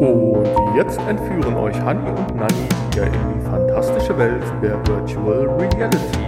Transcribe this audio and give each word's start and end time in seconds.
Und 0.00 0.46
jetzt 0.74 0.98
entführen 1.00 1.56
euch 1.56 1.78
Hani 1.78 2.08
und 2.08 2.34
Nani 2.34 2.54
wieder 2.90 3.06
in 3.06 3.12
die 3.34 3.44
fantastische 3.44 4.16
Welt 4.16 4.42
der 4.62 4.78
Virtual 4.86 5.46
Reality. 5.58 6.18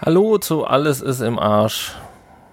Hallo 0.00 0.38
zu 0.38 0.64
Alles 0.64 1.00
ist 1.00 1.20
im 1.20 1.40
Arsch 1.40 1.96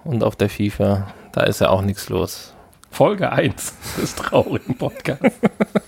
und 0.02 0.24
auf 0.24 0.34
der 0.34 0.48
FIFA. 0.48 1.06
Da 1.30 1.42
ist 1.44 1.60
ja 1.60 1.68
auch 1.68 1.82
nichts 1.82 2.08
los. 2.08 2.52
Folge 2.90 3.30
1 3.30 3.74
des 4.00 4.16
traurigen 4.16 4.76
Podcasts. 4.76 5.38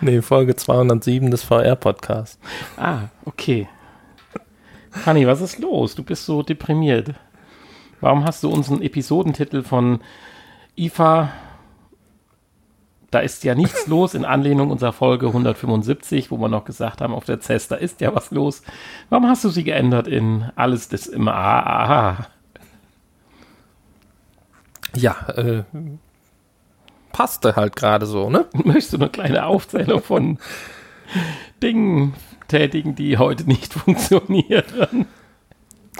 Nee, 0.00 0.22
Folge 0.22 0.54
207 0.56 1.30
des 1.30 1.42
VR-Podcasts. 1.42 2.38
ah, 2.76 3.08
okay. 3.24 3.68
Fanny, 4.90 5.26
was 5.26 5.40
ist 5.40 5.58
los? 5.58 5.94
Du 5.94 6.02
bist 6.02 6.24
so 6.24 6.42
deprimiert. 6.42 7.14
Warum 8.00 8.24
hast 8.24 8.42
du 8.42 8.48
unseren 8.48 8.82
Episodentitel 8.82 9.62
von 9.62 10.00
IFA 10.76 11.30
da 13.10 13.20
ist 13.20 13.44
ja 13.44 13.54
nichts 13.54 13.86
los 13.88 14.14
in 14.14 14.24
Anlehnung 14.24 14.70
unserer 14.70 14.92
Folge 14.92 15.28
175, 15.28 16.30
wo 16.30 16.38
wir 16.38 16.48
noch 16.48 16.64
gesagt 16.64 17.00
haben, 17.00 17.14
auf 17.14 17.24
der 17.24 17.40
CES, 17.40 17.68
da 17.68 17.76
ist 17.76 18.00
ja 18.00 18.14
was 18.14 18.30
los. 18.30 18.62
Warum 19.08 19.26
hast 19.28 19.44
du 19.44 19.48
sie 19.48 19.64
geändert 19.64 20.06
in 20.06 20.50
alles 20.56 20.88
das 20.88 21.06
im 21.06 21.28
AA? 21.28 22.26
Ja, 24.94 25.16
äh, 25.36 25.64
passte 27.18 27.56
halt 27.56 27.74
gerade 27.74 28.06
so, 28.06 28.30
ne? 28.30 28.46
Möchtest 28.64 28.92
du 28.92 28.98
eine 28.98 29.08
kleine 29.08 29.44
Aufzählung 29.44 30.00
von 30.00 30.38
Dingen 31.60 32.14
tätigen, 32.46 32.94
die 32.94 33.18
heute 33.18 33.42
nicht 33.42 33.74
funktionieren? 33.74 35.06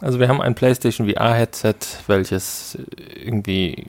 Also 0.01 0.21
wir 0.21 0.29
haben 0.29 0.41
ein 0.41 0.55
PlayStation 0.55 1.11
VR-Headset, 1.11 1.75
welches 2.07 2.79
irgendwie 3.17 3.89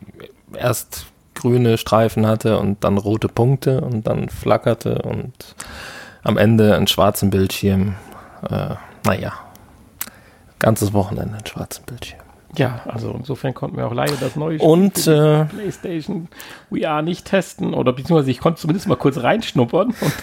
erst 0.55 1.05
grüne 1.35 1.77
Streifen 1.77 2.25
hatte 2.25 2.57
und 2.57 2.83
dann 2.83 2.97
rote 2.97 3.27
Punkte 3.27 3.81
und 3.81 4.07
dann 4.07 4.29
flackerte 4.29 5.03
und 5.03 5.55
am 6.23 6.35
Ende 6.35 6.75
einen 6.75 6.87
schwarzen 6.87 7.29
Bildschirm. 7.29 7.93
Äh, 8.49 8.73
naja, 9.05 9.33
ganzes 10.57 10.93
Wochenende 10.93 11.35
einen 11.35 11.45
schwarzen 11.45 11.85
Bildschirm. 11.85 12.18
Ja, 12.57 12.81
also 12.85 13.13
insofern 13.17 13.53
konnten 13.53 13.77
wir 13.77 13.85
auch 13.85 13.93
leider 13.93 14.15
das 14.19 14.35
neue 14.35 14.57
Spiel 14.57 14.67
und, 14.67 15.07
äh, 15.07 15.45
PlayStation 15.45 16.29
VR 16.69 17.01
nicht 17.03 17.25
testen 17.25 17.73
oder 17.73 17.93
beziehungsweise 17.93 18.31
ich 18.31 18.39
konnte 18.39 18.59
zumindest 18.59 18.87
mal 18.87 18.95
kurz 18.95 19.17
reinschnuppern 19.17 19.89
und 19.89 20.13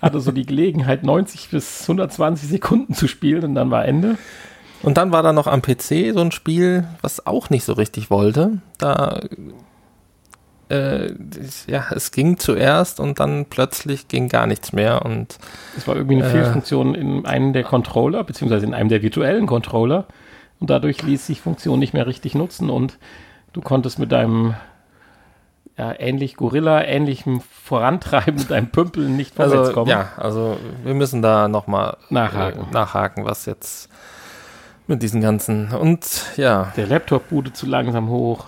hatte 0.00 0.20
so 0.20 0.32
die 0.32 0.46
Gelegenheit 0.46 1.02
90 1.02 1.50
bis 1.50 1.82
120 1.82 2.48
Sekunden 2.48 2.94
zu 2.94 3.06
spielen 3.06 3.44
und 3.44 3.54
dann 3.54 3.70
war 3.70 3.84
Ende. 3.84 4.16
Und 4.82 4.96
dann 4.96 5.12
war 5.12 5.22
da 5.22 5.32
noch 5.32 5.46
am 5.46 5.62
PC 5.62 6.12
so 6.12 6.20
ein 6.20 6.32
Spiel, 6.32 6.84
was 7.00 7.26
auch 7.26 7.50
nicht 7.50 7.64
so 7.64 7.74
richtig 7.74 8.10
wollte. 8.10 8.60
Da 8.78 9.20
äh, 10.68 11.14
ja, 11.66 11.84
es 11.94 12.10
ging 12.10 12.38
zuerst 12.38 13.00
und 13.00 13.20
dann 13.20 13.46
plötzlich 13.46 14.08
ging 14.08 14.28
gar 14.28 14.46
nichts 14.46 14.72
mehr 14.72 15.04
und 15.04 15.38
es 15.76 15.86
war 15.86 15.96
irgendwie 15.96 16.16
eine 16.16 16.26
äh, 16.26 16.30
Fehlfunktion 16.30 16.94
in 16.94 17.26
einem 17.26 17.52
der 17.52 17.64
Controller 17.64 18.24
beziehungsweise 18.24 18.64
in 18.64 18.74
einem 18.74 18.88
der 18.88 19.02
virtuellen 19.02 19.46
Controller 19.46 20.06
und 20.60 20.70
dadurch 20.70 21.02
ließ 21.02 21.26
sich 21.26 21.40
Funktion 21.40 21.78
nicht 21.78 21.94
mehr 21.94 22.06
richtig 22.06 22.34
nutzen 22.34 22.70
und 22.70 22.98
du 23.52 23.60
konntest 23.60 23.98
mit 23.98 24.12
deinem 24.12 24.54
ja, 25.76 25.92
ähnlich 25.98 26.36
Gorilla, 26.36 26.84
ähnlichem 26.84 27.40
Vorantreiben 27.40 28.46
deinem 28.48 28.70
Pümpeln 28.70 29.16
nicht 29.16 29.34
vorwärts 29.34 29.68
also, 29.68 29.72
kommen. 29.72 29.90
Ja, 29.90 30.10
also 30.16 30.56
wir 30.84 30.94
müssen 30.94 31.22
da 31.22 31.48
nochmal 31.48 31.96
nachhaken. 32.10 32.68
Äh, 32.70 32.72
nachhaken, 32.72 33.24
was 33.24 33.46
jetzt 33.46 33.88
mit 34.86 35.02
diesen 35.02 35.20
ganzen 35.20 35.72
und 35.72 36.06
ja. 36.36 36.72
Der 36.76 36.86
Laptop 36.86 37.28
bude 37.30 37.52
zu 37.52 37.66
langsam 37.66 38.08
hoch. 38.08 38.46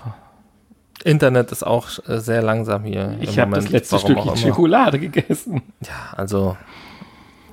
Internet 1.03 1.53
ist 1.53 1.67
auch 1.67 1.89
äh, 2.09 2.19
sehr 2.19 2.43
langsam 2.43 2.85
hier. 2.85 3.17
Ich 3.21 3.39
habe 3.39 3.55
das 3.55 3.71
letzte 3.71 3.99
Stückchen 3.99 4.37
Schokolade 4.37 4.99
gegessen. 4.99 5.63
Ja, 5.81 6.17
also 6.17 6.57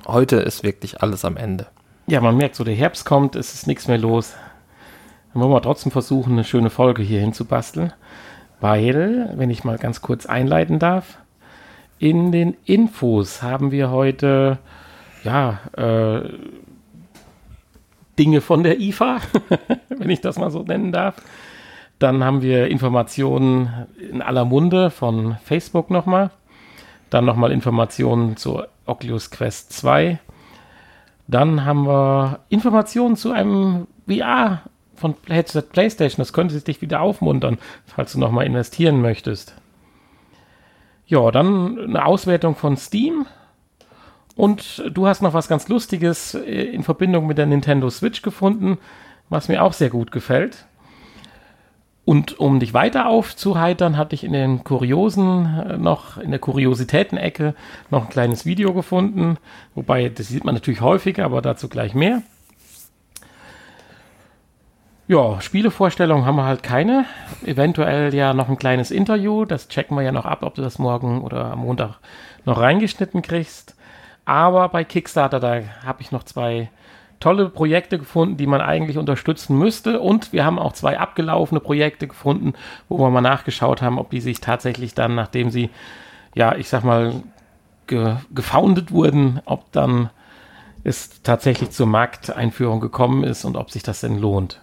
heute 0.06 0.36
ist 0.36 0.62
wirklich 0.62 1.02
alles 1.02 1.24
am 1.24 1.36
Ende. 1.36 1.66
Ja, 2.06 2.20
man 2.20 2.36
merkt, 2.36 2.56
so 2.56 2.64
der 2.64 2.74
Herbst 2.74 3.06
kommt, 3.06 3.36
es 3.36 3.54
ist 3.54 3.66
nichts 3.66 3.88
mehr 3.88 3.98
los. 3.98 4.34
Dann 5.34 5.42
wollen 5.42 5.52
wir 5.52 5.62
trotzdem 5.62 5.90
versuchen, 5.90 6.34
eine 6.34 6.44
schöne 6.44 6.70
Folge 6.70 7.02
hier 7.02 7.20
hinzubasteln. 7.20 7.92
Weil, 8.60 9.32
wenn 9.34 9.50
ich 9.50 9.64
mal 9.64 9.78
ganz 9.78 10.00
kurz 10.00 10.26
einleiten 10.26 10.78
darf, 10.78 11.18
in 11.98 12.30
den 12.32 12.56
Infos 12.64 13.42
haben 13.42 13.72
wir 13.72 13.90
heute, 13.90 14.58
ja, 15.24 15.58
äh, 15.76 16.30
Dinge 18.18 18.40
von 18.40 18.62
der 18.62 18.80
IFA, 18.80 19.18
wenn 19.88 20.08
ich 20.08 20.20
das 20.20 20.38
mal 20.38 20.52
so 20.52 20.62
nennen 20.62 20.92
darf. 20.92 21.16
Dann 21.98 22.22
haben 22.22 22.42
wir 22.42 22.68
Informationen 22.68 23.86
in 23.98 24.22
aller 24.22 24.44
Munde 24.44 24.90
von 24.90 25.36
Facebook 25.44 25.90
nochmal. 25.90 26.30
Dann 27.10 27.24
nochmal 27.24 27.50
Informationen 27.50 28.36
zur 28.36 28.68
Oculus 28.86 29.30
Quest 29.30 29.72
2. 29.72 30.18
Dann 31.26 31.64
haben 31.64 31.86
wir 31.86 32.40
Informationen 32.50 33.16
zu 33.16 33.32
einem 33.32 33.86
VR 34.06 34.62
von 35.04 35.16
Headset 35.28 35.64
PlayStation. 35.70 36.22
Das 36.22 36.32
könnte 36.32 36.58
dich 36.62 36.80
wieder 36.80 37.02
aufmuntern, 37.02 37.58
falls 37.84 38.14
du 38.14 38.18
nochmal 38.18 38.46
investieren 38.46 39.02
möchtest. 39.02 39.54
Ja, 41.06 41.30
dann 41.30 41.78
eine 41.78 42.06
Auswertung 42.06 42.56
von 42.56 42.78
Steam. 42.78 43.26
Und 44.34 44.82
du 44.90 45.06
hast 45.06 45.20
noch 45.20 45.34
was 45.34 45.46
ganz 45.46 45.68
Lustiges 45.68 46.32
äh, 46.34 46.40
in 46.40 46.82
Verbindung 46.82 47.26
mit 47.26 47.36
der 47.36 47.44
Nintendo 47.44 47.90
Switch 47.90 48.22
gefunden, 48.22 48.78
was 49.28 49.48
mir 49.48 49.62
auch 49.62 49.74
sehr 49.74 49.90
gut 49.90 50.10
gefällt. 50.10 50.64
Und 52.06 52.40
um 52.40 52.58
dich 52.58 52.72
weiter 52.72 53.06
aufzuheitern, 53.06 53.98
hatte 53.98 54.14
ich 54.14 54.24
in 54.24 54.32
den 54.32 54.64
Kuriosen 54.64 55.66
äh, 55.68 55.76
noch, 55.76 56.16
in 56.16 56.30
der 56.30 56.40
Kuriositäten-Ecke 56.40 57.54
noch 57.90 58.04
ein 58.04 58.10
kleines 58.10 58.46
Video 58.46 58.72
gefunden. 58.72 59.36
Wobei, 59.74 60.08
das 60.08 60.28
sieht 60.28 60.44
man 60.44 60.54
natürlich 60.54 60.80
häufiger, 60.80 61.26
aber 61.26 61.42
dazu 61.42 61.68
gleich 61.68 61.92
mehr. 61.92 62.22
Ja, 65.06 65.38
Spielevorstellungen 65.42 66.24
haben 66.24 66.36
wir 66.36 66.46
halt 66.46 66.62
keine. 66.62 67.04
Eventuell 67.44 68.14
ja 68.14 68.32
noch 68.32 68.48
ein 68.48 68.56
kleines 68.56 68.90
Interview. 68.90 69.44
Das 69.44 69.68
checken 69.68 69.96
wir 69.96 70.02
ja 70.02 70.12
noch 70.12 70.24
ab, 70.24 70.42
ob 70.42 70.54
du 70.54 70.62
das 70.62 70.78
morgen 70.78 71.20
oder 71.20 71.52
am 71.52 71.58
Montag 71.58 71.98
noch 72.46 72.58
reingeschnitten 72.58 73.20
kriegst. 73.20 73.76
Aber 74.24 74.70
bei 74.70 74.82
Kickstarter, 74.82 75.40
da 75.40 75.60
habe 75.84 76.00
ich 76.00 76.10
noch 76.10 76.22
zwei 76.22 76.70
tolle 77.20 77.50
Projekte 77.50 77.98
gefunden, 77.98 78.38
die 78.38 78.46
man 78.46 78.62
eigentlich 78.62 78.96
unterstützen 78.96 79.58
müsste. 79.58 80.00
Und 80.00 80.32
wir 80.32 80.46
haben 80.46 80.58
auch 80.58 80.72
zwei 80.72 80.98
abgelaufene 80.98 81.60
Projekte 81.60 82.08
gefunden, 82.08 82.54
wo 82.88 82.98
wir 82.98 83.10
mal 83.10 83.20
nachgeschaut 83.20 83.82
haben, 83.82 83.98
ob 83.98 84.08
die 84.08 84.22
sich 84.22 84.40
tatsächlich 84.40 84.94
dann, 84.94 85.14
nachdem 85.14 85.50
sie, 85.50 85.68
ja, 86.34 86.54
ich 86.54 86.70
sag 86.70 86.82
mal, 86.82 87.12
ge 87.86 88.16
gefoundet 88.34 88.90
wurden, 88.90 89.42
ob 89.44 89.70
dann 89.72 90.08
es 90.82 91.22
tatsächlich 91.22 91.72
zur 91.72 91.86
Markteinführung 91.86 92.80
gekommen 92.80 93.22
ist 93.22 93.44
und 93.44 93.58
ob 93.58 93.70
sich 93.70 93.82
das 93.82 94.00
denn 94.00 94.18
lohnt. 94.18 94.62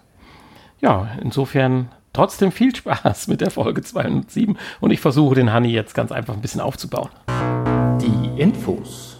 Ja, 0.81 1.09
insofern 1.21 1.89
trotzdem 2.11 2.51
viel 2.51 2.75
Spaß 2.75 3.27
mit 3.27 3.41
der 3.41 3.51
Folge 3.51 3.81
207 3.81 4.57
und 4.79 4.91
ich 4.91 4.99
versuche 4.99 5.35
den 5.35 5.53
Honey 5.53 5.69
jetzt 5.69 5.93
ganz 5.93 6.11
einfach 6.11 6.33
ein 6.33 6.41
bisschen 6.41 6.61
aufzubauen. 6.61 7.09
Die 8.01 8.41
Infos 8.41 9.11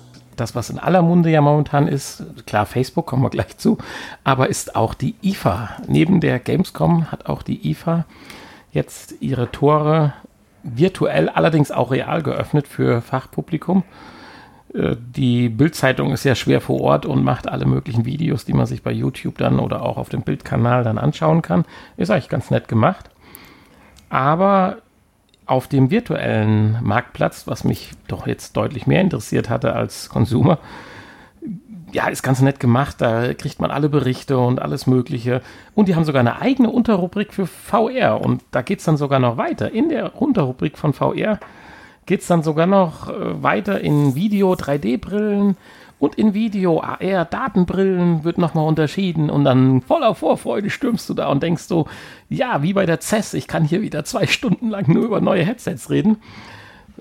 das, 0.42 0.56
was 0.56 0.70
in 0.70 0.80
aller 0.80 1.02
Munde 1.02 1.30
ja 1.30 1.40
momentan 1.40 1.88
ist, 1.88 2.24
klar, 2.48 2.66
Facebook 2.66 3.06
kommen 3.06 3.22
wir 3.22 3.30
gleich 3.30 3.58
zu, 3.58 3.78
aber 4.24 4.50
ist 4.50 4.76
auch 4.76 4.94
die 4.96 5.16
IFA. 5.22 5.70
Neben 5.88 6.20
der 6.20 6.40
Gamescom 6.40 7.12
hat 7.12 7.28
auch 7.28 7.44
die 7.44 7.70
IFA 7.70 8.06
jetzt 8.72 9.16
ihre 9.20 9.52
Tore 9.52 10.14
virtuell, 10.64 11.30
allerdings 11.30 11.72
auch 11.72 11.92
real 11.92 12.24
geöffnet 12.24 12.68
für 12.68 13.02
Fachpublikum. 13.02 13.84
Äh, 14.74 14.96
die 14.98 15.50
Bildzeitung 15.50 16.12
ist 16.12 16.24
ja 16.24 16.36
schwer 16.36 16.62
vor 16.62 16.82
Ort 16.82 17.06
und 17.06 17.24
macht 17.24 17.48
alle 17.48 17.66
möglichen 17.66 18.06
Videos, 18.06 18.46
die 18.46 18.54
man 18.54 18.66
sich 18.66 18.84
bei 18.84 18.92
YouTube 18.92 19.38
dann 19.38 19.60
oder 19.60 19.84
auch 19.84 19.98
auf 19.98 20.10
dem 20.10 20.22
Bildkanal 20.22 20.84
dann 20.84 20.98
anschauen 20.98 21.42
kann. 21.42 21.66
Ist 21.98 22.12
eigentlich 22.12 22.30
ganz 22.30 22.52
nett 22.52 22.68
gemacht. 22.68 23.10
Aber 24.10 24.78
auf 25.46 25.68
dem 25.68 25.92
virtuellen 25.92 26.78
Marktplatz, 26.82 27.48
was 27.48 27.64
mich 27.64 27.92
doch 28.08 28.28
jetzt 28.28 28.56
deutlich 28.56 28.88
mehr 28.88 29.02
interessiert 29.02 29.50
hatte 29.50 29.74
als 29.74 30.10
Consumer, 30.10 30.60
ja, 31.94 32.08
ist 32.08 32.24
ganz 32.24 32.42
nett 32.42 32.60
gemacht. 32.60 32.96
Da 33.00 33.34
kriegt 33.34 33.60
man 33.60 33.72
alle 33.72 33.90
Berichte 33.90 34.38
und 34.38 34.62
alles 34.62 34.88
Mögliche. 34.88 35.42
Und 35.76 35.88
die 35.88 35.96
haben 35.96 36.06
sogar 36.06 36.22
eine 36.22 36.40
eigene 36.40 36.70
Unterrubrik 36.70 37.34
für 37.34 37.48
VR. 37.48 38.22
Und 38.22 38.44
da 38.52 38.62
geht 38.62 38.80
es 38.80 38.86
dann 38.86 38.96
sogar 38.96 39.20
noch 39.20 39.36
weiter. 39.36 39.72
In 39.72 39.90
der 39.90 40.22
Unterrubrik 40.22 40.78
von 40.78 40.94
VR 40.94 41.40
geht 42.06 42.22
es 42.22 42.28
dann 42.28 42.44
sogar 42.44 42.68
noch 42.68 43.10
äh, 43.10 43.44
weiter 43.44 43.82
in 43.82 44.16
Video, 44.16 44.54
3D-Brillen, 44.54 45.58
und 46.02 46.16
in 46.16 46.34
Video, 46.34 46.82
AR, 46.82 47.26
Datenbrillen 47.26 48.24
wird 48.24 48.40
nochmal 48.40 48.68
unterschieden 48.68 49.30
und 49.30 49.44
dann 49.44 49.82
voller 49.82 50.16
Vorfreude 50.16 50.72
stürmst 50.72 51.08
du 51.08 51.14
da 51.14 51.28
und 51.28 51.44
denkst 51.44 51.66
so, 51.66 51.88
ja, 52.28 52.64
wie 52.64 52.74
bei 52.74 52.88
der 52.88 53.00
CES, 53.00 53.36
ich 53.36 53.48
kann 53.48 53.64
hier 53.64 53.84
wieder 53.84 54.04
zwei 54.04 54.26
Stunden 54.26 54.70
lang 54.70 54.92
nur 54.92 55.06
über 55.06 55.22
neue 55.22 55.46
Headsets 55.46 55.92
reden. 55.92 56.18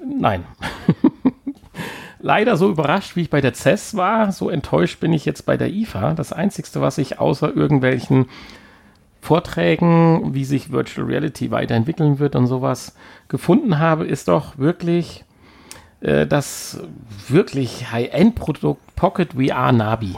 Nein. 0.05 0.45
leider 2.21 2.57
so 2.57 2.69
überrascht, 2.69 3.17
wie 3.17 3.23
ich 3.23 3.31
bei 3.31 3.41
der 3.41 3.55
CES 3.55 3.97
war, 3.97 4.33
so 4.33 4.51
enttäuscht 4.51 5.01
bin 5.01 5.13
ich 5.13 5.25
jetzt 5.25 5.47
bei 5.47 5.57
der 5.57 5.71
IFA. 5.71 6.15
Das 6.15 6.33
Einzige, 6.33 6.69
was 6.81 6.99
ich 6.99 7.19
außer 7.19 7.55
irgendwelchen 7.55 8.27
Vorträgen, 9.21 10.35
wie 10.35 10.45
sich 10.45 10.73
Virtual 10.73 11.07
Reality 11.07 11.51
weiterentwickeln 11.51 12.19
wird 12.19 12.37
und 12.37 12.47
sowas 12.47 12.95
gefunden 13.29 13.79
habe, 13.79 14.07
ist 14.07 14.29
doch 14.29 14.59
wirklich 14.59 15.25
äh, 16.01 16.27
das 16.27 16.81
wirklich 17.29 17.93
High-End-Produkt 17.93 18.97
Pocket 18.97 19.35
VR 19.35 19.73
Nabi. 19.73 20.17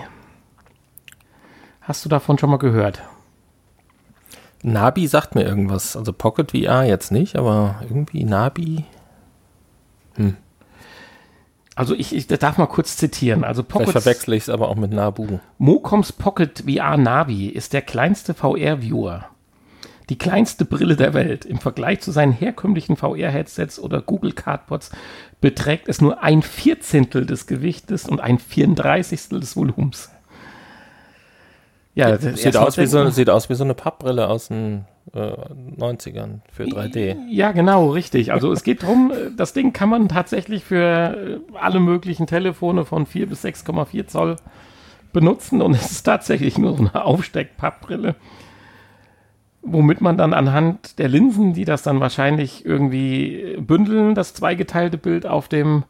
Hast 1.80 2.04
du 2.04 2.08
davon 2.08 2.38
schon 2.38 2.50
mal 2.50 2.58
gehört? 2.58 3.02
Nabi 4.62 5.08
sagt 5.08 5.34
mir 5.34 5.42
irgendwas. 5.42 5.96
Also 5.96 6.12
Pocket 6.12 6.52
VR 6.52 6.84
jetzt 6.84 7.10
nicht, 7.10 7.36
aber 7.36 7.82
irgendwie 7.82 8.24
Nabi. 8.24 8.84
Hm. 10.14 10.36
Also 11.74 11.94
ich, 11.94 12.14
ich 12.14 12.26
darf 12.26 12.58
mal 12.58 12.66
kurz 12.66 12.96
zitieren. 12.96 13.44
Also 13.44 13.62
Pockets, 13.62 13.90
Vielleicht 13.90 14.04
verwechsle 14.04 14.36
ich 14.36 14.42
es 14.44 14.48
aber 14.48 14.68
auch 14.68 14.76
mit 14.76 14.92
Nabu. 14.92 15.38
Mocoms 15.58 16.12
Pocket 16.12 16.64
VR 16.66 16.96
Navi 16.96 17.48
ist 17.48 17.72
der 17.72 17.82
kleinste 17.82 18.34
VR-Viewer. 18.34 19.26
Die 20.08 20.18
kleinste 20.18 20.64
Brille 20.64 20.96
der 20.96 21.14
Welt. 21.14 21.44
Im 21.46 21.58
Vergleich 21.58 22.00
zu 22.00 22.10
seinen 22.10 22.32
herkömmlichen 22.32 22.96
VR-Headsets 22.96 23.78
oder 23.78 24.02
Google 24.02 24.32
Cardboards 24.32 24.90
beträgt 25.40 25.88
es 25.88 26.00
nur 26.00 26.22
ein 26.22 26.42
Vierzehntel 26.42 27.24
des 27.24 27.46
Gewichtes 27.46 28.06
und 28.06 28.20
ein 28.20 28.38
Vierunddreißigstel 28.38 29.40
des 29.40 29.56
Volumens. 29.56 30.10
Ja, 31.94 32.16
sieht 32.16 32.56
aus, 32.56 32.78
wie 32.78 32.86
so, 32.86 33.10
sieht 33.10 33.28
aus 33.28 33.50
wie 33.50 33.54
so 33.54 33.64
eine 33.64 33.74
Pappbrille 33.74 34.28
aus 34.28 34.48
den 34.48 34.86
äh, 35.12 35.18
90ern 35.18 36.40
für 36.50 36.64
3D. 36.64 37.16
Ja, 37.28 37.52
genau, 37.52 37.90
richtig. 37.90 38.32
Also 38.32 38.50
es 38.50 38.62
geht 38.62 38.82
darum, 38.82 39.10
äh, 39.10 39.30
das 39.36 39.52
Ding 39.52 39.74
kann 39.74 39.90
man 39.90 40.08
tatsächlich 40.08 40.64
für 40.64 40.78
äh, 40.78 41.56
alle 41.58 41.80
möglichen 41.80 42.26
Telefone 42.26 42.86
von 42.86 43.04
4 43.04 43.28
bis 43.28 43.44
6,4 43.44 44.06
Zoll 44.06 44.36
benutzen 45.12 45.60
und 45.60 45.74
es 45.74 45.90
ist 45.90 46.04
tatsächlich 46.04 46.56
nur 46.56 46.76
so 46.76 46.78
eine 46.78 47.04
Aufsteckpappbrille, 47.04 48.14
womit 49.60 50.00
man 50.00 50.16
dann 50.16 50.32
anhand 50.32 50.98
der 50.98 51.08
Linsen, 51.08 51.52
die 51.52 51.66
das 51.66 51.82
dann 51.82 52.00
wahrscheinlich 52.00 52.64
irgendwie 52.64 53.58
bündeln, 53.60 54.14
das 54.14 54.32
zweigeteilte 54.32 54.96
Bild 54.96 55.26
auf 55.26 55.48
dem 55.48 55.84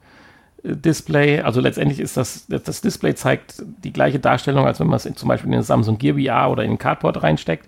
Display, 0.65 1.41
also 1.41 1.61
letztendlich 1.61 1.99
ist 1.99 2.17
das, 2.17 2.47
das 2.47 2.81
Display 2.81 3.15
zeigt 3.15 3.63
die 3.83 3.93
gleiche 3.93 4.21
Darstellung, 4.21 4.65
als 4.67 4.79
wenn 4.79 4.87
man 4.87 4.97
es 4.97 5.09
zum 5.15 5.29
Beispiel 5.29 5.49
in 5.49 5.59
den 5.59 5.63
Samsung 5.63 5.99
Gear 5.99 6.17
VR 6.17 6.51
oder 6.51 6.63
in 6.63 6.71
den 6.71 6.79
Cardboard 6.79 7.23
reinsteckt. 7.23 7.67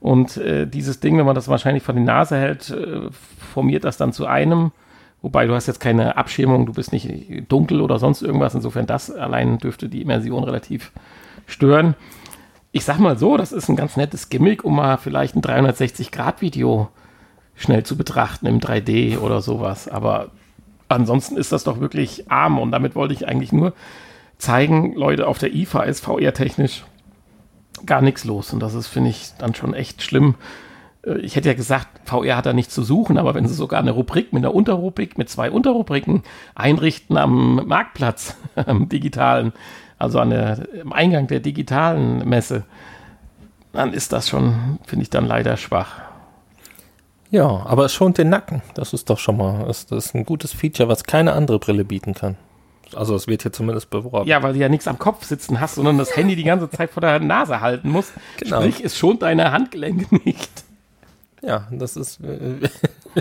Und 0.00 0.36
äh, 0.38 0.66
dieses 0.66 1.00
Ding, 1.00 1.18
wenn 1.18 1.26
man 1.26 1.34
das 1.34 1.48
wahrscheinlich 1.48 1.82
vor 1.82 1.94
die 1.94 2.00
Nase 2.00 2.36
hält, 2.36 2.70
äh, 2.70 3.10
formiert 3.52 3.84
das 3.84 3.96
dann 3.96 4.12
zu 4.12 4.26
einem. 4.26 4.72
Wobei 5.22 5.46
du 5.46 5.54
hast 5.54 5.66
jetzt 5.66 5.80
keine 5.80 6.16
Abschirmung, 6.16 6.66
du 6.66 6.74
bist 6.74 6.92
nicht 6.92 7.50
dunkel 7.50 7.80
oder 7.80 7.98
sonst 7.98 8.20
irgendwas. 8.20 8.54
Insofern 8.54 8.86
das 8.86 9.10
allein 9.10 9.58
dürfte 9.58 9.88
die 9.88 10.02
Immersion 10.02 10.44
relativ 10.44 10.92
stören. 11.46 11.94
Ich 12.72 12.84
sag 12.84 12.98
mal 12.98 13.18
so, 13.18 13.36
das 13.36 13.52
ist 13.52 13.68
ein 13.68 13.76
ganz 13.76 13.96
nettes 13.96 14.28
Gimmick, 14.28 14.64
um 14.64 14.76
mal 14.76 14.98
vielleicht 14.98 15.36
ein 15.36 15.42
360-Grad-Video 15.42 16.88
schnell 17.54 17.84
zu 17.84 17.96
betrachten 17.96 18.46
im 18.46 18.60
3D 18.60 19.18
oder 19.18 19.40
sowas. 19.40 19.88
Aber 19.88 20.30
ansonsten 20.94 21.36
ist 21.36 21.52
das 21.52 21.64
doch 21.64 21.80
wirklich 21.80 22.30
arm 22.30 22.58
und 22.58 22.72
damit 22.72 22.94
wollte 22.94 23.14
ich 23.14 23.28
eigentlich 23.28 23.52
nur 23.52 23.72
zeigen, 24.38 24.94
Leute, 24.94 25.26
auf 25.26 25.38
der 25.38 25.54
IFA 25.54 25.82
ist 25.82 26.00
VR-technisch 26.00 26.84
gar 27.86 28.02
nichts 28.02 28.24
los 28.24 28.52
und 28.52 28.60
das 28.60 28.74
ist, 28.74 28.86
finde 28.86 29.10
ich, 29.10 29.32
dann 29.38 29.54
schon 29.54 29.74
echt 29.74 30.02
schlimm. 30.02 30.36
Äh, 31.04 31.18
ich 31.18 31.36
hätte 31.36 31.48
ja 31.48 31.54
gesagt, 31.54 31.88
VR 32.08 32.36
hat 32.36 32.46
da 32.46 32.52
nichts 32.52 32.74
zu 32.74 32.82
suchen, 32.82 33.18
aber 33.18 33.34
wenn 33.34 33.46
sie 33.46 33.54
sogar 33.54 33.80
eine 33.80 33.90
Rubrik 33.90 34.32
mit 34.32 34.44
einer 34.44 34.54
Unterrubrik, 34.54 35.18
mit 35.18 35.28
zwei 35.28 35.50
Unterrubriken 35.50 36.22
einrichten 36.54 37.16
am 37.16 37.66
Marktplatz, 37.66 38.36
am 38.54 38.88
digitalen, 38.88 39.52
also 39.98 40.18
an 40.18 40.30
der, 40.30 40.66
am 40.82 40.92
Eingang 40.92 41.26
der 41.26 41.40
digitalen 41.40 42.28
Messe, 42.28 42.64
dann 43.72 43.92
ist 43.92 44.12
das 44.12 44.28
schon, 44.28 44.78
finde 44.86 45.02
ich, 45.02 45.10
dann 45.10 45.26
leider 45.26 45.56
schwach. 45.56 46.02
Ja, 47.34 47.66
aber 47.66 47.86
es 47.86 47.92
schont 47.92 48.16
den 48.18 48.28
Nacken. 48.28 48.62
Das 48.74 48.92
ist 48.92 49.10
doch 49.10 49.18
schon 49.18 49.36
mal, 49.36 49.64
das, 49.66 49.86
ist 49.90 50.14
ein 50.14 50.24
gutes 50.24 50.52
Feature, 50.52 50.88
was 50.88 51.02
keine 51.02 51.32
andere 51.32 51.58
Brille 51.58 51.84
bieten 51.84 52.14
kann. 52.14 52.36
Also 52.94 53.16
es 53.16 53.26
wird 53.26 53.42
hier 53.42 53.52
zumindest 53.52 53.90
beworben. 53.90 54.28
Ja, 54.28 54.40
weil 54.44 54.52
du 54.52 54.60
ja 54.60 54.68
nichts 54.68 54.86
am 54.86 55.00
Kopf 55.00 55.24
sitzen 55.24 55.58
hast, 55.60 55.74
sondern 55.74 55.98
das 55.98 56.16
Handy 56.16 56.36
die 56.36 56.44
ganze 56.44 56.70
Zeit 56.70 56.90
vor 56.90 57.00
der 57.00 57.18
Nase 57.18 57.60
halten 57.60 57.88
musst. 57.88 58.12
Genau. 58.38 58.60
Sprich, 58.60 58.84
es 58.84 58.96
schont 58.96 59.22
deine 59.22 59.50
Handgelenke 59.50 60.14
nicht. 60.24 60.48
Ja, 61.42 61.66
das 61.72 61.96
ist. 61.96 62.20
Äh, 62.20 62.68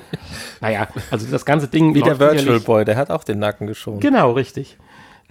naja, 0.61 0.87
also 1.09 1.25
das 1.31 1.43
ganze 1.43 1.67
Ding. 1.67 1.95
Wie 1.95 2.03
der 2.03 2.19
Virtual 2.19 2.59
Boy, 2.59 2.85
der 2.85 2.97
hat 2.97 3.09
auch 3.09 3.23
den 3.23 3.39
Nacken 3.39 3.65
geschont. 3.65 3.99
Genau, 3.99 4.33
richtig. 4.33 4.77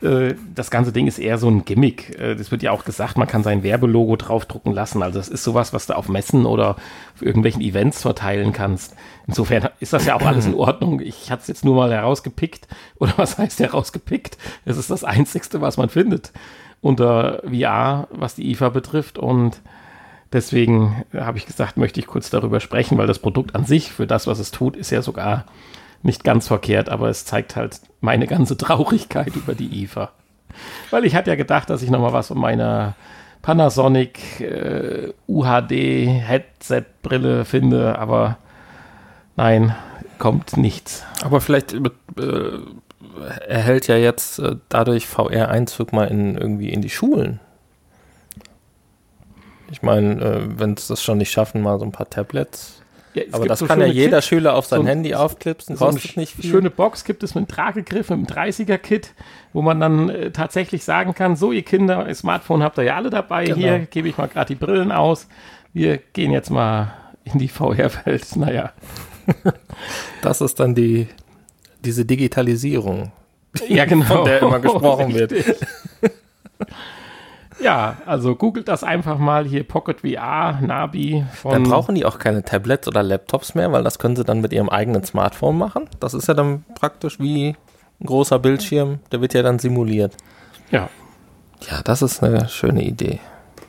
Äh, 0.03 0.35
das 0.55 0.71
ganze 0.71 0.93
Ding 0.93 1.07
ist 1.07 1.19
eher 1.19 1.39
so 1.39 1.49
ein 1.49 1.65
Gimmick. 1.65 2.19
Äh, 2.19 2.35
das 2.35 2.51
wird 2.51 2.63
ja 2.63 2.73
auch 2.73 2.85
gesagt, 2.85 3.17
man 3.17 3.29
kann 3.29 3.43
sein 3.43 3.63
Werbelogo 3.63 4.17
draufdrucken 4.17 4.73
lassen. 4.73 5.03
Also 5.03 5.19
das 5.19 5.29
ist 5.29 5.45
sowas, 5.45 5.73
was 5.73 5.87
du 5.87 5.97
auf 5.97 6.09
Messen 6.09 6.47
oder 6.47 6.77
auf 7.15 7.23
irgendwelchen 7.23 7.63
Events 7.63 8.03
verteilen 8.03 8.53
kannst. 8.53 8.95
Insofern 9.27 9.69
ist 9.81 9.93
das 9.93 10.07
ja 10.07 10.15
auch 10.15 10.23
alles 10.23 10.47
in 10.47 10.55
Ordnung. 10.57 11.01
Ich 11.01 11.31
hatte 11.31 11.43
es 11.43 11.49
jetzt 11.49 11.65
nur 11.65 11.77
mal 11.77 11.93
herausgepickt. 11.93 12.67
Oder 12.99 13.15
was 13.17 13.39
heißt 13.39 13.61
herausgepickt? 13.61 14.37
Es 14.65 14.77
ist 14.77 14.91
das 14.91 15.05
Einzigste, 15.05 15.61
was 15.61 15.77
man 15.77 15.89
findet 15.89 16.33
unter 16.81 17.43
VR, 17.45 18.09
was 18.11 18.35
die 18.35 18.51
IFA 18.51 18.71
betrifft. 18.71 19.17
Und 19.17 19.61
deswegen 20.33 21.05
habe 21.15 21.39
ich 21.39 21.47
gesagt, 21.47 21.77
möchte 21.77 22.01
ich 22.01 22.07
kurz 22.07 22.29
darüber 22.29 22.59
sprechen, 22.59 22.99
weil 22.99 23.07
das 23.07 23.21
Produkt 23.21 23.55
an 23.55 23.65
sich, 23.65 23.93
für 23.93 24.07
das, 24.07 24.27
was 24.27 24.41
es 24.41 24.51
tut, 24.51 24.77
ist 24.77 24.91
ja 24.91 25.01
sogar 25.01 25.47
nicht 26.03 26.25
ganz 26.25 26.49
verkehrt, 26.49 26.89
aber 26.89 27.09
es 27.09 27.25
zeigt 27.25 27.57
halt 27.57 27.81
meine 28.01 28.27
ganze 28.27 28.57
Traurigkeit 28.57 29.35
über 29.37 29.55
die 29.55 29.83
IFA. 29.83 30.11
Weil 30.91 31.05
ich 31.05 31.15
hatte 31.15 31.31
ja 31.31 31.37
gedacht, 31.37 31.71
dass 31.71 31.83
ich 31.83 31.91
nochmal 31.91 32.13
was 32.13 32.29
von 32.29 32.39
meiner 32.39 32.95
Panasonic 33.41 34.41
äh, 34.41 35.13
UHD 35.27 35.71
Headset 35.71 36.85
Brille 37.03 37.45
finde, 37.45 37.99
aber 37.99 38.39
nein, 39.37 39.75
kommt 40.19 40.57
nichts. 40.57 41.05
Aber 41.23 41.41
vielleicht 41.41 41.73
äh, 41.73 41.81
erhält 43.49 43.89
ja 43.89 43.97
jetzt 43.97 44.39
äh, 44.39 44.57
dadurch 44.69 45.07
VR 45.07 45.49
Einzug 45.49 45.93
mal 45.93 46.07
in 46.07 46.37
irgendwie 46.37 46.71
in 46.71 46.83
die 46.83 46.91
Schulen. 46.91 47.41
Ich 49.71 49.83
meine, 49.83 50.21
äh, 50.21 50.59
wenn 50.59 50.75
es 50.75 50.87
das 50.87 51.03
schon 51.03 51.19
nicht 51.19 51.33
schaffen, 51.33 51.63
mal 51.63 51.79
so 51.79 51.85
ein 51.85 51.93
paar 51.93 52.11
Tablets 52.11 52.82
ja, 53.15 53.23
aber 53.33 53.47
das 53.47 53.59
so 53.59 53.67
kann 53.67 53.81
ja 53.81 53.87
jeder 53.87 54.19
Kit, 54.19 54.29
Schüler 54.29 54.55
auf 54.55 54.67
sein 54.67 54.83
so 54.83 54.87
Handy 54.87 55.15
aufklipsen, 55.15 55.77
so 55.77 55.85
kostet 55.85 56.17
nicht 56.17 56.35
viel. 56.35 56.51
Schöne 56.51 56.71
Box 56.71 57.05
gibt 57.05 57.23
es 57.23 57.35
mit 57.35 57.43
einem 57.43 57.49
Tragegriff, 57.49 58.11
mit 58.11 58.37
einem 58.37 58.51
30er-Kit, 58.51 59.15
wo 59.53 59.63
man 59.63 59.81
dann 59.81 60.09
äh, 60.09 60.31
tatsächlich 60.31 60.85
sagen 60.85 61.15
kann, 61.15 61.37
so 61.37 61.53
ihr 61.53 61.63
Kinder, 61.63 62.07
ihr 62.09 62.15
Smartphone 62.15 62.63
habt 62.63 62.79
ihr 62.79 62.85
ja 62.85 62.97
alle 62.97 63.11
dabei, 63.11 63.45
genau. 63.45 63.57
hier 63.57 63.79
gebe 63.81 64.09
ich 64.09 64.17
mal 64.17 64.29
gerade 64.29 64.49
die 64.49 64.55
Brillen 64.55 64.93
aus, 64.93 65.29
wir 65.73 65.99
gehen 65.99 66.33
jetzt 66.33 66.51
mal 66.51 66.95
in 67.25 67.39
die 67.39 67.49
VR-Welt, 67.49 68.37
naja. 68.37 68.73
das 70.23 70.41
ist 70.41 70.59
dann 70.59 70.75
die, 70.75 71.09
diese 71.85 72.05
Digitalisierung, 72.05 73.13
ja, 73.69 73.85
genau. 73.85 74.05
von 74.07 74.25
der 74.25 74.43
immer 74.43 74.59
gesprochen 74.61 75.15
wird. 75.15 75.33
Ja, 77.63 77.97
also 78.07 78.35
googelt 78.35 78.69
das 78.69 78.83
einfach 78.83 79.19
mal 79.19 79.45
hier 79.45 79.63
Pocket 79.65 80.01
VR, 80.01 80.59
Nabi. 80.61 81.25
dann 81.45 81.63
brauchen 81.63 81.95
die 81.95 82.05
auch 82.05 82.19
keine 82.19 82.43
Tablets 82.43 82.89
oder 82.89 83.03
Laptops 83.03 83.55
mehr, 83.55 83.71
weil 83.73 83.85
das 83.85 83.99
können 83.99 84.17
sie 84.17 84.25
dann 84.25 84.41
mit 84.41 84.53
ihrem 84.53 84.69
eigenen 84.69 85.05
Smartphone 85.05 85.57
machen. 85.57 85.89
Das 86.01 86.15
ist 86.15 86.27
ja 86.27 86.35
dann 86.35 86.65
praktisch 86.75 87.21
wie 87.21 87.51
ein 88.01 88.07
großer 88.07 88.39
Bildschirm, 88.39 88.99
der 89.13 89.21
wird 89.21 89.35
ja 89.35 89.43
dann 89.43 89.59
simuliert. 89.59 90.17
Ja. 90.71 90.89
Ja, 91.71 91.83
das 91.85 92.03
ist 92.03 92.23
eine 92.23 92.49
schöne 92.49 92.83
Idee. 92.83 93.21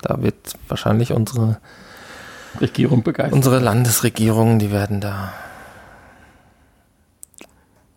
Da 0.02 0.22
wird 0.22 0.56
wahrscheinlich 0.68 1.14
unsere 1.14 1.60
Regierung 2.60 3.04
begeistert. 3.04 3.34
Unsere 3.34 3.60
Landesregierung, 3.60 4.58
die 4.60 4.72
werden 4.72 5.00
da 5.00 5.34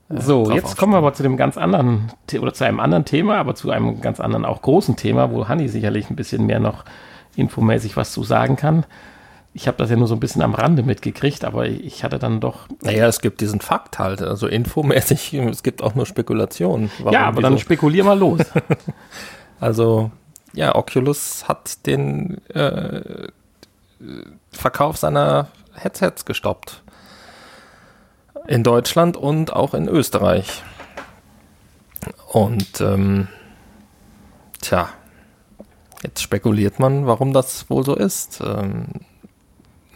so, 0.08 0.52
jetzt 0.52 0.76
kommen 0.76 0.92
wir 0.92 0.98
aber 0.98 1.14
zu 1.14 1.24
dem 1.24 1.36
ganz 1.36 1.56
anderen, 1.56 2.12
oder 2.40 2.54
zu 2.54 2.64
einem 2.64 2.78
anderen 2.78 3.04
Thema, 3.04 3.38
aber 3.38 3.56
zu 3.56 3.70
einem 3.70 4.00
ganz 4.00 4.20
anderen, 4.20 4.44
auch 4.44 4.62
großen 4.62 4.96
Thema, 4.96 5.32
wo 5.32 5.48
Hanni 5.48 5.68
sicherlich 5.68 6.10
ein 6.10 6.16
bisschen 6.16 6.46
mehr 6.46 6.60
noch 6.60 6.84
infomäßig 7.34 7.96
was 7.96 8.12
zu 8.12 8.22
sagen 8.22 8.56
kann. 8.56 8.86
Ich 9.52 9.66
habe 9.66 9.78
das 9.78 9.90
ja 9.90 9.96
nur 9.96 10.06
so 10.06 10.14
ein 10.14 10.20
bisschen 10.20 10.42
am 10.42 10.54
Rande 10.54 10.82
mitgekriegt, 10.82 11.44
aber 11.44 11.66
ich 11.66 12.04
hatte 12.04 12.18
dann 12.18 12.40
doch. 12.40 12.68
Naja, 12.82 13.08
es 13.08 13.20
gibt 13.20 13.40
diesen 13.40 13.60
Fakt 13.60 13.98
halt, 13.98 14.22
also 14.22 14.46
infomäßig, 14.46 15.34
es 15.50 15.62
gibt 15.62 15.82
auch 15.82 15.94
nur 15.94 16.06
Spekulationen. 16.06 16.90
ja, 17.10 17.26
aber 17.26 17.42
dann 17.42 17.58
spekulier 17.58 18.04
mal 18.04 18.18
los. 18.18 18.40
also, 19.60 20.10
ja, 20.52 20.74
Oculus 20.74 21.48
hat 21.48 21.86
den 21.86 22.38
äh, 22.48 23.28
Verkauf 24.52 24.98
seiner 24.98 25.48
Headsets 25.74 26.24
gestoppt. 26.24 26.82
In 28.46 28.62
Deutschland 28.62 29.16
und 29.16 29.52
auch 29.52 29.74
in 29.74 29.88
Österreich. 29.88 30.62
Und 32.28 32.80
ähm, 32.80 33.28
tja, 34.60 34.88
jetzt 36.02 36.22
spekuliert 36.22 36.78
man, 36.78 37.06
warum 37.06 37.32
das 37.32 37.68
wohl 37.70 37.84
so 37.84 37.94
ist. 37.94 38.40
Ähm, 38.44 38.86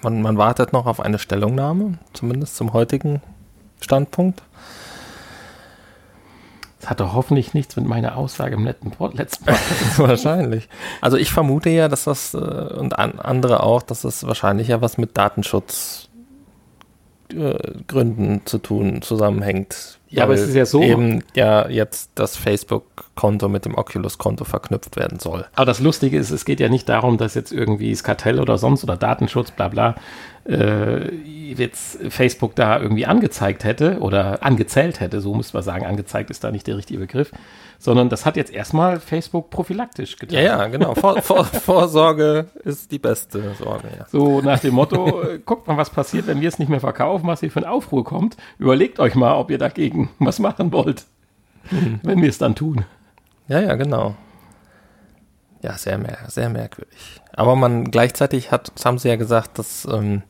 man, 0.02 0.23
man 0.23 0.38
wartet 0.38 0.73
noch 0.73 0.87
auf 0.87 1.00
eine 1.00 1.18
Stellungnahme, 1.18 1.99
zumindest 2.12 2.56
zum 2.56 2.73
heutigen 2.73 3.20
Standpunkt. 3.80 4.42
hatte 6.87 7.12
hoffentlich 7.12 7.52
nichts 7.52 7.76
mit 7.76 7.87
meiner 7.87 8.16
Aussage 8.16 8.54
im 8.54 8.64
letzten 8.64 8.90
Pod 8.90 9.14
letzten 9.14 9.47
wahrscheinlich. 9.97 10.68
Also 11.00 11.16
ich 11.16 11.30
vermute 11.30 11.70
ja, 11.70 11.88
dass 11.88 12.04
das 12.04 12.35
äh, 12.35 12.38
und 12.38 12.99
an, 12.99 13.18
andere 13.18 13.62
auch, 13.62 13.82
dass 13.82 14.02
das 14.02 14.26
wahrscheinlich 14.26 14.68
ja 14.68 14.80
was 14.80 14.97
mit 14.97 15.16
Datenschutz 15.18 16.10
Gründen 17.87 18.42
zu 18.44 18.58
tun 18.58 19.02
zusammenhängt. 19.02 19.99
Ja, 20.08 20.25
aber 20.25 20.34
es 20.34 20.42
ist 20.42 20.54
ja 20.56 20.66
so. 20.66 20.82
Eben 20.82 21.22
ja 21.34 21.68
jetzt 21.68 22.10
das 22.16 22.37
Facebook-Konto 22.37 23.49
mit 23.49 23.64
dem 23.64 23.76
Oculus-Konto 23.76 24.44
verknüpft 24.44 24.96
werden 24.96 25.20
soll. 25.20 25.46
Aber 25.54 25.66
das 25.66 25.78
Lustige 25.78 26.18
ist, 26.18 26.30
es 26.30 26.44
geht 26.44 26.58
ja 26.58 26.68
nicht 26.68 26.88
darum, 26.88 27.16
dass 27.16 27.34
jetzt 27.34 27.52
irgendwie 27.52 27.92
das 27.92 28.02
Kartell 28.02 28.40
oder 28.40 28.58
sonst 28.58 28.82
oder 28.82 28.96
Datenschutz, 28.96 29.52
bla 29.52 29.68
bla, 29.68 29.94
äh, 30.49 31.14
jetzt 31.14 31.99
Facebook 32.08 32.56
da 32.56 32.80
irgendwie 32.80 33.06
angezeigt 33.06 33.62
hätte 33.62 34.00
oder 34.00 34.42
angezählt 34.42 34.99
hätte, 34.99 35.20
so 35.20 35.34
muss 35.34 35.52
man 35.52 35.62
sagen, 35.62 35.87
angezeigt 35.87 36.30
ist 36.30 36.42
da 36.42 36.50
nicht 36.50 36.66
der 36.66 36.76
richtige 36.76 36.99
Begriff, 36.99 37.30
sondern 37.80 38.10
das 38.10 38.26
hat 38.26 38.37
jetzt 38.37 38.52
erstmal 38.52 39.00
Facebook 39.00 39.49
prophylaktisch 39.49 40.16
getan. 40.16 40.37
Ja, 40.37 40.42
ja, 40.42 40.66
genau. 40.66 40.94
Vor, 40.94 41.22
vor, 41.22 41.44
Vorsorge 41.46 42.50
ist 42.62 42.92
die 42.92 42.99
beste 42.99 43.54
Sorge. 43.54 43.88
Ja. 43.99 44.06
So 44.06 44.42
nach 44.42 44.60
dem 44.60 44.75
Motto, 44.75 45.22
äh, 45.22 45.38
guckt 45.38 45.66
mal, 45.66 45.78
was 45.78 45.88
passiert, 45.88 46.26
wenn 46.26 46.42
wir 46.42 46.49
es 46.49 46.58
nicht 46.58 46.68
mehr 46.68 46.80
verkaufen, 46.80 47.26
was 47.26 47.40
hier 47.40 47.50
für 47.50 47.60
ein 47.60 47.64
Aufruhr 47.64 48.04
kommt. 48.04 48.37
Überlegt 48.58 49.00
euch 49.00 49.14
mal, 49.14 49.34
ob 49.34 49.50
ihr 49.50 49.56
dagegen 49.56 50.10
was 50.18 50.38
machen 50.38 50.72
wollt, 50.72 51.06
mhm. 51.70 52.00
wenn 52.02 52.20
wir 52.20 52.28
es 52.28 52.37
dann 52.37 52.54
tun. 52.54 52.84
Ja, 53.49 53.60
ja, 53.60 53.75
genau. 53.76 54.14
Ja, 55.62 55.72
sehr, 55.72 55.96
mer 55.96 56.18
sehr 56.28 56.50
merkwürdig. 56.50 57.22
Aber 57.32 57.56
man 57.56 57.90
gleichzeitig 57.90 58.52
hat, 58.52 58.72
das 58.75 58.84
haben 58.84 58.99
sie 58.99 59.08
ja 59.08 59.16
gesagt, 59.16 59.58
dass, 59.58 59.88
ähm, 59.90 60.22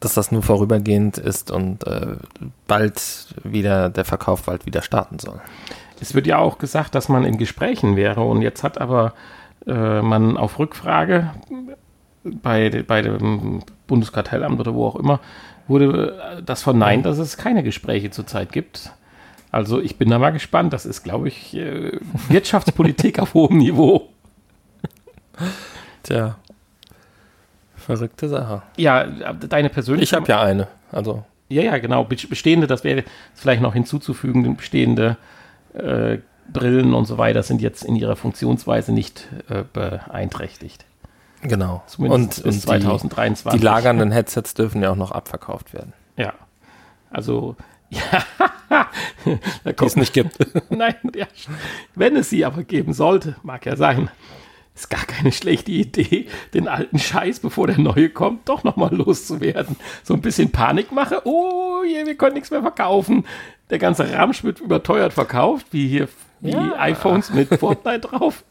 dass 0.00 0.14
das 0.14 0.32
nur 0.32 0.42
vorübergehend 0.42 1.18
ist 1.18 1.50
und 1.50 1.86
äh, 1.86 2.16
bald 2.66 3.34
wieder 3.44 3.90
der 3.90 4.06
Verkauf 4.06 4.44
bald 4.44 4.64
wieder 4.64 4.80
starten 4.80 5.18
soll. 5.18 5.40
Es 6.04 6.14
wird 6.14 6.26
ja 6.26 6.36
auch 6.36 6.58
gesagt, 6.58 6.94
dass 6.94 7.08
man 7.08 7.24
in 7.24 7.38
Gesprächen 7.38 7.96
wäre 7.96 8.20
und 8.20 8.42
jetzt 8.42 8.62
hat 8.62 8.78
aber 8.78 9.14
äh, 9.66 10.02
man 10.02 10.36
auf 10.36 10.58
Rückfrage 10.58 11.30
bei, 12.24 12.84
bei 12.86 13.00
dem 13.00 13.62
Bundeskartellamt 13.86 14.60
oder 14.60 14.74
wo 14.74 14.86
auch 14.86 14.96
immer, 14.96 15.20
wurde 15.66 16.42
das 16.44 16.62
verneint, 16.62 17.06
dass 17.06 17.16
es 17.16 17.38
keine 17.38 17.62
Gespräche 17.62 18.10
zurzeit 18.10 18.52
gibt. 18.52 18.92
Also 19.50 19.80
ich 19.80 19.96
bin 19.96 20.10
da 20.10 20.18
mal 20.18 20.30
gespannt. 20.30 20.74
Das 20.74 20.84
ist, 20.84 21.04
glaube 21.04 21.28
ich, 21.28 21.56
äh, 21.56 21.98
Wirtschaftspolitik 22.28 23.18
auf 23.20 23.32
hohem 23.32 23.56
Niveau. 23.56 24.10
Tja. 26.02 26.36
Verrückte 27.76 28.28
Sache. 28.28 28.60
Ja, 28.76 29.04
deine 29.04 29.70
persönliche. 29.70 30.04
Ich 30.04 30.12
habe 30.12 30.30
ja 30.30 30.42
eine. 30.42 30.68
Also. 30.92 31.24
Ja, 31.48 31.62
ja, 31.62 31.78
genau. 31.78 32.04
Bestehende, 32.04 32.66
das 32.66 32.84
wäre 32.84 33.04
vielleicht 33.34 33.62
noch 33.62 33.72
hinzuzufügen, 33.72 34.54
bestehende 34.56 35.16
äh, 35.74 36.18
Brillen 36.52 36.94
und 36.94 37.06
so 37.06 37.18
weiter 37.18 37.42
sind 37.42 37.62
jetzt 37.62 37.84
in 37.84 37.96
ihrer 37.96 38.16
Funktionsweise 38.16 38.92
nicht 38.92 39.28
äh, 39.48 39.64
beeinträchticht. 39.72 40.84
Genau. 41.42 41.82
Zumindest 41.86 42.38
und, 42.38 42.44
bis 42.44 42.56
und 42.56 42.62
2023. 42.62 43.52
Die, 43.52 43.58
die 43.58 43.64
lagernden 43.64 44.10
Headsets 44.10 44.54
dürfen 44.54 44.82
ja 44.82 44.90
auch 44.90 44.96
noch 44.96 45.10
abverkauft 45.10 45.72
werden. 45.74 45.92
Ja. 46.16 46.32
Also, 47.10 47.56
ja. 47.90 48.88
Die 49.64 49.84
es 49.84 49.96
nicht 49.96 50.12
gibt. 50.12 50.38
Nein, 50.70 50.94
ja. 51.14 51.26
wenn 51.94 52.16
es 52.16 52.30
sie 52.30 52.44
aber 52.44 52.64
geben 52.64 52.92
sollte, 52.92 53.36
mag 53.42 53.66
ja 53.66 53.76
sein, 53.76 54.10
ist 54.74 54.90
gar 54.90 55.04
keine 55.04 55.30
schlechte 55.30 55.70
Idee, 55.70 56.26
den 56.52 56.66
alten 56.68 56.98
Scheiß, 56.98 57.40
bevor 57.40 57.68
der 57.68 57.78
neue 57.78 58.10
kommt, 58.10 58.48
doch 58.48 58.64
nochmal 58.64 58.94
loszuwerden. 58.94 59.76
So 60.02 60.14
ein 60.14 60.20
bisschen 60.20 60.50
Panik 60.50 60.90
mache. 60.90 61.22
Oh, 61.24 61.82
je, 61.86 62.04
wir 62.06 62.16
können 62.16 62.34
nichts 62.34 62.50
mehr 62.50 62.62
verkaufen. 62.62 63.24
Der 63.70 63.78
ganze 63.78 64.12
Ramsch 64.12 64.42
wird 64.42 64.60
überteuert 64.60 65.12
verkauft, 65.12 65.66
wie 65.70 65.88
hier 65.88 66.08
wie 66.40 66.50
ja. 66.50 66.74
iPhones 66.78 67.32
mit 67.32 67.48
Fortnite 67.58 68.00
drauf. 68.00 68.44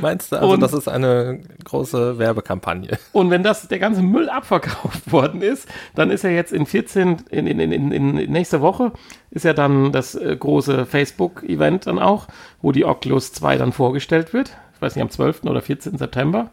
Meinst 0.00 0.30
du, 0.30 0.36
also 0.36 0.54
und, 0.54 0.60
das 0.60 0.72
ist 0.72 0.88
eine 0.88 1.40
große 1.64 2.18
Werbekampagne? 2.18 2.98
Und 3.12 3.30
wenn 3.30 3.42
das 3.42 3.66
der 3.68 3.78
ganze 3.78 4.02
Müll 4.02 4.28
abverkauft 4.28 5.10
worden 5.12 5.42
ist, 5.42 5.68
dann 5.94 6.10
ist 6.10 6.22
ja 6.22 6.30
jetzt 6.30 6.52
in 6.52 6.66
14, 6.66 7.24
in, 7.30 7.46
in, 7.46 7.60
in, 7.60 7.92
in 7.92 8.30
nächste 8.30 8.60
Woche 8.60 8.92
ist 9.30 9.44
ja 9.44 9.52
dann 9.52 9.92
das 9.92 10.14
äh, 10.14 10.36
große 10.36 10.86
Facebook-Event 10.86 11.86
dann 11.86 11.98
auch, 11.98 12.28
wo 12.62 12.72
die 12.72 12.84
Oculus 12.84 13.32
2 13.32 13.58
dann 13.58 13.72
vorgestellt 13.72 14.32
wird 14.32 14.56
ich 14.76 14.82
weiß 14.82 14.94
nicht, 14.94 15.02
am 15.02 15.10
12. 15.10 15.44
oder 15.44 15.62
14. 15.62 15.96
September 15.96 16.50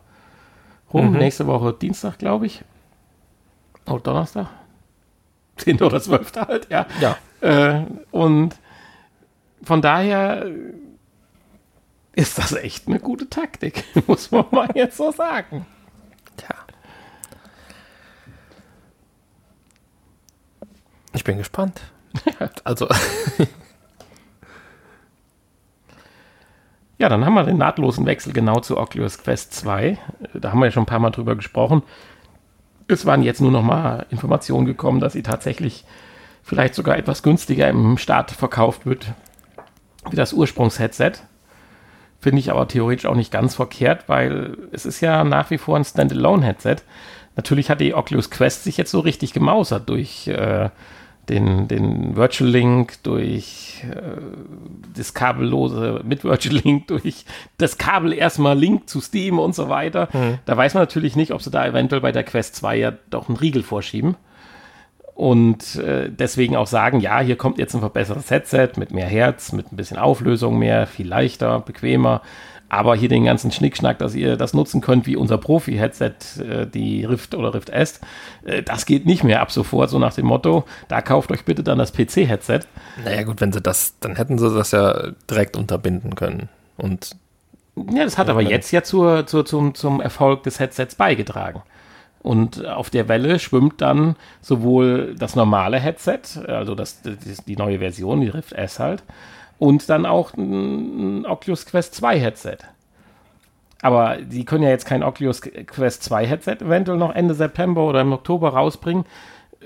rum. 0.93 1.11
Mhm. 1.11 1.17
Nächste 1.17 1.45
Woche 1.45 1.73
Dienstag, 1.73 2.17
glaube 2.17 2.45
ich. 2.45 2.63
Oder 3.85 3.95
oh, 3.95 3.99
Donnerstag. 3.99 4.47
10. 5.57 5.81
oder 5.81 6.01
12. 6.01 6.31
halt, 6.35 6.67
ja. 6.69 6.87
Ja. 7.01 7.17
Äh, 7.41 7.85
und 8.11 8.55
von 9.61 9.81
daher 9.81 10.49
ist 12.13 12.37
das 12.37 12.53
echt 12.53 12.87
eine 12.87 12.99
gute 12.99 13.29
Taktik, 13.29 13.83
muss 14.07 14.31
man 14.31 14.45
mal 14.51 14.69
jetzt 14.73 14.97
so 14.97 15.11
sagen. 15.11 15.65
Tja. 16.37 16.55
Ich 21.13 21.23
bin 21.25 21.37
gespannt. 21.37 21.81
also, 22.63 22.87
Ja, 27.03 27.09
dann 27.09 27.25
haben 27.25 27.33
wir 27.33 27.43
den 27.43 27.57
nahtlosen 27.57 28.05
Wechsel 28.05 28.31
genau 28.31 28.61
zu 28.61 28.77
Oculus 28.77 29.17
Quest 29.17 29.53
2. 29.55 29.97
Da 30.35 30.51
haben 30.51 30.59
wir 30.59 30.67
ja 30.67 30.71
schon 30.71 30.83
ein 30.83 30.85
paar 30.85 30.99
Mal 30.99 31.09
drüber 31.09 31.35
gesprochen. 31.35 31.83
Es 32.87 33.05
waren 33.05 33.23
jetzt 33.23 33.41
nur 33.41 33.51
noch 33.51 33.61
mal 33.61 34.05
Informationen 34.09 34.65
gekommen, 34.65 35.01
dass 35.01 35.11
sie 35.11 35.21
tatsächlich 35.21 35.83
vielleicht 36.43 36.75
sogar 36.75 36.97
etwas 36.97 37.21
günstiger 37.21 37.67
im 37.67 37.97
Start 37.97 38.31
verkauft 38.31 38.85
wird 38.85 39.07
wie 40.11 40.15
das 40.15 40.31
Ursprungsheadset. 40.31 41.23
Finde 42.21 42.39
ich 42.39 42.49
aber 42.49 42.69
theoretisch 42.69 43.05
auch 43.05 43.15
nicht 43.15 43.33
ganz 43.33 43.53
verkehrt, 43.53 44.07
weil 44.07 44.55
es 44.71 44.85
ist 44.85 45.01
ja 45.01 45.25
nach 45.25 45.49
wie 45.49 45.57
vor 45.57 45.75
ein 45.75 45.83
Standalone-Headset. 45.83 46.77
Natürlich 47.35 47.69
hat 47.69 47.81
die 47.81 47.95
Oculus 47.95 48.29
Quest 48.29 48.63
sich 48.63 48.77
jetzt 48.77 48.91
so 48.91 49.01
richtig 49.01 49.33
gemausert 49.33 49.89
durch 49.89 50.29
äh, 50.29 50.69
den, 51.29 51.67
den 51.67 52.15
Virtual 52.15 52.49
Link, 52.49 53.01
durch 53.03 53.83
äh, 53.89 54.21
das 54.95 55.13
kabellose 55.13 56.01
mit 56.03 56.23
Virtual 56.23 56.55
Link, 56.55 56.87
durch 56.87 57.25
das 57.57 57.77
Kabel 57.77 58.13
erstmal 58.13 58.57
Link 58.57 58.89
zu 58.89 58.99
Steam 58.99 59.39
und 59.39 59.55
so 59.55 59.69
weiter. 59.69 60.09
Mhm. 60.11 60.39
Da 60.45 60.57
weiß 60.57 60.73
man 60.73 60.83
natürlich 60.83 61.15
nicht, 61.15 61.31
ob 61.31 61.41
sie 61.41 61.51
da 61.51 61.65
eventuell 61.65 62.01
bei 62.01 62.11
der 62.11 62.23
Quest 62.23 62.55
2 62.55 62.77
ja 62.77 62.93
doch 63.09 63.29
einen 63.29 63.37
Riegel 63.37 63.63
vorschieben. 63.63 64.15
Und 65.15 65.75
äh, 65.75 66.09
deswegen 66.09 66.55
auch 66.55 66.65
sagen, 66.65 66.99
ja, 66.99 67.19
hier 67.19 67.35
kommt 67.35 67.59
jetzt 67.59 67.75
ein 67.75 67.81
verbessertes 67.81 68.31
Headset 68.31 68.71
mit 68.77 68.91
mehr 68.91 69.05
Herz, 69.05 69.51
mit 69.51 69.71
ein 69.71 69.75
bisschen 69.75 69.97
Auflösung 69.97 70.57
mehr, 70.57 70.87
viel 70.87 71.07
leichter, 71.07 71.59
bequemer 71.59 72.21
aber 72.73 72.95
hier 72.95 73.09
den 73.09 73.25
ganzen 73.25 73.51
Schnickschnack, 73.51 73.99
dass 73.99 74.15
ihr 74.15 74.35
das 74.35 74.53
nutzen 74.53 74.81
könnt 74.81 75.05
wie 75.05 75.15
unser 75.15 75.37
Profi-Headset, 75.37 76.13
äh, 76.39 76.65
die 76.65 77.05
Rift 77.05 77.35
oder 77.35 77.53
Rift 77.53 77.69
S, 77.69 78.01
äh, 78.45 78.63
das 78.63 78.85
geht 78.85 79.05
nicht 79.05 79.23
mehr 79.23 79.41
ab 79.41 79.51
sofort, 79.51 79.91
so 79.91 79.99
nach 79.99 80.13
dem 80.13 80.25
Motto, 80.25 80.65
da 80.87 81.01
kauft 81.01 81.31
euch 81.31 81.45
bitte 81.45 81.63
dann 81.63 81.77
das 81.77 81.93
PC-Headset. 81.93 82.61
Naja 83.05 83.23
gut, 83.23 83.41
wenn 83.41 83.53
sie 83.53 83.61
das, 83.61 83.99
dann 83.99 84.15
hätten 84.15 84.39
sie 84.39 84.49
das 84.49 84.71
ja 84.71 85.11
direkt 85.29 85.55
unterbinden 85.55 86.15
können 86.15 86.49
und 86.77 87.15
ja, 87.75 88.03
das 88.03 88.17
hat 88.17 88.29
aber 88.29 88.41
jetzt 88.41 88.71
ja 88.71 88.83
zur, 88.83 89.25
zur, 89.25 89.45
zum, 89.45 89.73
zum 89.73 89.99
Erfolg 89.99 90.43
des 90.43 90.59
Headsets 90.59 90.95
beigetragen. 90.95 91.63
Und 92.21 92.65
auf 92.65 92.89
der 92.89 93.09
Welle 93.09 93.39
schwimmt 93.39 93.81
dann 93.81 94.15
sowohl 94.41 95.15
das 95.17 95.35
normale 95.35 95.79
Headset, 95.79 96.21
also 96.47 96.75
das, 96.75 97.01
das, 97.01 97.43
die 97.45 97.57
neue 97.57 97.79
Version, 97.79 98.21
die 98.21 98.29
Rift 98.29 98.53
S 98.53 98.79
halt, 98.79 99.03
und 99.59 99.89
dann 99.89 100.05
auch 100.05 100.33
ein 100.33 101.25
Oculus 101.25 101.65
Quest 101.65 101.95
2 101.95 102.19
Headset. 102.19 102.57
Aber 103.81 104.17
die 104.17 104.45
können 104.45 104.63
ja 104.63 104.69
jetzt 104.69 104.85
kein 104.85 105.03
Oculus 105.03 105.41
Quest 105.41 106.03
2 106.03 106.25
Headset 106.25 106.57
eventuell 106.61 106.97
noch 106.97 107.13
Ende 107.13 107.33
September 107.33 107.83
oder 107.83 108.01
im 108.01 108.13
Oktober 108.13 108.49
rausbringen, 108.49 109.05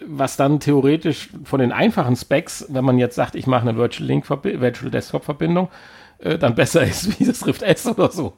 was 0.06 0.38
dann 0.38 0.60
theoretisch 0.60 1.30
von 1.44 1.60
den 1.60 1.72
einfachen 1.72 2.16
Specs, 2.16 2.66
wenn 2.70 2.86
man 2.86 2.98
jetzt 2.98 3.16
sagt, 3.16 3.36
ich 3.36 3.48
mache 3.48 3.68
eine 3.68 3.78
Virtual 3.78 4.08
Link 4.08 4.30
Virtual 4.30 4.92
Desktop 4.92 5.24
Verbindung, 5.24 5.70
äh, 6.20 6.38
dann 6.38 6.56
besser 6.56 6.84
ist 6.84 7.20
wie 7.20 7.26
das 7.26 7.46
Rift 7.46 7.62
S 7.62 7.86
oder 7.86 8.12
so. 8.12 8.34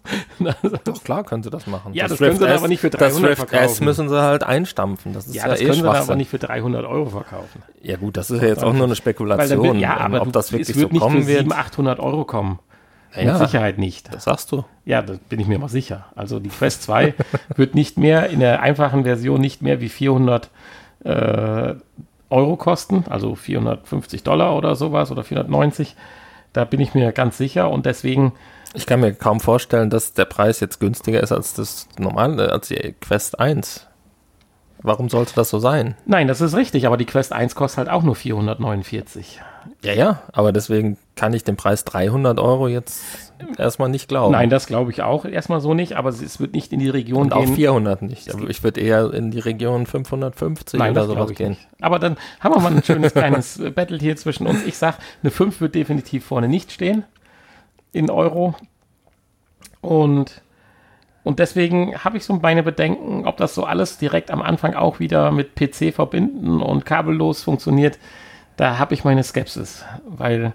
Doch 0.84 1.04
klar 1.04 1.24
können 1.24 1.44
sie 1.44 1.50
das 1.50 1.66
machen. 1.68 1.94
Ja, 1.94 2.08
das, 2.08 2.18
das 2.18 2.20
können 2.20 2.40
sie 2.40 2.46
S, 2.46 2.60
aber 2.60 2.68
nicht 2.68 2.82
für 2.82 2.90
300 2.90 3.16
das 3.16 3.24
Rift 3.24 3.50
verkaufen. 3.50 3.66
S 3.66 3.82
müssen 3.82 4.10
sie 4.10 4.22
halt 4.22 4.44
einstampfen. 4.44 5.14
Das 5.14 5.28
ist 5.28 5.36
ja, 5.36 5.44
ja 5.44 5.50
das 5.50 5.62
eh 5.62 5.66
können 5.66 5.82
sie 5.82 5.88
aber 5.88 6.16
nicht 6.16 6.30
für 6.30 6.40
300 6.40 6.86
Euro 6.86 7.10
verkaufen. 7.10 7.64
Ja 7.82 7.98
gut, 7.98 8.18
das 8.18 8.32
ist 8.32 8.42
ja 8.42 8.50
jetzt 8.50 8.64
auch 8.64 8.74
nur 8.74 8.86
eine 8.86 8.96
Spekulation. 8.96 9.76
Will, 9.76 9.82
ja, 9.82 9.98
aber 9.98 10.22
ob 10.22 10.34
das 10.34 10.52
wirklich 10.52 10.70
es 10.70 10.76
wird 10.76 10.94
so 10.94 11.00
kommen 11.00 11.18
nicht 11.18 11.26
für 11.26 11.38
700, 11.38 11.58
800 11.58 12.00
Euro 12.00 12.26
kommen. 12.26 12.60
Ja, 13.16 13.34
Mit 13.34 13.48
Sicherheit 13.48 13.78
nicht. 13.80 14.14
Das 14.14 14.26
sagst 14.26 14.52
du. 14.52 14.66
Ja, 14.86 15.02
da 15.02 15.16
bin 15.30 15.40
ich 15.40 15.48
mir 15.48 15.58
mal 15.58 15.70
sicher. 15.70 16.06
Also 16.16 16.40
die 16.40 16.50
Quest 16.50 16.84
2 16.84 17.16
wird 17.56 17.76
nicht 17.76 17.98
mehr 17.98 18.30
in 18.30 18.40
der 18.40 18.62
einfachen 18.62 19.04
Version 19.04 19.42
nicht 19.42 19.62
mehr 19.62 19.82
wie 19.82 19.90
400 19.90 20.50
äh, 21.06 21.76
Euro 22.30 22.56
kosten, 22.58 23.06
also 23.10 23.34
450 23.34 24.22
Dollar 24.24 24.56
oder 24.56 24.76
sowas 24.76 25.12
oder 25.12 25.24
490 25.24 25.96
da 26.54 26.66
bin 26.66 26.80
ich 26.80 26.94
mir 26.94 27.12
ganz 27.12 27.38
sicher 27.38 27.70
und 27.70 27.86
deswegen. 27.86 28.34
Ich 28.74 28.86
kann 28.86 29.00
mir 29.00 29.14
kaum 29.14 29.40
vorstellen, 29.40 29.90
dass 29.90 30.14
der 30.14 30.26
Preis 30.26 30.60
jetzt 30.60 30.80
günstiger 30.80 31.22
ist 31.22 31.32
als 31.32 31.54
das 31.54 31.88
normale, 31.98 32.52
als 32.52 32.68
die 32.68 32.96
Quest 33.02 33.40
1. 33.40 33.88
Warum 34.82 35.10
sollte 35.10 35.36
das 35.36 35.50
so 35.50 35.60
sein? 35.60 35.96
Nein, 36.06 36.28
das 36.28 36.40
ist 36.40 36.56
richtig, 36.56 36.88
aber 36.88 36.96
die 36.96 37.06
Quest 37.06 37.34
1 37.34 37.54
kostet 37.56 37.80
halt 37.80 37.90
auch 37.90 38.02
nur 38.04 38.16
449. 38.16 39.42
Ja, 39.84 39.94
ja, 39.94 40.22
aber 40.32 40.54
deswegen 40.54 40.98
kann 41.16 41.34
ich 41.34 41.44
den 41.44 41.58
Preis 41.58 41.84
300 41.84 42.40
Euro 42.40 42.68
jetzt 42.70 43.02
erstmal 43.58 43.90
nicht 43.90 44.08
glauben. 44.08 44.32
Nein, 44.32 44.50
das 44.50 44.68
glaube 44.68 44.92
ich 44.92 45.02
auch 45.02 45.26
erstmal 45.26 45.60
so 45.60 45.74
nicht, 45.74 45.98
aber 45.98 46.10
es 46.10 46.40
wird 46.40 46.54
nicht 46.54 46.72
in 46.72 46.80
die 46.80 46.90
Region 46.90 47.24
Und 47.24 47.34
auch 47.34 47.44
gehen. 47.44 47.56
400 47.56 48.02
nicht. 48.04 48.34
Aber 48.34 48.50
ich 48.50 48.64
würde 48.64 48.80
eher 48.80 49.14
in 49.14 49.32
die 49.32 49.40
Region 49.40 49.86
550 49.86 50.80
Nein, 50.80 50.92
oder 50.92 51.02
das 51.02 51.10
sowas 51.10 51.34
gehen. 51.34 51.50
nicht. 51.52 51.68
Aber 51.82 52.00
dann 52.00 52.18
haben 52.40 52.56
wir 52.56 52.62
mal 52.62 52.74
ein 52.74 52.84
schönes 52.84 53.14
kleines 53.14 53.60
äh, 53.60 53.72
Battle 53.72 53.98
hier 53.98 54.16
zwischen 54.16 54.48
uns. 54.48 54.66
Ich 54.66 54.78
sage, 54.78 54.98
eine 55.24 55.32
5 55.32 55.60
wird 55.60 55.76
definitiv 55.76 56.26
vorne 56.26 56.48
nicht 56.48 56.72
stehen 56.72 57.04
in 57.92 58.10
Euro. 58.10 58.56
Und, 59.82 60.42
und 61.30 61.38
deswegen 61.38 61.96
habe 62.04 62.18
ich 62.18 62.26
so 62.26 62.34
meine 62.34 62.64
Bedenken, 62.64 63.28
ob 63.28 63.38
das 63.38 63.54
so 63.54 63.64
alles 63.64 64.00
direkt 64.00 64.32
am 64.32 64.42
Anfang 64.42 64.74
auch 64.74 65.00
wieder 65.00 65.30
mit 65.30 65.54
PC 65.54 65.94
verbinden 65.94 66.60
und 66.60 66.88
kabellos 66.88 67.44
funktioniert. 67.44 68.00
Da 68.58 68.80
habe 68.80 68.96
ich 68.96 69.04
meine 69.04 69.22
Skepsis, 69.22 69.86
weil 70.08 70.54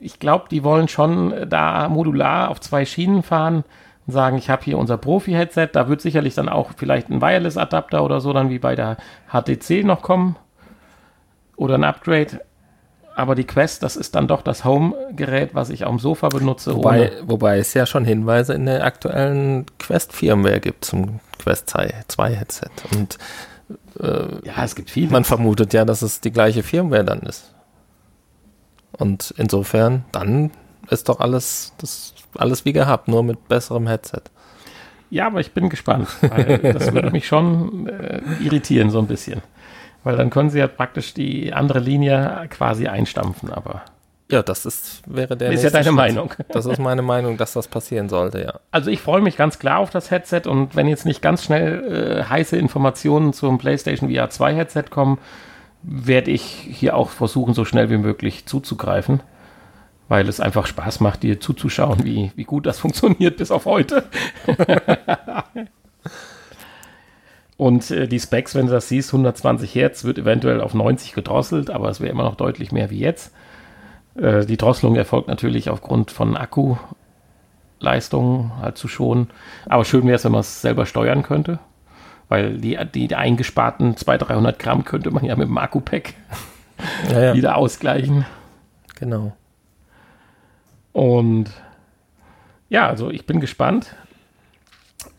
ich 0.00 0.20
glaube, 0.20 0.46
die 0.50 0.64
wollen 0.64 0.88
schon 0.88 1.34
da 1.50 1.90
modular 1.90 2.48
auf 2.48 2.62
zwei 2.62 2.86
Schienen 2.86 3.22
fahren 3.22 3.64
und 4.06 4.12
sagen, 4.14 4.38
ich 4.38 4.48
habe 4.48 4.64
hier 4.64 4.78
unser 4.78 4.96
Profi-Headset, 4.96 5.68
da 5.74 5.86
wird 5.90 6.00
sicherlich 6.00 6.34
dann 6.34 6.48
auch 6.48 6.70
vielleicht 6.74 7.10
ein 7.10 7.20
Wireless-Adapter 7.20 8.02
oder 8.02 8.22
so 8.22 8.32
dann 8.32 8.48
wie 8.48 8.58
bei 8.58 8.74
der 8.74 8.96
HTC 9.30 9.84
noch 9.84 10.00
kommen 10.00 10.36
oder 11.56 11.74
ein 11.74 11.84
Upgrade. 11.84 12.40
Aber 13.18 13.34
die 13.34 13.44
Quest, 13.44 13.82
das 13.82 13.96
ist 13.96 14.14
dann 14.14 14.28
doch 14.28 14.42
das 14.42 14.64
Home-Gerät, 14.64 15.54
was 15.54 15.70
ich 15.70 15.86
am 15.86 15.98
Sofa 15.98 16.28
benutze. 16.28 16.76
Wobei, 16.76 17.12
wobei 17.24 17.58
es 17.58 17.72
ja 17.72 17.86
schon 17.86 18.04
Hinweise 18.04 18.52
in 18.52 18.66
der 18.66 18.84
aktuellen 18.84 19.64
Quest-Firmware 19.78 20.60
gibt 20.60 20.84
zum 20.84 21.20
Quest 21.38 21.70
2 21.70 22.34
Headset. 22.34 22.68
Und 22.92 23.16
ja, 23.98 24.62
es 24.62 24.74
gibt 24.74 24.90
viele. 24.90 25.10
man 25.10 25.24
vermutet 25.24 25.72
ja, 25.72 25.86
dass 25.86 26.02
es 26.02 26.20
die 26.20 26.30
gleiche 26.30 26.62
Firmware 26.62 27.04
dann 27.04 27.20
ist. 27.20 27.54
Und 28.92 29.34
insofern, 29.38 30.04
dann 30.12 30.50
ist 30.90 31.08
doch 31.08 31.20
alles, 31.20 31.72
das, 31.78 32.14
alles 32.36 32.64
wie 32.66 32.72
gehabt, 32.72 33.08
nur 33.08 33.22
mit 33.22 33.48
besserem 33.48 33.86
Headset. 33.86 34.22
Ja, 35.08 35.26
aber 35.28 35.40
ich 35.40 35.52
bin 35.52 35.68
gespannt, 35.68 36.08
das 36.20 36.92
würde 36.92 37.10
mich 37.12 37.26
schon 37.26 37.88
äh, 37.88 38.20
irritieren 38.42 38.90
so 38.90 38.98
ein 38.98 39.06
bisschen. 39.06 39.40
Weil 40.06 40.16
dann 40.16 40.30
können 40.30 40.50
sie 40.50 40.60
ja 40.60 40.68
praktisch 40.68 41.14
die 41.14 41.52
andere 41.52 41.80
Linie 41.80 42.46
quasi 42.48 42.86
einstampfen, 42.86 43.52
aber 43.52 43.82
Ja, 44.30 44.40
das 44.44 44.64
ist, 44.64 45.02
wäre 45.12 45.36
der 45.36 45.50
ist 45.50 45.64
ja 45.64 45.70
deine 45.70 45.86
Schritt. 45.86 45.94
Meinung. 45.96 46.30
Das 46.48 46.64
ist 46.64 46.78
meine 46.78 47.02
Meinung, 47.02 47.36
dass 47.38 47.54
das 47.54 47.66
passieren 47.66 48.08
sollte, 48.08 48.40
ja. 48.40 48.60
Also 48.70 48.88
ich 48.88 49.00
freue 49.00 49.20
mich 49.20 49.36
ganz 49.36 49.58
klar 49.58 49.80
auf 49.80 49.90
das 49.90 50.12
Headset 50.12 50.42
und 50.46 50.76
wenn 50.76 50.86
jetzt 50.86 51.06
nicht 51.06 51.22
ganz 51.22 51.42
schnell 51.42 52.20
äh, 52.20 52.22
heiße 52.22 52.56
Informationen 52.56 53.32
zum 53.32 53.58
PlayStation 53.58 54.08
VR 54.08 54.30
2 54.30 54.54
Headset 54.54 54.84
kommen, 54.90 55.18
werde 55.82 56.30
ich 56.30 56.42
hier 56.44 56.94
auch 56.96 57.10
versuchen, 57.10 57.52
so 57.52 57.64
schnell 57.64 57.90
wie 57.90 57.98
möglich 57.98 58.46
zuzugreifen, 58.46 59.24
weil 60.06 60.28
es 60.28 60.38
einfach 60.38 60.68
Spaß 60.68 61.00
macht, 61.00 61.24
dir 61.24 61.40
zuzuschauen, 61.40 62.04
wie, 62.04 62.30
wie 62.36 62.44
gut 62.44 62.66
das 62.66 62.78
funktioniert 62.84 63.38
bis 63.38 63.50
auf 63.50 63.64
heute. 63.64 64.04
und 67.56 67.90
äh, 67.90 68.06
die 68.06 68.20
Specs, 68.20 68.54
wenn 68.54 68.66
du 68.66 68.72
das 68.72 68.88
siehst, 68.88 69.12
120 69.12 69.74
Hertz 69.74 70.04
wird 70.04 70.18
eventuell 70.18 70.60
auf 70.60 70.74
90 70.74 71.14
gedrosselt, 71.14 71.70
aber 71.70 71.88
es 71.88 72.00
wäre 72.00 72.10
immer 72.10 72.24
noch 72.24 72.36
deutlich 72.36 72.72
mehr 72.72 72.90
wie 72.90 72.98
jetzt. 72.98 73.32
Äh, 74.16 74.44
die 74.44 74.56
Drosselung 74.56 74.96
erfolgt 74.96 75.28
natürlich 75.28 75.70
aufgrund 75.70 76.10
von 76.10 76.36
Akkuleistungen 76.36 78.52
halt 78.60 78.76
zu 78.76 78.88
schonen. 78.88 79.28
Aber 79.66 79.84
schön 79.84 80.06
wäre 80.06 80.16
es, 80.16 80.24
wenn 80.24 80.32
man 80.32 80.40
es 80.40 80.60
selber 80.60 80.86
steuern 80.86 81.22
könnte. 81.22 81.58
Weil 82.28 82.58
die, 82.58 82.76
die, 82.92 83.14
eingesparten 83.14 83.96
200, 83.96 84.28
300 84.28 84.58
Gramm 84.58 84.84
könnte 84.84 85.12
man 85.12 85.24
ja 85.24 85.36
mit 85.36 85.48
dem 85.48 85.56
Akku-Pack 85.56 86.14
Ja, 87.10 87.20
ja, 87.20 87.34
wieder 87.34 87.56
ausgleichen. 87.56 88.26
genau. 88.96 89.34
Und 90.92 91.50
ja, 92.68 92.86
also 92.86 93.10
ich 93.10 93.24
bin 93.24 93.40
gespannt. 93.40 93.94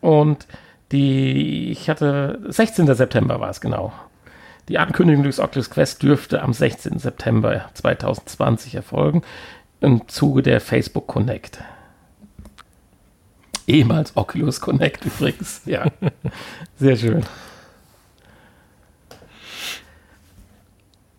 Und 0.00 0.46
die, 0.92 1.70
ich 1.70 1.90
hatte, 1.90 2.40
16. 2.48 2.94
September 2.94 3.40
war 3.40 3.50
es 3.50 3.60
genau. 3.60 3.92
Die 4.68 4.78
Ankündigung 4.78 5.24
des 5.24 5.40
Oculus 5.40 5.70
Quest 5.70 6.02
dürfte 6.02 6.42
am 6.42 6.52
16. 6.52 6.98
September 6.98 7.70
2020 7.74 8.74
erfolgen, 8.74 9.22
im 9.80 10.08
Zuge 10.08 10.42
der 10.42 10.60
Facebook 10.60 11.06
Connect. 11.06 11.62
Ehemals 13.66 14.16
Oculus 14.16 14.60
Connect 14.60 15.04
übrigens, 15.04 15.62
ja. 15.66 15.86
Sehr 16.76 16.96
schön. 16.96 17.24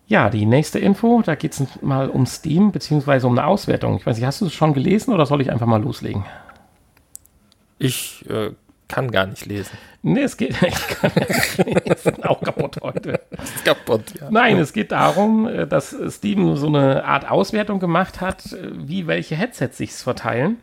Ja, 0.08 0.32
die 0.32 0.48
nächste 0.48 0.80
Info, 0.80 1.22
da 1.24 1.36
geht 1.36 1.54
es 1.54 1.82
mal 1.84 2.10
um 2.10 2.26
Steam, 2.26 2.72
beziehungsweise 2.72 3.28
um 3.28 3.38
eine 3.38 3.46
Auswertung. 3.46 3.98
Ich 3.98 4.06
weiß 4.08 4.18
nicht, 4.18 4.26
hast 4.26 4.42
du 4.42 4.48
es 4.48 4.54
schon 4.54 4.74
gelesen 4.74 5.14
oder 5.14 5.28
soll 5.28 5.42
ich 5.42 5.52
einfach 5.52 5.68
mal 5.68 5.82
loslegen? 5.82 6.26
Ich 7.78 8.28
äh, 8.28 8.52
kann 8.90 9.12
gar 9.12 9.28
nicht 9.28 9.46
lesen. 9.46 9.78
Nee, 10.02 10.24
es 10.24 10.36
geht. 10.36 10.56
Ich 10.68 10.88
kann, 10.88 11.12
ich 11.86 12.04
bin 12.04 12.24
auch 12.24 12.42
kaputt 12.42 12.78
heute. 12.82 13.22
Ist 13.32 13.64
kaputt, 13.64 14.04
ja. 14.20 14.30
Nein, 14.30 14.58
es 14.58 14.74
geht 14.74 14.92
darum, 14.92 15.48
äh, 15.48 15.66
dass 15.66 15.96
Steam 16.10 16.58
so 16.58 16.68
eine 16.68 17.06
Art 17.06 17.30
Auswertung 17.30 17.80
gemacht 17.80 18.20
hat, 18.20 18.52
äh, 18.52 18.70
wie 18.74 19.08
welche 19.08 19.36
Headsets 19.36 19.78
sich 19.78 19.94
verteilen. 19.94 20.58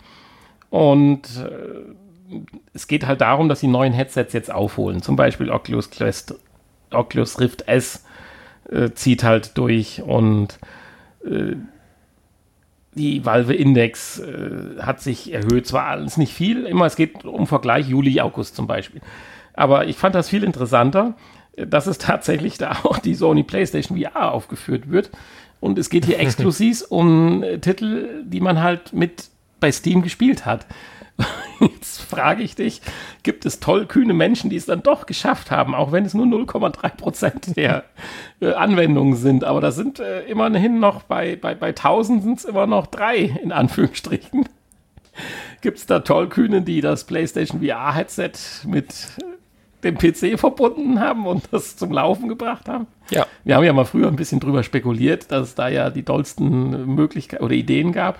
Und 0.68 1.22
äh, 1.38 2.36
es 2.74 2.88
geht 2.88 3.06
halt 3.06 3.20
darum, 3.20 3.48
dass 3.48 3.60
die 3.60 3.68
neuen 3.68 3.92
Headsets 3.92 4.32
jetzt 4.32 4.52
aufholen. 4.52 5.00
Zum 5.00 5.16
Beispiel 5.16 5.50
Oculus 5.50 5.90
Quest, 5.90 6.34
Oculus 6.90 7.40
Rift 7.40 7.68
S 7.68 8.04
äh, 8.70 8.90
zieht 8.90 9.22
halt 9.22 9.56
durch 9.56 10.02
und 10.02 10.58
äh, 11.24 11.56
die 12.96 13.24
Valve 13.24 13.54
Index 13.54 14.18
äh, 14.18 14.80
hat 14.80 15.00
sich 15.00 15.32
erhöht. 15.32 15.66
Zwar 15.66 15.86
alles 15.86 16.16
nicht 16.16 16.32
viel, 16.32 16.64
immer 16.64 16.86
es 16.86 16.96
geht 16.96 17.24
um 17.24 17.46
Vergleich 17.46 17.88
Juli, 17.88 18.20
August 18.20 18.56
zum 18.56 18.66
Beispiel. 18.66 19.00
Aber 19.52 19.86
ich 19.86 19.96
fand 19.96 20.14
das 20.14 20.28
viel 20.28 20.42
interessanter, 20.42 21.14
äh, 21.56 21.66
dass 21.66 21.86
es 21.86 21.98
tatsächlich 21.98 22.58
da 22.58 22.78
auch 22.82 22.98
die 22.98 23.14
Sony 23.14 23.42
PlayStation 23.42 24.00
VR 24.00 24.32
aufgeführt 24.32 24.90
wird. 24.90 25.10
Und 25.60 25.78
es 25.78 25.90
geht 25.90 26.06
hier 26.06 26.18
exklusiv 26.20 26.84
um 26.88 27.42
äh, 27.42 27.58
Titel, 27.58 28.24
die 28.24 28.40
man 28.40 28.62
halt 28.62 28.92
mit 28.92 29.28
bei 29.60 29.72
Steam 29.72 30.02
gespielt 30.02 30.44
hat. 30.44 30.66
Jetzt 31.60 32.00
frage 32.02 32.42
ich 32.42 32.54
dich, 32.54 32.82
gibt 33.22 33.46
es 33.46 33.60
tollkühne 33.60 34.12
Menschen, 34.12 34.50
die 34.50 34.56
es 34.56 34.66
dann 34.66 34.82
doch 34.82 35.06
geschafft 35.06 35.50
haben, 35.50 35.74
auch 35.74 35.92
wenn 35.92 36.04
es 36.04 36.14
nur 36.14 36.26
0,3 36.26 36.88
Prozent 36.90 37.56
der 37.56 37.84
äh, 38.40 38.52
Anwendungen 38.52 39.16
sind. 39.16 39.44
Aber 39.44 39.60
das 39.60 39.76
sind 39.76 39.98
äh, 39.98 40.22
immerhin 40.24 40.78
noch 40.78 41.02
bei, 41.02 41.36
bei, 41.36 41.54
bei 41.54 41.68
1000 41.68 42.22
sind 42.22 42.38
es 42.38 42.44
immer 42.44 42.66
noch 42.66 42.86
drei, 42.86 43.16
in 43.16 43.52
Anführungsstrichen. 43.52 44.48
Gibt 45.62 45.78
es 45.78 45.86
da 45.86 46.00
Tollkühne, 46.00 46.62
die 46.62 46.80
das 46.80 47.04
PlayStation 47.04 47.62
VR-Headset 47.62 48.32
mit 48.66 48.94
dem 49.82 49.96
PC 49.96 50.38
verbunden 50.38 51.00
haben 51.00 51.26
und 51.26 51.44
das 51.52 51.76
zum 51.76 51.92
Laufen 51.92 52.28
gebracht 52.28 52.68
haben? 52.68 52.86
Ja, 53.10 53.26
Wir 53.44 53.56
haben 53.56 53.64
ja 53.64 53.72
mal 53.72 53.84
früher 53.84 54.08
ein 54.08 54.16
bisschen 54.16 54.40
drüber 54.40 54.62
spekuliert, 54.62 55.30
dass 55.30 55.48
es 55.48 55.54
da 55.54 55.68
ja 55.68 55.90
die 55.90 56.02
tollsten 56.02 56.94
Möglichkeiten 56.94 57.42
oder 57.42 57.54
Ideen 57.54 57.92
gab. 57.92 58.18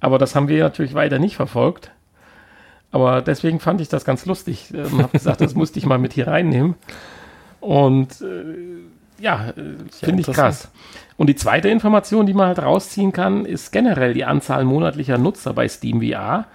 Aber 0.00 0.18
das 0.18 0.34
haben 0.34 0.48
wir 0.48 0.62
natürlich 0.62 0.94
weiter 0.94 1.18
nicht 1.18 1.36
verfolgt. 1.36 1.90
Aber 2.94 3.22
deswegen 3.22 3.58
fand 3.58 3.80
ich 3.80 3.88
das 3.88 4.04
ganz 4.04 4.24
lustig. 4.24 4.72
Ähm, 4.72 5.02
habe 5.02 5.08
gesagt, 5.18 5.40
das 5.40 5.56
musste 5.56 5.80
ich 5.80 5.84
mal 5.84 5.98
mit 5.98 6.12
hier 6.12 6.28
reinnehmen. 6.28 6.76
Und 7.58 8.20
äh, 8.20 9.20
ja, 9.20 9.48
äh, 9.48 9.52
finde 9.90 10.20
ich 10.20 10.28
krass. 10.28 10.70
Und 11.16 11.26
die 11.26 11.34
zweite 11.34 11.68
Information, 11.68 12.24
die 12.24 12.34
man 12.34 12.46
halt 12.46 12.60
rausziehen 12.60 13.12
kann, 13.12 13.46
ist 13.46 13.72
generell 13.72 14.14
die 14.14 14.24
Anzahl 14.24 14.62
monatlicher 14.62 15.18
Nutzer 15.18 15.54
bei 15.54 15.66
Steam 15.66 16.02
VR. 16.02 16.46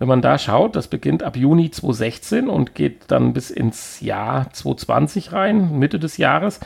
Wenn 0.00 0.08
man 0.08 0.22
da 0.22 0.38
schaut, 0.38 0.74
das 0.74 0.88
beginnt 0.88 1.22
ab 1.22 1.36
Juni 1.36 1.70
2016 1.70 2.48
und 2.48 2.74
geht 2.74 3.02
dann 3.06 3.32
bis 3.32 3.52
ins 3.52 4.00
Jahr 4.00 4.52
2020 4.52 5.32
rein, 5.32 5.78
Mitte 5.78 6.00
des 6.00 6.16
Jahres. 6.16 6.58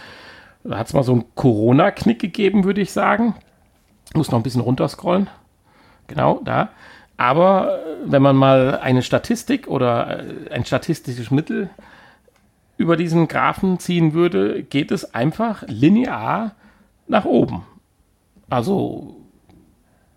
Da 0.64 0.78
hat 0.78 0.86
es 0.86 0.94
mal 0.94 1.02
so 1.02 1.12
einen 1.12 1.24
Corona-Knick 1.34 2.20
gegeben, 2.20 2.64
würde 2.64 2.80
ich 2.80 2.92
sagen. 2.92 3.34
Muss 4.14 4.30
noch 4.30 4.38
ein 4.38 4.44
bisschen 4.44 4.62
runterscrollen. 4.62 5.28
Genau, 6.06 6.40
da. 6.42 6.70
Aber 7.20 7.80
äh, 7.80 7.96
wenn 8.06 8.22
man 8.22 8.34
mal 8.34 8.78
eine 8.78 9.02
Statistik 9.02 9.68
oder 9.68 10.20
äh, 10.20 10.50
ein 10.50 10.64
statistisches 10.64 11.30
Mittel 11.30 11.68
über 12.78 12.96
diesen 12.96 13.28
Graphen 13.28 13.78
ziehen 13.78 14.14
würde, 14.14 14.62
geht 14.62 14.90
es 14.90 15.14
einfach 15.14 15.62
linear 15.66 16.54
nach 17.08 17.26
oben. 17.26 17.66
Also 18.48 19.16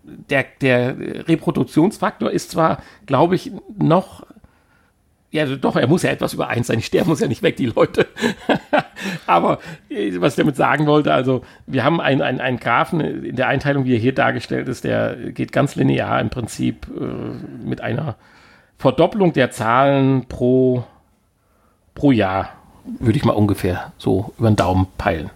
der, 0.02 0.46
der 0.62 1.28
Reproduktionsfaktor 1.28 2.30
ist 2.30 2.52
zwar, 2.52 2.78
glaube 3.04 3.34
ich, 3.34 3.52
noch, 3.76 4.24
ja 5.34 5.46
doch, 5.46 5.74
er 5.74 5.88
muss 5.88 6.02
ja 6.02 6.10
etwas 6.10 6.32
über 6.32 6.48
eins 6.48 6.68
sein, 6.68 6.78
die 6.78 6.84
sterben 6.84 7.10
muss 7.10 7.18
ja 7.18 7.26
nicht 7.26 7.42
weg, 7.42 7.56
die 7.56 7.66
Leute. 7.66 8.06
Aber 9.26 9.58
äh, 9.88 10.12
was 10.20 10.34
ich 10.34 10.36
damit 10.36 10.54
sagen 10.54 10.86
wollte, 10.86 11.12
also 11.12 11.42
wir 11.66 11.82
haben 11.82 12.00
einen 12.00 12.22
ein 12.22 12.58
Graphen 12.58 13.00
in 13.00 13.34
der 13.34 13.48
Einteilung, 13.48 13.84
wie 13.84 13.94
er 13.94 13.98
hier 13.98 14.14
dargestellt 14.14 14.68
ist, 14.68 14.84
der 14.84 15.16
geht 15.32 15.50
ganz 15.50 15.74
linear 15.74 16.20
im 16.20 16.30
Prinzip 16.30 16.86
äh, 16.88 17.66
mit 17.66 17.80
einer 17.80 18.14
Verdopplung 18.78 19.32
der 19.32 19.50
Zahlen 19.50 20.26
pro, 20.26 20.84
pro 21.94 22.12
Jahr 22.12 22.50
würde 22.84 23.16
ich 23.16 23.24
mal 23.24 23.32
ungefähr 23.32 23.92
so 23.98 24.32
über 24.38 24.50
den 24.50 24.56
Daumen 24.56 24.86
peilen. 24.98 25.30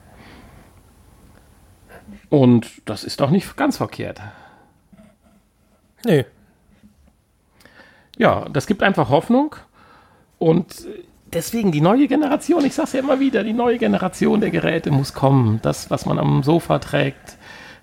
Und 2.29 2.71
das 2.85 3.05
ist 3.05 3.21
doch 3.21 3.31
nicht 3.31 3.57
ganz 3.57 3.79
verkehrt. 3.79 4.21
Nee. 6.05 6.25
Ja, 8.17 8.49
das 8.51 8.67
gibt 8.67 8.83
einfach 8.83 9.09
Hoffnung. 9.09 9.57
Und 10.39 10.87
deswegen 11.33 11.73
die 11.73 11.81
neue 11.81 12.09
Generation, 12.09 12.65
ich 12.65 12.75
sage 12.75 12.87
es 12.87 12.93
ja 12.95 13.01
immer 13.01 13.21
wieder, 13.21 13.45
die 13.45 13.53
neue 13.53 13.79
Generation 13.79 14.41
der 14.41 14.51
Geräte 14.51 14.91
muss 14.91 15.15
kommen. 15.15 15.61
Das, 15.63 15.91
was 15.91 16.07
man 16.07 16.19
am 16.19 16.43
Sofa 16.43 16.79
trägt, 16.79 17.37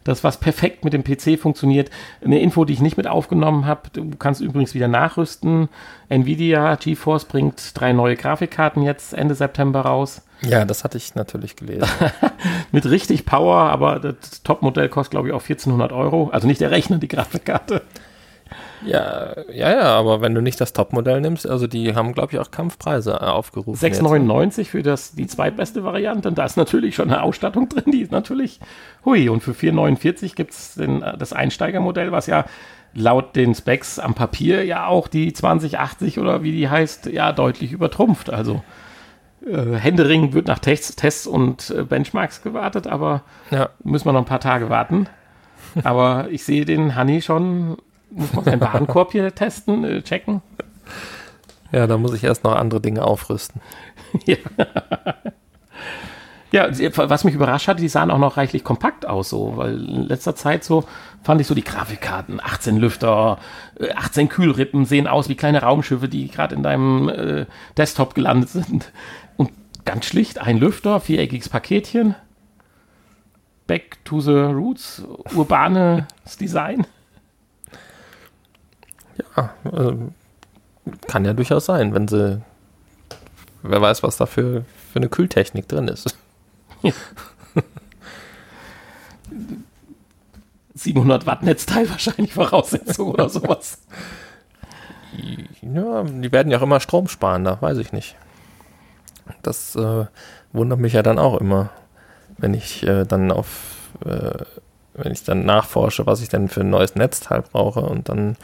das, 0.03 0.23
was 0.23 0.37
perfekt 0.37 0.83
mit 0.83 0.93
dem 0.93 1.03
PC 1.03 1.39
funktioniert. 1.39 1.89
Eine 2.23 2.39
Info, 2.39 2.63
die 2.63 2.73
ich 2.73 2.81
nicht 2.81 2.95
mit 2.95 3.07
aufgenommen 3.07 3.65
habe, 3.65 3.89
du 3.91 4.11
kannst 4.17 4.39
übrigens 4.39 4.75
wieder 4.75 4.87
nachrüsten. 4.87 5.67
Nvidia 6.09 6.75
GeForce 6.75 7.25
bringt 7.25 7.71
drei 7.73 7.91
neue 7.91 8.15
Grafikkarten 8.15 8.83
jetzt 8.83 9.13
Ende 9.13 9.33
September 9.33 9.81
raus. 9.81 10.21
Ja, 10.41 10.63
das 10.63 10.83
hatte 10.83 10.97
ich 10.97 11.15
natürlich 11.15 11.55
gelesen. 11.55 11.89
mit 12.71 12.85
richtig 12.85 13.25
Power, 13.25 13.55
aber 13.55 13.99
das 13.99 14.43
Topmodell 14.43 14.89
kostet, 14.89 15.11
glaube 15.11 15.29
ich, 15.29 15.33
auch 15.33 15.41
1400 15.41 15.91
Euro. 15.91 16.29
Also 16.31 16.45
nicht 16.45 16.61
der 16.61 16.69
Rechner, 16.69 16.99
die 16.99 17.07
Grafikkarte. 17.07 17.81
Ja, 18.85 19.33
ja, 19.51 19.71
ja, 19.71 19.83
aber 19.83 20.21
wenn 20.21 20.35
du 20.35 20.41
nicht 20.41 20.61
das 20.61 20.73
Topmodell 20.73 21.21
nimmst, 21.21 21.47
also 21.47 21.67
die 21.67 21.95
haben, 21.95 22.13
glaube 22.13 22.33
ich, 22.33 22.39
auch 22.39 22.51
Kampfpreise 22.51 23.13
äh, 23.13 23.25
aufgerufen. 23.25 23.79
6,99 23.79 24.65
für 24.65 24.83
das, 24.83 25.13
die 25.13 25.27
zweitbeste 25.27 25.83
Variante. 25.83 26.29
Und 26.29 26.37
da 26.37 26.45
ist 26.45 26.57
natürlich 26.57 26.95
schon 26.95 27.09
eine 27.09 27.23
Ausstattung 27.23 27.69
drin, 27.69 27.91
die 27.91 28.01
ist 28.01 28.11
natürlich 28.11 28.59
hui. 29.03 29.29
Und 29.29 29.41
für 29.41 29.51
4,49 29.51 30.35
gibt 30.35 30.51
es 30.51 30.79
das 31.17 31.33
Einsteigermodell, 31.33 32.11
was 32.11 32.27
ja 32.27 32.45
laut 32.93 33.35
den 33.35 33.53
Specs 33.53 33.99
am 33.99 34.13
Papier 34.13 34.63
ja 34.63 34.87
auch 34.87 35.07
die 35.07 35.33
2080 35.33 36.19
oder 36.19 36.43
wie 36.43 36.53
die 36.53 36.69
heißt, 36.69 37.07
ja 37.07 37.31
deutlich 37.33 37.71
übertrumpft. 37.71 38.29
Also 38.29 38.63
äh, 39.45 39.75
Händering 39.75 40.33
wird 40.33 40.47
nach 40.47 40.59
Tests, 40.59 40.95
Tests 40.95 41.27
und 41.27 41.71
äh, 41.71 41.83
Benchmarks 41.83 42.41
gewartet, 42.41 42.87
aber 42.87 43.23
ja. 43.51 43.69
müssen 43.83 44.05
wir 44.05 44.13
noch 44.13 44.21
ein 44.21 44.25
paar 44.25 44.39
Tage 44.39 44.69
warten. 44.69 45.07
Aber 45.83 46.27
ich 46.29 46.45
sehe 46.45 46.63
den 46.63 46.95
Honey 46.97 47.21
schon 47.21 47.77
muss 48.11 48.33
man 48.33 48.45
seinen 48.45 48.61
Warenkorb 48.61 49.11
hier 49.11 49.33
testen, 49.33 49.83
äh, 49.83 50.01
checken? 50.01 50.41
Ja, 51.71 51.87
da 51.87 51.97
muss 51.97 52.13
ich 52.13 52.23
erst 52.23 52.43
noch 52.43 52.55
andere 52.55 52.81
Dinge 52.81 53.03
aufrüsten. 53.03 53.61
ja. 54.25 54.37
Ja, 56.51 56.69
was 56.69 57.25
mich 57.25 57.35
überrascht 57.35 57.67
hat, 57.67 57.79
die 57.79 57.89
sahen 57.89 58.09
auch 58.11 58.17
noch 58.17 58.37
reichlich 58.37 58.63
kompakt 58.63 59.05
aus, 59.05 59.29
so, 59.29 59.57
weil 59.57 59.73
in 59.89 60.03
letzter 60.03 60.37
Zeit 60.37 60.63
so 60.63 60.85
fand 61.21 61.41
ich 61.41 61.47
so 61.47 61.55
die 61.55 61.65
Grafikkarten, 61.65 62.39
18 62.41 62.77
Lüfter, 62.77 63.39
18 63.93 64.27
äh, 64.27 64.29
Kühlrippen 64.29 64.85
sehen 64.85 65.07
aus 65.07 65.27
wie 65.27 65.35
kleine 65.35 65.63
Raumschiffe, 65.63 66.07
die 66.07 66.29
gerade 66.29 66.55
in 66.55 66.63
deinem 66.63 67.09
äh, 67.09 67.45
Desktop 67.75 68.15
gelandet 68.15 68.49
sind. 68.49 68.93
Und 69.35 69.51
ganz 69.83 70.05
schlicht 70.05 70.39
ein 70.39 70.57
Lüfter, 70.57 71.01
viereckiges 71.01 71.49
Paketchen, 71.49 72.15
Back 73.67 73.97
to 74.05 74.21
the 74.21 74.31
Roots, 74.31 75.03
urbanes 75.35 76.05
Design. 76.39 76.85
Ja, 79.35 79.53
äh, 79.71 79.93
kann 81.07 81.25
ja 81.25 81.33
durchaus 81.33 81.65
sein, 81.65 81.93
wenn 81.93 82.07
sie, 82.07 82.41
wer 83.63 83.81
weiß, 83.81 84.03
was 84.03 84.17
da 84.17 84.25
für, 84.25 84.65
für 84.91 84.99
eine 84.99 85.09
Kühltechnik 85.09 85.67
drin 85.67 85.87
ist. 85.87 86.17
700 90.75 91.25
Watt 91.25 91.41
Netzteil 91.43 91.89
wahrscheinlich 91.89 92.33
Voraussetzung 92.33 93.11
oder 93.11 93.29
sowas. 93.29 93.79
Ja, 95.61 96.03
die 96.03 96.31
werden 96.31 96.51
ja 96.51 96.59
auch 96.59 96.63
immer 96.63 96.79
Strom 96.79 97.07
sparen, 97.07 97.43
da 97.43 97.59
weiß 97.61 97.77
ich 97.79 97.91
nicht. 97.91 98.15
Das 99.41 99.75
äh, 99.75 100.05
wundert 100.53 100.79
mich 100.79 100.93
ja 100.93 101.01
dann 101.01 101.17
auch 101.17 101.39
immer, 101.39 101.69
wenn 102.37 102.53
ich 102.53 102.83
äh, 102.83 103.05
dann 103.05 103.31
auf, 103.31 103.89
äh, 104.05 104.43
wenn 104.93 105.11
ich 105.11 105.23
dann 105.23 105.45
nachforsche, 105.45 106.05
was 106.05 106.21
ich 106.21 106.29
denn 106.29 106.49
für 106.49 106.61
ein 106.61 106.69
neues 106.69 106.95
Netzteil 106.95 107.41
brauche 107.41 107.81
und 107.81 108.09
dann 108.09 108.37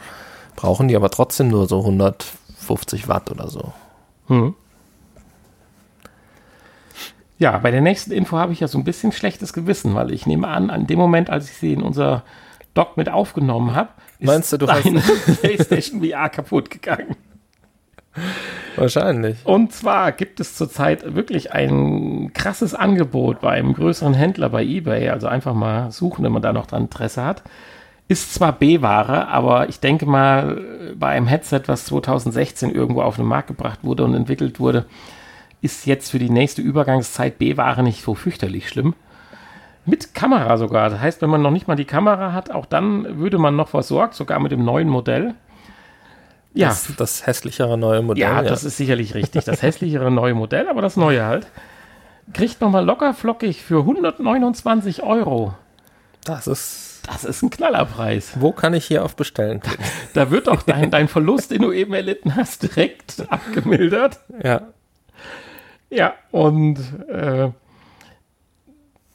brauchen 0.56 0.88
die 0.88 0.96
aber 0.96 1.10
trotzdem 1.10 1.48
nur 1.48 1.68
so 1.68 1.80
150 1.80 3.08
Watt 3.08 3.30
oder 3.30 3.48
so. 3.48 3.72
Hm. 4.28 4.54
Ja, 7.38 7.58
bei 7.58 7.70
der 7.70 7.80
nächsten 7.80 8.12
Info 8.12 8.36
habe 8.36 8.52
ich 8.52 8.60
ja 8.60 8.68
so 8.68 8.78
ein 8.78 8.84
bisschen 8.84 9.10
schlechtes 9.10 9.52
Gewissen, 9.52 9.94
weil 9.94 10.12
ich 10.12 10.26
nehme 10.26 10.46
an, 10.46 10.70
an 10.70 10.86
dem 10.86 10.98
Moment, 10.98 11.28
als 11.28 11.50
ich 11.50 11.56
sie 11.56 11.72
in 11.72 11.82
unser 11.82 12.22
Doc 12.74 12.96
mit 12.96 13.08
aufgenommen 13.08 13.74
habe, 13.74 13.90
ist 14.20 14.26
Meinst 14.28 14.52
du, 14.52 14.58
du 14.58 14.66
deine 14.66 15.00
PlayStation 15.40 16.02
VR 16.02 16.28
kaputt 16.28 16.70
gegangen. 16.70 17.16
Wahrscheinlich. 18.76 19.38
Und 19.44 19.72
zwar 19.72 20.12
gibt 20.12 20.40
es 20.40 20.54
zurzeit 20.56 21.14
wirklich 21.14 21.52
ein 21.52 22.30
krasses 22.32 22.74
Angebot 22.74 23.40
bei 23.40 23.50
einem 23.50 23.74
größeren 23.74 24.14
Händler 24.14 24.48
bei 24.48 24.62
eBay. 24.62 25.08
Also 25.10 25.26
einfach 25.26 25.54
mal 25.54 25.90
suchen, 25.90 26.24
wenn 26.24 26.32
man 26.32 26.42
da 26.42 26.52
noch 26.52 26.66
dran 26.66 26.82
Interesse 26.82 27.24
hat. 27.24 27.42
Ist 28.12 28.34
zwar 28.34 28.52
B-Ware, 28.52 29.28
aber 29.28 29.70
ich 29.70 29.80
denke 29.80 30.04
mal, 30.04 30.60
bei 30.96 31.08
einem 31.08 31.26
Headset, 31.26 31.62
was 31.64 31.86
2016 31.86 32.70
irgendwo 32.70 33.00
auf 33.00 33.16
den 33.16 33.24
Markt 33.24 33.48
gebracht 33.48 33.78
wurde 33.84 34.04
und 34.04 34.12
entwickelt 34.12 34.60
wurde, 34.60 34.84
ist 35.62 35.86
jetzt 35.86 36.10
für 36.10 36.18
die 36.18 36.28
nächste 36.28 36.60
Übergangszeit 36.60 37.38
B-Ware 37.38 37.82
nicht 37.82 38.02
so 38.02 38.14
fürchterlich 38.14 38.68
schlimm. 38.68 38.94
Mit 39.86 40.12
Kamera 40.12 40.58
sogar. 40.58 40.90
Das 40.90 41.00
heißt, 41.00 41.22
wenn 41.22 41.30
man 41.30 41.40
noch 41.40 41.52
nicht 41.52 41.68
mal 41.68 41.74
die 41.74 41.86
Kamera 41.86 42.34
hat, 42.34 42.50
auch 42.50 42.66
dann 42.66 43.18
würde 43.18 43.38
man 43.38 43.56
noch 43.56 43.68
versorgt, 43.68 44.12
sogar 44.12 44.40
mit 44.40 44.52
dem 44.52 44.62
neuen 44.62 44.90
Modell. 44.90 45.34
Ja. 46.52 46.68
Das, 46.68 46.94
das 46.94 47.26
hässlichere 47.26 47.78
neue 47.78 48.02
Modell. 48.02 48.20
Ja, 48.20 48.42
ja, 48.42 48.46
das 48.46 48.62
ist 48.62 48.76
sicherlich 48.76 49.14
richtig. 49.14 49.46
Das 49.46 49.62
hässlichere 49.62 50.10
neue 50.10 50.34
Modell, 50.34 50.68
aber 50.68 50.82
das 50.82 50.98
neue 50.98 51.24
halt. 51.24 51.46
Kriegt 52.34 52.60
man 52.60 52.72
mal 52.72 52.84
locker 52.84 53.14
flockig 53.14 53.62
für 53.62 53.78
129 53.78 55.02
Euro. 55.02 55.54
Das 56.24 56.46
ist 56.46 56.91
das 57.06 57.24
ist 57.24 57.42
ein 57.42 57.50
Knallerpreis. 57.50 58.40
Wo 58.40 58.52
kann 58.52 58.74
ich 58.74 58.84
hier 58.86 59.04
auf 59.04 59.16
Bestellen 59.16 59.60
klicken? 59.60 59.84
Da 60.14 60.30
wird 60.30 60.46
doch 60.46 60.62
dein, 60.62 60.90
dein 60.90 61.08
Verlust, 61.08 61.50
den 61.50 61.62
du 61.62 61.72
eben 61.72 61.94
erlitten 61.94 62.36
hast, 62.36 62.62
direkt 62.62 63.24
abgemildert. 63.30 64.20
Ja. 64.42 64.68
Ja, 65.90 66.14
und 66.30 66.78
äh, 67.08 67.50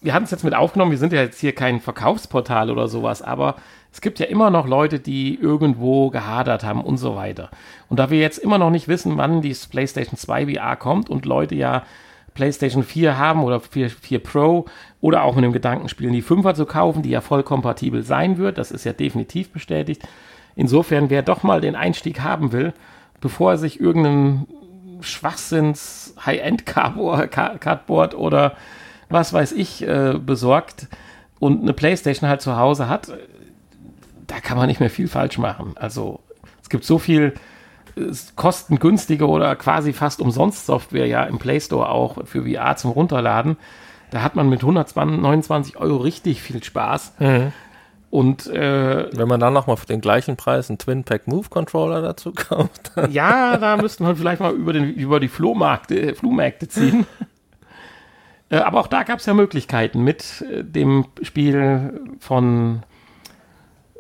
wir 0.02 0.14
hatten 0.14 0.26
es 0.26 0.32
jetzt 0.32 0.44
mit 0.44 0.54
aufgenommen, 0.54 0.92
wir 0.92 0.98
sind 0.98 1.12
ja 1.12 1.22
jetzt 1.22 1.40
hier 1.40 1.56
kein 1.56 1.82
Verkaufsportal 1.82 2.70
oder 2.70 2.88
sowas, 2.88 3.22
aber 3.22 3.56
es 3.92 4.02
gibt 4.02 4.20
ja 4.20 4.28
immer 4.28 4.52
noch 4.52 4.68
Leute, 4.68 5.00
die 5.00 5.36
irgendwo 5.36 6.12
gehadert 6.12 6.64
haben 6.64 6.82
und 6.82 6.98
so 6.98 7.16
weiter. 7.16 7.50
Und 7.90 7.98
da 7.98 8.12
wir 8.12 8.20
jetzt 8.20 8.38
immer 8.38 8.60
noch 8.60 8.70
nicht 8.70 8.88
wissen, 8.88 9.18
wann 9.18 9.42
die 9.42 9.56
PlayStation 9.70 10.18
2 10.18 10.54
VR 10.54 10.76
kommt 10.76 11.10
und 11.10 11.26
Leute 11.26 11.56
ja 11.56 11.84
PlayStation 12.38 12.84
4 12.84 13.18
haben 13.18 13.44
oder 13.44 13.60
4, 13.60 13.90
4 13.90 14.20
Pro 14.20 14.66
oder 15.02 15.24
auch 15.24 15.34
mit 15.34 15.44
dem 15.44 15.54
Gedanken 15.54 15.90
spielen, 15.90 16.14
die 16.14 16.22
5er 16.22 16.54
zu 16.54 16.68
kaufen, 16.68 17.02
die 17.02 17.10
ja 17.10 17.22
voll 17.22 17.42
kompatibel 17.42 18.04
sein 18.04 18.38
wird. 18.38 18.60
Das 18.60 18.70
ist 18.70 18.84
ja 18.84 18.94
definitiv 18.94 19.50
bestätigt. 19.50 20.08
Insofern, 20.56 21.10
wer 21.10 21.24
doch 21.24 21.42
mal 21.42 21.62
den 21.62 21.76
Einstieg 21.76 22.22
haben 22.22 22.52
will, 22.52 22.74
bevor 23.22 23.54
er 23.54 23.58
sich 23.58 23.80
irgendeinen 23.80 24.46
Schwachsinns 25.02 26.14
High-End-Cardboard 26.24 28.14
oder 28.14 28.56
was 29.10 29.34
weiß 29.34 29.54
ich 29.54 29.88
äh, 29.88 30.20
besorgt 30.24 30.90
und 31.40 31.64
eine 31.64 31.74
Playstation 31.74 32.30
halt 32.30 32.42
zu 32.42 32.56
Hause 32.56 32.88
hat, 32.88 33.12
da 34.28 34.40
kann 34.42 34.58
man 34.58 34.68
nicht 34.68 34.80
mehr 34.80 34.92
viel 34.92 35.08
falsch 35.08 35.40
machen. 35.40 35.74
Also 35.76 36.20
es 36.62 36.70
gibt 36.70 36.84
so 36.84 37.00
viel 37.00 37.34
kostengünstige 38.36 39.28
oder 39.28 39.56
quasi 39.56 39.94
fast 39.94 40.22
umsonst 40.22 40.66
Software 40.66 41.08
ja 41.08 41.24
im 41.24 41.40
Play 41.40 41.60
Store 41.60 41.90
auch 41.90 42.26
für 42.26 42.44
VR 42.44 42.76
zum 42.76 42.92
Runterladen. 42.92 43.58
Da 44.12 44.22
hat 44.22 44.36
man 44.36 44.50
mit 44.50 44.62
129 44.62 45.78
Euro 45.78 45.98
richtig 45.98 46.42
viel 46.42 46.64
Spaß. 46.64 47.14
Mhm. 47.20 47.52
Und 48.10 48.48
äh, 48.48 49.10
wenn 49.12 49.28
man 49.28 49.40
dann 49.40 49.54
noch 49.54 49.68
mal 49.68 49.76
für 49.76 49.86
den 49.86 50.00
gleichen 50.00 50.38
Preis 50.38 50.70
einen 50.70 50.78
Twin 50.78 51.04
Pack 51.04 51.28
Move 51.28 51.50
Controller 51.50 52.02
dazu 52.02 52.32
kauft, 52.34 52.92
ja, 53.10 53.58
da 53.58 53.78
müssten 53.78 54.06
wir 54.06 54.16
vielleicht 54.16 54.40
mal 54.40 54.54
über, 54.54 54.74
den, 54.74 54.94
über 54.94 55.20
die 55.20 55.28
Flohmärkte, 55.28 56.16
Flohmärkte 56.16 56.70
ziehen. 56.70 57.06
äh, 58.50 58.58
aber 58.58 58.80
auch 58.80 58.88
da 58.88 59.04
gab 59.04 59.20
es 59.20 59.26
ja 59.26 59.34
Möglichkeiten 59.34 60.04
mit 60.04 60.46
äh, 60.50 60.64
dem 60.64 61.06
Spiel 61.22 62.02
von 62.20 62.84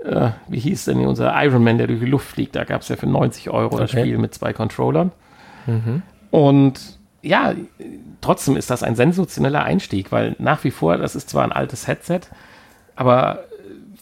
äh, 0.07 0.31
wie 0.47 0.59
hieß 0.59 0.85
denn 0.85 1.05
unser 1.05 1.33
Iron 1.43 1.63
Man, 1.63 1.77
der 1.77 1.87
durch 1.87 1.99
die 1.99 2.05
Luft 2.05 2.27
fliegt. 2.27 2.55
Da 2.55 2.63
gab 2.63 2.81
es 2.81 2.89
ja 2.89 2.95
für 2.95 3.07
90 3.07 3.49
Euro 3.49 3.73
okay. 3.73 3.77
das 3.77 3.91
Spiel 3.91 4.17
mit 4.17 4.33
zwei 4.33 4.53
Controllern. 4.53 5.11
Mhm. 5.65 6.01
Und 6.31 6.79
ja, 7.21 7.53
trotzdem 8.21 8.55
ist 8.55 8.69
das 8.69 8.83
ein 8.83 8.95
sensationeller 8.95 9.63
Einstieg, 9.63 10.11
weil 10.11 10.35
nach 10.39 10.63
wie 10.63 10.71
vor, 10.71 10.97
das 10.97 11.15
ist 11.15 11.29
zwar 11.29 11.43
ein 11.43 11.51
altes 11.51 11.87
Headset, 11.87 12.21
aber 12.95 13.43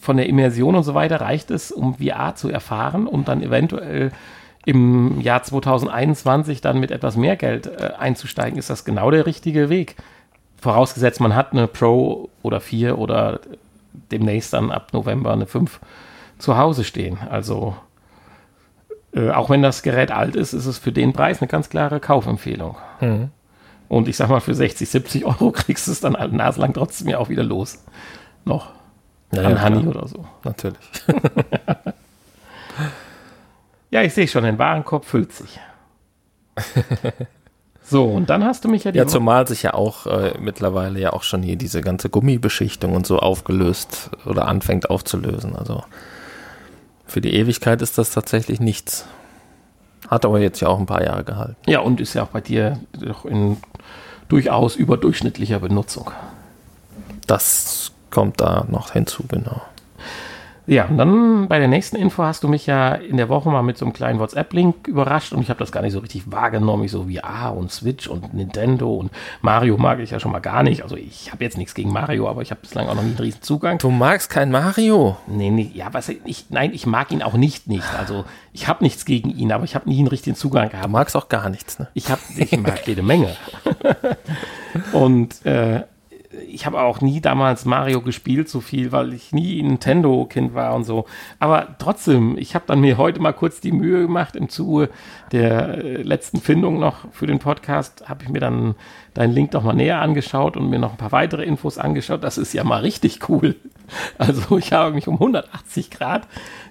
von 0.00 0.16
der 0.16 0.28
Immersion 0.28 0.76
und 0.76 0.84
so 0.84 0.94
weiter 0.94 1.20
reicht 1.20 1.50
es, 1.50 1.72
um 1.72 1.96
VR 1.96 2.34
zu 2.36 2.48
erfahren 2.48 3.06
und 3.06 3.28
dann 3.28 3.42
eventuell 3.42 4.12
im 4.64 5.20
Jahr 5.20 5.42
2021 5.42 6.60
dann 6.60 6.78
mit 6.78 6.90
etwas 6.90 7.16
mehr 7.16 7.36
Geld 7.36 7.66
äh, 7.66 7.92
einzusteigen, 7.98 8.58
ist 8.58 8.70
das 8.70 8.84
genau 8.84 9.10
der 9.10 9.26
richtige 9.26 9.68
Weg. 9.68 9.96
Vorausgesetzt, 10.60 11.20
man 11.20 11.34
hat 11.34 11.52
eine 11.52 11.66
Pro 11.66 12.28
oder 12.42 12.60
4 12.60 12.98
oder 12.98 13.40
demnächst 14.10 14.52
dann 14.52 14.70
ab 14.70 14.92
November 14.92 15.32
eine 15.32 15.46
5 15.46 15.80
zu 16.38 16.56
Hause 16.56 16.84
stehen. 16.84 17.18
Also 17.30 17.76
äh, 19.12 19.30
auch 19.30 19.50
wenn 19.50 19.62
das 19.62 19.82
Gerät 19.82 20.10
alt 20.10 20.36
ist, 20.36 20.52
ist 20.52 20.66
es 20.66 20.78
für 20.78 20.92
den 20.92 21.12
Preis 21.12 21.40
eine 21.40 21.48
ganz 21.48 21.68
klare 21.68 22.00
Kaufempfehlung. 22.00 22.76
Mhm. 23.00 23.30
Und 23.88 24.08
ich 24.08 24.16
sag 24.16 24.28
mal, 24.28 24.40
für 24.40 24.54
60, 24.54 24.88
70 24.88 25.24
Euro 25.24 25.50
kriegst 25.52 25.86
du 25.86 25.92
es 25.92 26.00
dann 26.00 26.12
naselang 26.36 26.72
trotzdem 26.72 27.08
ja 27.08 27.18
auch 27.18 27.28
wieder 27.28 27.44
los. 27.44 27.84
Noch. 28.44 28.70
Ja, 29.32 29.42
An 29.42 29.62
Honey 29.62 29.86
oder 29.86 30.06
so. 30.06 30.24
Natürlich. 30.44 30.78
Ja, 33.90 34.02
ich 34.02 34.14
sehe 34.14 34.28
schon, 34.28 34.42
dein 34.42 34.58
Warenkorb 34.58 35.04
füllt 35.04 35.32
sich. 35.32 35.60
so, 37.88 38.04
und 38.04 38.30
dann 38.30 38.44
hast 38.44 38.64
du 38.64 38.68
mich 38.68 38.84
ja 38.84 38.92
die 38.92 38.98
Ja, 38.98 39.06
zumal 39.06 39.46
sich 39.46 39.62
ja 39.62 39.74
auch 39.74 40.06
äh, 40.06 40.34
mittlerweile 40.40 40.98
ja 40.98 41.12
auch 41.12 41.22
schon 41.22 41.42
hier 41.42 41.56
diese 41.56 41.82
ganze 41.82 42.10
Gummibeschichtung 42.10 42.94
und 42.94 43.06
so 43.06 43.20
aufgelöst 43.20 44.10
oder 44.24 44.48
anfängt 44.48 44.90
aufzulösen. 44.90 45.54
Also 45.54 45.84
für 47.06 47.20
die 47.20 47.34
Ewigkeit 47.34 47.82
ist 47.82 47.96
das 47.96 48.10
tatsächlich 48.10 48.58
nichts. 48.58 49.06
Hat 50.08 50.24
aber 50.24 50.40
jetzt 50.40 50.60
ja 50.60 50.68
auch 50.68 50.80
ein 50.80 50.86
paar 50.86 51.04
Jahre 51.04 51.22
gehalten. 51.22 51.56
Ja, 51.66 51.80
und 51.80 52.00
ist 52.00 52.14
ja 52.14 52.24
auch 52.24 52.28
bei 52.28 52.40
dir 52.40 52.80
doch 53.00 53.24
in 53.24 53.58
durchaus 54.28 54.74
überdurchschnittlicher 54.74 55.60
Benutzung. 55.60 56.10
Das 57.28 57.92
kommt 58.10 58.40
da 58.40 58.66
noch 58.68 58.92
hinzu, 58.92 59.24
genau. 59.28 59.62
Ja, 60.66 60.86
und 60.86 60.98
dann 60.98 61.48
bei 61.48 61.58
der 61.58 61.68
nächsten 61.68 61.96
Info 61.96 62.24
hast 62.24 62.42
du 62.42 62.48
mich 62.48 62.66
ja 62.66 62.94
in 62.94 63.16
der 63.16 63.28
Woche 63.28 63.48
mal 63.50 63.62
mit 63.62 63.78
so 63.78 63.84
einem 63.84 63.92
kleinen 63.92 64.18
WhatsApp-Link 64.18 64.88
überrascht 64.88 65.32
und 65.32 65.40
ich 65.40 65.48
habe 65.48 65.60
das 65.60 65.70
gar 65.70 65.82
nicht 65.82 65.92
so 65.92 66.00
richtig 66.00 66.30
wahrgenommen. 66.32 66.84
Ich 66.84 66.90
so 66.90 67.08
wie 67.08 67.22
ah 67.22 67.50
und 67.50 67.70
Switch 67.70 68.08
und 68.08 68.34
Nintendo 68.34 68.92
und 68.94 69.12
Mario 69.42 69.76
mag 69.76 70.00
ich 70.00 70.10
ja 70.10 70.18
schon 70.18 70.32
mal 70.32 70.40
gar 70.40 70.62
nicht. 70.64 70.82
Also 70.82 70.96
ich 70.96 71.30
habe 71.30 71.44
jetzt 71.44 71.56
nichts 71.56 71.74
gegen 71.74 71.92
Mario, 71.92 72.28
aber 72.28 72.42
ich 72.42 72.50
habe 72.50 72.60
bislang 72.60 72.88
auch 72.88 72.94
noch 72.96 73.02
nie 73.02 73.10
einen 73.10 73.18
riesen 73.18 73.42
Zugang. 73.42 73.78
Du 73.78 73.90
magst 73.90 74.28
kein 74.28 74.50
Mario. 74.50 75.16
Nee, 75.28 75.50
nee, 75.50 75.70
ja, 75.72 75.88
was 75.92 76.08
ich, 76.08 76.46
nein, 76.50 76.72
ich 76.74 76.84
mag 76.86 77.12
ihn 77.12 77.22
auch 77.22 77.34
nicht 77.34 77.68
nicht. 77.68 77.86
Also 77.96 78.24
ich 78.52 78.66
habe 78.66 78.82
nichts 78.82 79.04
gegen 79.04 79.30
ihn, 79.30 79.52
aber 79.52 79.64
ich 79.64 79.74
habe 79.76 79.88
nie 79.88 79.98
einen 79.98 80.08
richtigen 80.08 80.34
Zugang 80.36 80.66
Du 80.66 80.72
gehabt. 80.72 80.90
magst 80.90 81.16
auch 81.16 81.28
gar 81.28 81.48
nichts, 81.48 81.78
ne? 81.78 81.88
Ich, 81.94 82.10
hab, 82.10 82.18
ich 82.36 82.56
mag 82.58 82.86
jede 82.86 83.02
Menge. 83.02 83.36
Und 84.92 85.44
äh, 85.46 85.82
ich 86.48 86.66
habe 86.66 86.80
auch 86.80 87.00
nie 87.00 87.20
damals 87.20 87.64
Mario 87.64 88.00
gespielt, 88.00 88.48
so 88.48 88.60
viel, 88.60 88.92
weil 88.92 89.12
ich 89.12 89.32
nie 89.32 89.62
Nintendo-Kind 89.62 90.54
war 90.54 90.74
und 90.74 90.84
so. 90.84 91.06
Aber 91.38 91.76
trotzdem, 91.78 92.36
ich 92.38 92.54
habe 92.54 92.64
dann 92.66 92.80
mir 92.80 92.98
heute 92.98 93.20
mal 93.20 93.32
kurz 93.32 93.60
die 93.60 93.72
Mühe 93.72 94.02
gemacht, 94.02 94.36
im 94.36 94.48
Zuge 94.48 94.90
der 95.32 95.78
äh, 95.78 96.02
letzten 96.02 96.40
Findung 96.40 96.78
noch 96.78 97.10
für 97.12 97.26
den 97.26 97.38
Podcast, 97.38 98.08
habe 98.08 98.24
ich 98.24 98.28
mir 98.28 98.40
dann 98.40 98.74
deinen 99.14 99.32
Link 99.32 99.52
noch 99.52 99.62
mal 99.62 99.74
näher 99.74 100.00
angeschaut 100.00 100.56
und 100.56 100.68
mir 100.68 100.78
noch 100.78 100.92
ein 100.92 100.98
paar 100.98 101.12
weitere 101.12 101.44
Infos 101.44 101.78
angeschaut. 101.78 102.22
Das 102.22 102.38
ist 102.38 102.52
ja 102.52 102.64
mal 102.64 102.80
richtig 102.80 103.28
cool. 103.28 103.56
Also 104.18 104.58
ich 104.58 104.72
habe 104.72 104.96
mich 104.96 105.06
um 105.06 105.14
180 105.14 105.90
Grad 105.90 106.26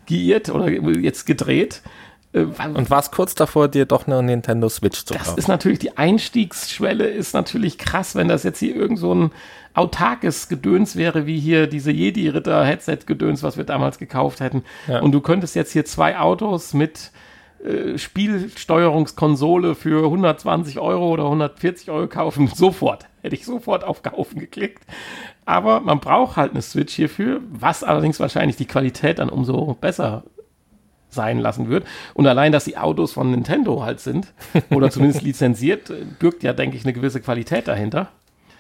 geirrt 0.06 0.50
oder 0.50 0.70
jetzt 0.70 1.26
gedreht. 1.26 1.82
Äh, 2.36 2.46
Und 2.68 2.90
warst 2.90 3.14
kurz 3.14 3.34
davor, 3.34 3.68
dir 3.70 3.86
doch 3.86 4.08
eine 4.08 4.22
Nintendo 4.22 4.68
Switch 4.70 5.06
zu 5.06 5.14
das 5.14 5.24
kaufen. 5.24 5.40
ist 5.40 5.48
natürlich, 5.48 5.80
die 5.80 5.98
Einstiegsschwelle 5.98 7.08
ist 7.08 7.34
natürlich 7.34 7.78
krass, 7.78 8.16
wenn 8.16 8.28
das 8.28 8.44
jetzt 8.44 8.60
hier 8.60 8.76
irgend 8.76 9.00
so 9.00 9.14
ein 9.14 9.32
autarkes 9.74 10.48
Gedöns 10.48 10.96
wäre, 10.96 11.26
wie 11.26 11.40
hier 11.40 11.68
diese 11.68 11.92
Jedi-Ritter-Headset-Gedöns, 11.92 13.44
was 13.44 13.58
wir 13.58 13.64
damals 13.64 13.98
gekauft 13.98 14.40
hätten. 14.40 14.64
Ja. 14.88 15.00
Und 15.02 15.12
du 15.12 15.22
könntest 15.22 15.56
jetzt 15.56 15.72
hier 15.72 15.86
zwei 15.86 16.18
Autos 16.18 16.74
mit 16.74 17.12
äh, 17.64 17.98
Spielsteuerungskonsole 17.98 19.76
für 19.76 20.04
120 20.06 20.80
Euro 20.80 21.10
oder 21.10 21.24
140 21.24 21.90
Euro 21.92 22.08
kaufen. 22.08 22.48
Sofort. 22.54 23.06
Hätte 23.22 23.36
ich 23.36 23.46
sofort 23.46 23.84
auf 23.84 24.04
Kaufen 24.04 24.40
geklickt. 24.40 24.84
Aber 25.46 25.80
man 25.80 26.00
braucht 26.00 26.38
halt 26.38 26.52
eine 26.52 26.62
Switch 26.62 26.94
hierfür, 26.94 27.42
was 27.50 27.84
allerdings 27.84 28.20
wahrscheinlich 28.20 28.56
die 28.56 28.68
Qualität 28.68 29.18
dann 29.18 29.30
umso 29.30 29.76
besser 29.82 30.24
sein 31.16 31.40
lassen 31.40 31.70
wird. 31.70 31.86
Und 32.14 32.28
allein, 32.28 32.52
dass 32.52 32.66
die 32.66 32.78
Autos 32.78 33.14
von 33.14 33.32
Nintendo 33.32 33.84
halt 33.84 34.00
sind, 34.00 34.28
oder 34.70 34.92
zumindest 34.92 35.24
lizenziert, 35.24 35.92
birgt 36.20 36.44
ja, 36.44 36.54
denke 36.54 36.78
ich, 36.78 36.84
eine 36.84 36.94
gewisse 36.94 37.22
Qualität 37.22 37.68
dahinter. 37.68 38.10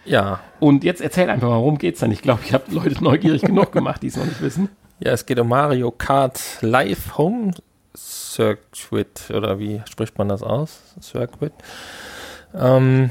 Ja. 0.05 0.39
Und 0.59 0.83
jetzt 0.83 1.01
erzähl 1.01 1.29
einfach 1.29 1.49
mal, 1.49 1.57
worum 1.57 1.77
geht's 1.77 1.99
denn? 1.99 2.11
Ich 2.11 2.21
glaube, 2.21 2.41
ich 2.45 2.53
habe 2.53 2.63
Leute 2.71 3.03
neugierig 3.03 3.41
genug 3.43 3.71
gemacht, 3.71 4.01
die 4.01 4.07
es 4.07 4.17
noch 4.17 4.25
nicht 4.25 4.41
wissen. 4.41 4.69
Ja, 4.97 5.11
es 5.11 5.25
geht 5.25 5.37
um 5.39 5.49
Mario 5.49 5.91
Kart 5.91 6.39
Live 6.61 7.17
Home 7.17 7.51
Circuit, 7.97 9.29
oder 9.29 9.59
wie 9.59 9.81
spricht 9.89 10.17
man 10.17 10.29
das 10.29 10.41
aus? 10.41 10.79
Circuit. 11.01 11.51
Ähm, 12.53 13.09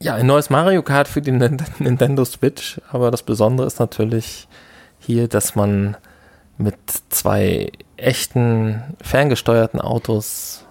ja, 0.00 0.16
ein 0.16 0.26
neues 0.26 0.50
Mario 0.50 0.82
Kart 0.82 1.08
für 1.08 1.22
die 1.22 1.32
Nin- 1.32 1.62
Nintendo 1.78 2.26
Switch, 2.26 2.78
aber 2.90 3.10
das 3.10 3.22
Besondere 3.22 3.66
ist 3.66 3.80
natürlich 3.80 4.46
hier, 4.98 5.28
dass 5.28 5.54
man 5.54 5.96
mit 6.58 6.76
zwei 7.08 7.72
echten 7.96 8.82
ferngesteuerten 9.00 9.80
Autos 9.80 10.64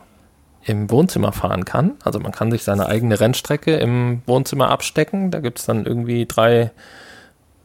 im 0.66 0.90
Wohnzimmer 0.90 1.32
fahren 1.32 1.66
kann. 1.66 1.94
Also 2.04 2.20
man 2.20 2.32
kann 2.32 2.52
sich 2.52 2.64
seine 2.64 2.88
eigene 2.88 3.20
Rennstrecke 3.20 3.76
im 3.76 4.22
Wohnzimmer 4.26 4.70
abstecken. 4.70 5.32
Da 5.32 5.40
gibt 5.40 5.60
es 5.60 5.66
dann 5.66 5.86
irgendwie 5.86 6.26
drei 6.26 6.72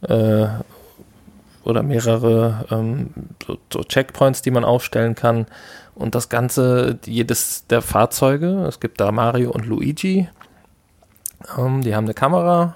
äh, 0.01 0.47
oder 1.63 1.83
mehrere 1.83 2.65
ähm, 2.71 3.11
so, 3.45 3.57
so 3.71 3.83
Checkpoints, 3.83 4.41
die 4.41 4.51
man 4.51 4.65
aufstellen 4.65 5.15
kann. 5.15 5.45
Und 5.95 6.15
das 6.15 6.29
Ganze, 6.29 6.99
jedes 7.05 7.67
der 7.67 7.81
Fahrzeuge, 7.81 8.65
es 8.67 8.79
gibt 8.79 8.99
da 8.99 9.11
Mario 9.11 9.51
und 9.51 9.65
Luigi, 9.65 10.29
ähm, 11.57 11.81
die 11.81 11.95
haben 11.95 12.05
eine 12.05 12.13
Kamera 12.13 12.75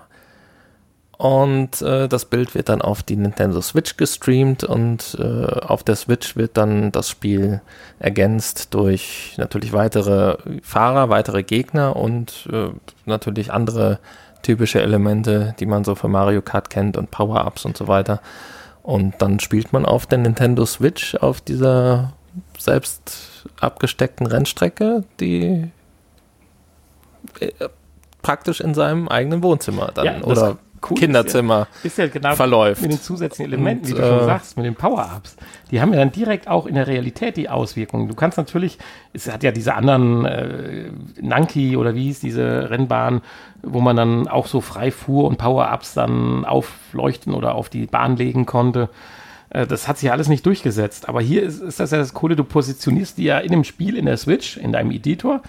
und 1.24 1.82
äh, 1.82 2.10
das 2.10 2.26
Bild 2.26 2.54
wird 2.54 2.68
dann 2.68 2.82
auf 2.82 3.02
die 3.02 3.16
Nintendo 3.16 3.62
Switch 3.62 3.96
gestreamt 3.96 4.66
und 4.66 5.16
äh, 5.18 5.46
auf 5.46 5.82
der 5.82 5.96
Switch 5.96 6.36
wird 6.36 6.58
dann 6.58 6.92
das 6.92 7.10
Spiel 7.10 7.62
ergänzt 7.98 8.74
durch 8.74 9.36
natürlich 9.38 9.72
weitere 9.72 10.36
Fahrer, 10.64 11.08
weitere 11.08 11.44
Gegner 11.44 11.96
und 11.96 12.50
äh, 12.52 12.72
natürlich 13.06 13.54
andere 13.54 14.00
typische 14.42 14.82
Elemente, 14.82 15.56
die 15.62 15.66
man 15.66 15.86
so 15.86 15.96
für 15.96 16.10
Mario 16.10 16.42
Kart 16.42 16.70
kennt 16.70 16.98
und 16.98 17.10
Power-Ups 17.10 17.64
und 17.64 17.78
so 17.78 17.88
weiter. 17.88 18.20
Und 18.82 19.22
dann 19.22 19.40
spielt 19.40 19.72
man 19.72 19.86
auf 19.86 20.06
der 20.06 20.18
Nintendo 20.18 20.66
Switch 20.66 21.16
auf 21.16 21.40
dieser 21.40 22.12
selbst 22.60 23.48
abgesteckten 23.62 24.28
Rennstrecke, 24.28 25.06
die 25.22 25.72
äh, 27.40 27.52
praktisch 28.22 28.60
in 28.60 28.74
seinem 28.74 29.08
eigenen 29.08 29.42
Wohnzimmer 29.42 29.92
dann 29.94 30.06
Ja, 30.06 30.22
oder 30.24 30.58
Cool 30.88 30.98
Kinderzimmer 30.98 31.68
Ist 31.84 31.98
ja 31.98 32.08
genau 32.08 32.36
verläuft. 32.36 32.82
mit 32.82 32.92
den 32.92 33.00
zusätzlichen 33.02 33.52
Elementen, 33.54 33.86
Und, 33.86 33.90
wie 33.90 33.94
du 33.94 34.06
schon 34.06 34.20
äh, 34.20 34.26
sagst, 34.26 34.58
mit 34.58 34.66
den 34.66 34.76
Power-Ups. 34.76 35.36
Die 35.72 35.80
haben 35.82 35.94
ja 35.94 36.00
dann 36.00 36.12
direkt 36.12 36.48
auch 36.48 36.66
in 36.66 36.76
der 36.76 36.88
Realität 36.88 37.38
die 37.38 37.48
Auswirkungen. 37.50 38.08
Du 38.08 38.16
kannst 38.16 38.38
natürlich, 38.38 38.78
es 39.14 39.32
hat 39.32 39.44
ja 39.44 39.52
diese 39.52 39.76
anderen 39.76 40.26
äh, 40.26 40.90
Nanki 41.22 41.78
oder 41.78 41.96
wie 41.96 42.04
hieß 42.04 42.20
diese 42.20 42.70
Rennbahn, 42.70 43.22
wo 43.62 43.80
man 43.80 43.96
dann 43.96 44.28
auch 44.28 44.48
so 44.48 44.60
frei 44.62 44.92
fuhr 44.92 45.28
und 45.28 45.38
Power-Ups 45.38 45.94
dann 45.94 46.46
aufleuchten 46.46 47.34
oder 47.34 47.56
auf 47.56 47.70
die 47.70 47.86
Bahn 47.86 48.18
legen 48.18 48.46
konnte. 48.46 48.90
Äh, 49.50 49.66
Das 49.66 49.88
hat 49.88 49.98
sich 49.98 50.08
ja 50.08 50.12
alles 50.12 50.28
nicht 50.28 50.46
durchgesetzt. 50.46 51.08
Aber 51.08 51.22
hier 51.22 51.44
ist, 51.44 51.62
ist 51.62 51.80
das 51.80 51.92
ja 51.92 51.98
das 51.98 52.14
Coole, 52.14 52.36
du 52.36 52.44
positionierst 52.44 53.18
die 53.18 53.24
ja 53.26 53.40
in 53.40 53.52
dem 53.52 53.64
Spiel, 53.64 53.96
in 53.98 54.06
der 54.06 54.18
Switch, 54.18 54.58
in 54.58 54.72
deinem 54.74 54.92
Editor. 54.92 55.42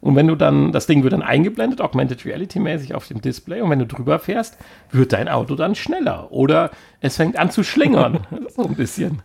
Und 0.00 0.14
wenn 0.16 0.26
du 0.28 0.36
dann, 0.36 0.70
das 0.72 0.86
Ding 0.86 1.02
wird 1.02 1.12
dann 1.12 1.22
eingeblendet, 1.22 1.80
Augmented 1.80 2.24
Reality 2.24 2.60
mäßig 2.60 2.94
auf 2.94 3.08
dem 3.08 3.20
Display. 3.20 3.60
Und 3.60 3.70
wenn 3.70 3.80
du 3.80 3.86
drüber 3.86 4.18
fährst, 4.18 4.56
wird 4.92 5.12
dein 5.12 5.28
Auto 5.28 5.54
dann 5.56 5.74
schneller. 5.74 6.30
Oder 6.30 6.70
es 7.00 7.16
fängt 7.16 7.36
an 7.38 7.50
zu 7.50 7.62
schlingern. 7.64 8.20
so 8.56 8.64
ein 8.66 8.74
bisschen. 8.74 9.22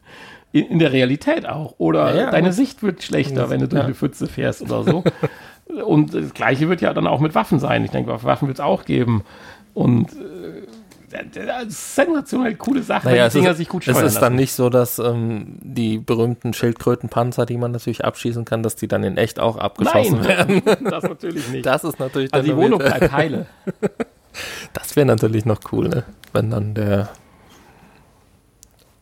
In, 0.52 0.66
in 0.66 0.80
der 0.80 0.92
Realität 0.92 1.48
auch. 1.48 1.76
Oder 1.78 2.16
Ja, 2.16 2.22
ja. 2.24 2.32
deine 2.32 2.54
Sicht 2.54 2.82
wird 2.84 3.04
schlechter, 3.04 3.50
wenn 3.50 3.60
du 3.62 3.68
durch 3.68 3.80
Ja. 3.82 3.86
eine 3.86 3.96
Pfütze 3.96 4.28
fährst 4.28 4.62
oder 4.64 4.84
so. 4.84 5.04
Und 5.86 6.14
das 6.14 6.34
Gleiche 6.34 6.70
wird 6.70 6.82
ja 6.82 6.94
dann 6.94 7.08
auch 7.08 7.20
mit 7.20 7.36
Waffen 7.36 7.60
sein. 7.60 7.84
Ich 7.86 7.92
denke, 7.92 8.24
Waffen 8.24 8.48
wird 8.48 8.58
es 8.58 8.64
auch 8.64 8.86
geben. 8.86 9.24
Und 9.74 10.12
äh, 10.14 10.68
sensationell 11.68 12.56
coole 12.56 12.84
Sache, 12.84 13.08
Naja, 13.08 13.30
die 13.30 13.38
Dinger 13.38 13.52
ist, 13.52 13.58
sich 13.58 13.70
gut 13.70 13.88
es 13.88 13.98
ist 13.98 14.16
dann 14.16 14.22
lassen. 14.22 14.36
nicht 14.36 14.54
so, 14.54 14.70
dass 14.70 15.00
ähm, 15.00 15.58
die 15.62 15.98
berühmten 15.98 16.54
Schildkrötenpanzer, 16.54 17.46
die 17.46 17.58
man 17.58 17.72
natürlich 17.72 18.04
abschießen 18.04 18.46
kann, 18.46 18.64
dass 18.64 18.76
die 18.76 18.88
dann 18.88 19.04
in 19.04 19.18
echt 19.18 19.40
auch 19.40 19.58
abgeschossen 19.58 20.22
Nein, 20.22 20.28
werden. 20.28 20.62
das 20.90 21.04
natürlich 21.04 21.48
nicht. 21.50 21.66
Das 21.66 21.84
ist 21.84 22.00
natürlich 22.00 22.34
also 22.34 22.44
die 22.44 22.52
dann 22.52 22.60
Wohnung 22.60 22.80
bleibt 22.80 23.12
heile. 23.12 23.46
Das 24.74 24.96
wäre 24.96 25.06
natürlich 25.06 25.46
noch 25.46 25.60
cool, 25.72 25.90
ne? 25.90 26.06
wenn 26.32 26.50
dann 26.50 26.74
der 26.74 27.10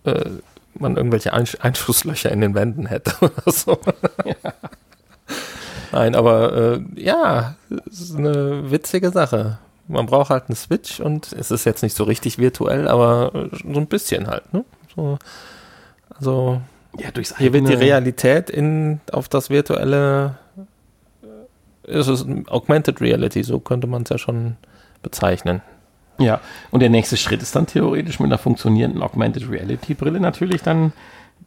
äh, 0.04 0.30
man 0.74 0.98
irgendwelche 0.98 1.32
Einsch 1.32 1.58
Einschusslöcher 1.62 2.32
in 2.32 2.42
den 2.42 2.54
Wänden 2.54 2.86
hätte 2.86 3.14
oder 3.22 3.52
so. 3.52 3.80
Nein, 5.94 6.16
aber 6.16 6.54
äh, 6.54 6.82
ja, 6.96 7.56
es 7.90 8.02
ist 8.02 8.16
eine 8.18 8.72
witzige 8.72 9.12
Sache. 9.12 9.60
Man 9.92 10.06
braucht 10.06 10.30
halt 10.30 10.46
eine 10.48 10.56
Switch 10.56 11.00
und 11.00 11.34
es 11.34 11.52
ist 11.52 11.66
jetzt 11.66 11.84
nicht 11.84 11.96
so 11.96 12.04
richtig 12.04 12.38
virtuell, 12.38 12.88
aber 12.88 13.50
so 13.52 13.80
ein 13.80 13.88
bisschen 13.88 14.28
halt. 14.28 14.54
Ne? 14.54 14.64
So, 14.96 15.18
also 16.10 16.62
Ja, 16.98 17.12
durchs 17.12 17.38
hier 17.38 17.54
wird 17.54 17.68
die 17.68 17.74
Realität 17.74 18.50
in, 18.50 19.02
auf 19.12 19.30
das 19.30 19.50
virtuelle, 19.50 20.38
es 21.84 22.08
ist 22.08 22.26
Augmented 22.48 23.02
Reality, 23.02 23.44
so 23.44 23.60
könnte 23.60 23.88
man 23.88 24.04
es 24.04 24.10
ja 24.10 24.18
schon 24.18 24.58
bezeichnen. 25.02 25.62
Ja, 26.18 26.40
und 26.70 26.82
der 26.82 26.90
nächste 26.90 27.18
Schritt 27.18 27.42
ist 27.42 27.56
dann 27.56 27.68
theoretisch 27.68 28.20
mit 28.20 28.28
einer 28.28 28.38
funktionierenden 28.38 29.02
Augmented 29.02 29.50
Reality 29.50 29.94
Brille 29.94 30.20
natürlich 30.20 30.62
dann 30.62 30.94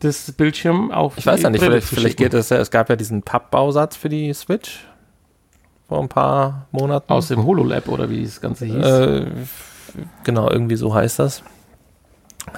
das 0.00 0.32
Bildschirm 0.32 0.90
auf 0.90 1.16
Ich 1.16 1.26
weiß 1.26 1.42
ja 1.42 1.50
nicht, 1.50 1.60
Brille 1.60 1.80
vielleicht, 1.80 1.94
vielleicht 1.94 2.16
geht 2.16 2.34
es 2.34 2.48
ja, 2.48 2.58
es 2.58 2.70
gab 2.70 2.90
ja 2.90 2.96
diesen 2.96 3.22
Pappbausatz 3.22 3.96
für 3.96 4.08
die 4.08 4.32
Switch. 4.34 4.86
Vor 5.88 6.00
ein 6.00 6.08
paar 6.08 6.66
Monaten. 6.70 7.12
Aus 7.12 7.28
dem 7.28 7.44
HoloLab 7.44 7.88
oder 7.88 8.10
wie 8.10 8.24
das 8.24 8.40
Ganze 8.40 8.66
hieß. 8.66 8.84
Äh, 8.84 9.26
genau, 10.24 10.50
irgendwie 10.50 10.76
so 10.76 10.94
heißt 10.94 11.18
das. 11.18 11.42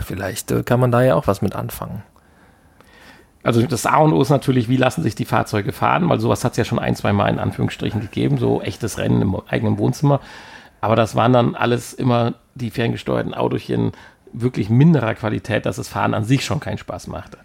Vielleicht 0.04 0.50
äh, 0.50 0.62
kann 0.62 0.80
man 0.80 0.90
da 0.90 1.02
ja 1.02 1.14
auch 1.14 1.26
was 1.26 1.42
mit 1.42 1.54
anfangen. 1.54 2.02
Also 3.42 3.62
das 3.62 3.86
A 3.86 3.98
und 3.98 4.12
O 4.12 4.20
ist 4.20 4.30
natürlich, 4.30 4.68
wie 4.68 4.76
lassen 4.76 5.04
sich 5.04 5.14
die 5.14 5.24
Fahrzeuge 5.24 5.72
fahren, 5.72 6.08
weil 6.08 6.18
sowas 6.18 6.44
hat 6.44 6.52
es 6.52 6.58
ja 6.58 6.64
schon 6.64 6.80
ein, 6.80 6.96
zwei 6.96 7.12
Mal 7.12 7.28
in 7.28 7.38
Anführungsstrichen 7.38 8.00
gegeben, 8.00 8.38
so 8.38 8.60
echtes 8.60 8.98
Rennen 8.98 9.22
im 9.22 9.36
eigenen 9.48 9.78
Wohnzimmer. 9.78 10.20
Aber 10.80 10.96
das 10.96 11.14
waren 11.14 11.32
dann 11.32 11.54
alles 11.54 11.92
immer 11.92 12.34
die 12.56 12.70
ferngesteuerten 12.70 13.34
Autochen 13.34 13.92
wirklich 14.32 14.68
minderer 14.68 15.14
Qualität, 15.14 15.64
dass 15.64 15.76
das 15.76 15.88
Fahren 15.88 16.12
an 16.12 16.24
sich 16.24 16.44
schon 16.44 16.58
keinen 16.58 16.78
Spaß 16.78 17.06
machte. 17.06 17.38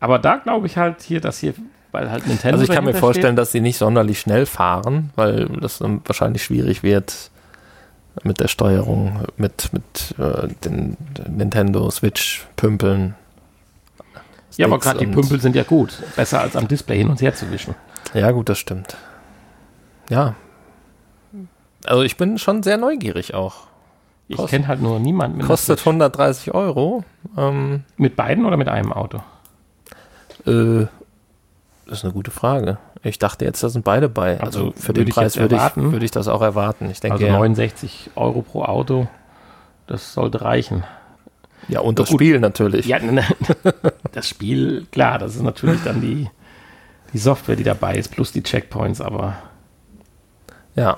Aber 0.00 0.18
da 0.18 0.36
glaube 0.36 0.66
ich 0.66 0.76
halt 0.76 1.02
hier, 1.02 1.20
dass 1.20 1.38
hier, 1.38 1.54
weil 1.94 2.10
halt 2.10 2.26
Nintendo. 2.26 2.58
Also 2.58 2.64
ich 2.70 2.76
kann 2.76 2.84
mir 2.84 2.92
vorstellen, 2.92 3.34
steht, 3.34 3.38
dass 3.38 3.52
sie 3.52 3.60
nicht 3.60 3.78
sonderlich 3.78 4.18
schnell 4.20 4.46
fahren, 4.46 5.10
weil 5.14 5.46
das 5.60 5.78
dann 5.78 6.02
wahrscheinlich 6.04 6.42
schwierig 6.42 6.82
wird 6.82 7.30
mit 8.24 8.40
der 8.40 8.48
Steuerung, 8.48 9.20
mit, 9.36 9.70
mit 9.72 10.14
äh, 10.18 10.48
den 10.64 10.96
Nintendo 11.28 11.90
Switch-Pümpeln. 11.90 13.14
Ja, 14.56 14.66
aber 14.66 14.78
gerade 14.78 14.98
die 14.98 15.06
Pümpel 15.06 15.40
sind 15.40 15.56
ja 15.56 15.62
gut. 15.62 16.02
Besser 16.14 16.40
als 16.40 16.54
am 16.54 16.68
Display 16.68 16.98
hin 16.98 17.08
und 17.08 17.20
her 17.20 17.34
zu 17.34 17.50
wischen. 17.50 17.74
Ja, 18.12 18.30
gut, 18.30 18.48
das 18.48 18.58
stimmt. 18.58 18.96
Ja. 20.10 20.34
Also 21.84 22.02
ich 22.02 22.16
bin 22.16 22.38
schon 22.38 22.62
sehr 22.62 22.76
neugierig 22.76 23.34
auch. 23.34 23.66
Ich 24.28 24.44
kenne 24.46 24.66
halt 24.68 24.80
nur 24.80 25.00
niemanden 25.00 25.38
mit, 25.38 25.46
Kostet 25.46 25.78
Switch. 25.78 25.86
130 25.86 26.54
Euro. 26.54 27.04
Ähm, 27.36 27.84
mit 27.96 28.16
beiden 28.16 28.46
oder 28.46 28.56
mit 28.56 28.68
einem 28.68 28.92
Auto. 28.92 29.22
äh, 30.46 30.86
das 31.86 31.98
ist 31.98 32.04
eine 32.04 32.12
gute 32.12 32.30
Frage. 32.30 32.78
Ich 33.02 33.18
dachte 33.18 33.44
jetzt, 33.44 33.62
da 33.62 33.68
sind 33.68 33.84
beide 33.84 34.08
bei. 34.08 34.40
Also, 34.40 34.66
Also 34.66 34.72
für 34.72 34.88
würde 34.88 35.00
den 35.02 35.08
ich 35.08 35.14
Preis 35.14 35.36
würde 35.36 35.56
ich, 35.56 35.76
würde 35.76 36.04
ich 36.04 36.10
das 36.10 36.28
auch 36.28 36.42
erwarten. 36.42 36.90
Ich 36.90 37.00
denke, 37.00 37.14
Also 37.14 37.26
ja. 37.26 37.32
69 37.34 38.10
Euro 38.14 38.42
pro 38.42 38.62
Auto. 38.64 39.08
Das 39.86 40.14
sollte 40.14 40.40
reichen. 40.40 40.84
ja, 41.68 41.80
und 41.80 41.98
das 41.98 42.08
Gut. 42.08 42.18
Spiel 42.20 42.40
natürlich. 42.40 42.86
Ja, 42.86 42.98
ne, 42.98 43.22
das 44.12 44.28
Spiel, 44.28 44.86
klar, 44.90 45.18
das 45.18 45.36
ist 45.36 45.42
natürlich 45.42 45.82
dann 45.84 46.00
die, 46.00 46.30
die 47.12 47.18
Software, 47.18 47.56
die 47.56 47.64
dabei 47.64 47.96
ist, 47.96 48.08
plus 48.10 48.32
die 48.32 48.42
Checkpoints, 48.42 49.02
aber, 49.02 49.36
Ja, 50.74 50.96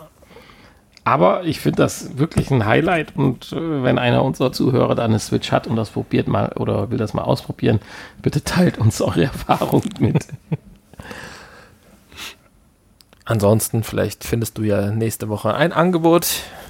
aber 1.03 1.45
ich 1.45 1.61
finde 1.61 1.83
das 1.83 2.19
wirklich 2.19 2.51
ein 2.51 2.65
Highlight 2.67 3.15
und 3.17 3.53
äh, 3.53 3.83
wenn 3.85 3.99
einer 3.99 4.25
unserer 4.25 4.51
Zuhörer 4.53 4.95
da 4.97 5.05
eine 5.05 5.19
Switch 5.21 5.53
hat 5.53 5.67
und 5.69 5.77
das 5.77 5.91
probiert 5.91 6.27
mal 6.27 6.53
oder 6.57 6.91
will 6.91 6.99
das 6.99 7.15
mal 7.15 7.23
ausprobieren, 7.23 7.79
bitte 8.23 8.43
teilt 8.43 8.79
uns 8.79 9.01
eure 9.01 9.25
Erfahrung 9.33 9.83
mit. 10.01 10.27
Ansonsten, 13.29 13.83
vielleicht 13.83 14.23
findest 14.23 14.57
du 14.57 14.63
ja 14.63 14.93
nächste 14.93 15.29
Woche 15.29 15.53
ein 15.53 15.73
Angebot 15.73 16.27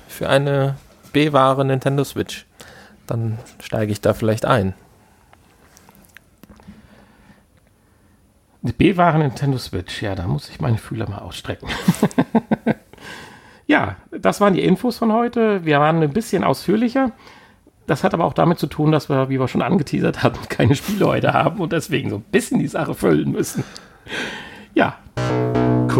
für 0.08 0.30
eine 0.30 0.76
B-Ware 1.12 1.66
Nintendo 1.66 2.02
Switch. 2.02 2.46
Dann 3.06 3.38
steige 3.60 3.92
ich 3.92 4.00
da 4.00 4.14
vielleicht 4.14 4.46
ein. 4.46 4.72
Die 8.62 8.72
B-Ware 8.72 9.18
Nintendo 9.18 9.58
Switch, 9.58 10.02
ja, 10.02 10.14
da 10.14 10.26
muss 10.26 10.48
ich 10.48 10.58
meine 10.58 10.78
Fühler 10.78 11.08
mal 11.08 11.18
ausstrecken. 11.18 11.68
ja, 13.66 13.96
das 14.10 14.40
waren 14.40 14.54
die 14.54 14.64
Infos 14.64 14.96
von 14.96 15.12
heute. 15.12 15.64
Wir 15.66 15.78
waren 15.78 16.02
ein 16.02 16.12
bisschen 16.14 16.42
ausführlicher. 16.42 17.12
Das 17.86 18.02
hat 18.02 18.14
aber 18.14 18.24
auch 18.24 18.32
damit 18.32 18.58
zu 18.58 18.66
tun, 18.66 18.92
dass 18.92 19.10
wir, 19.10 19.28
wie 19.28 19.38
wir 19.38 19.46
schon 19.46 19.62
angeteasert 19.62 20.22
hatten, 20.22 20.48
keine 20.48 20.74
Spiele 20.74 21.06
heute 21.06 21.34
haben 21.34 21.60
und 21.60 21.72
deswegen 21.72 22.08
so 22.08 22.16
ein 22.16 22.24
bisschen 22.32 22.60
die 22.60 22.66
Sache 22.66 22.94
füllen 22.94 23.30
müssen. 23.30 23.62
Ja, 24.74 24.98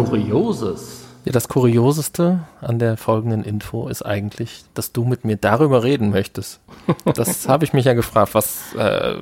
Kurioses. 0.05 1.03
Ja, 1.25 1.31
das 1.33 1.47
Kurioseste 1.49 2.39
an 2.61 2.79
der 2.79 2.95
folgenden 2.97 3.43
Info 3.43 3.87
ist 3.89 4.01
eigentlich, 4.03 4.63
dass 4.73 4.93
du 4.93 5.03
mit 5.03 5.25
mir 5.25 5.35
darüber 5.35 5.83
reden 5.83 6.09
möchtest. 6.09 6.59
Das 7.03 7.47
habe 7.49 7.65
ich 7.65 7.73
mich 7.73 7.85
ja 7.85 7.93
gefragt. 7.93 8.33
Was 8.33 8.73
äh, 8.75 9.15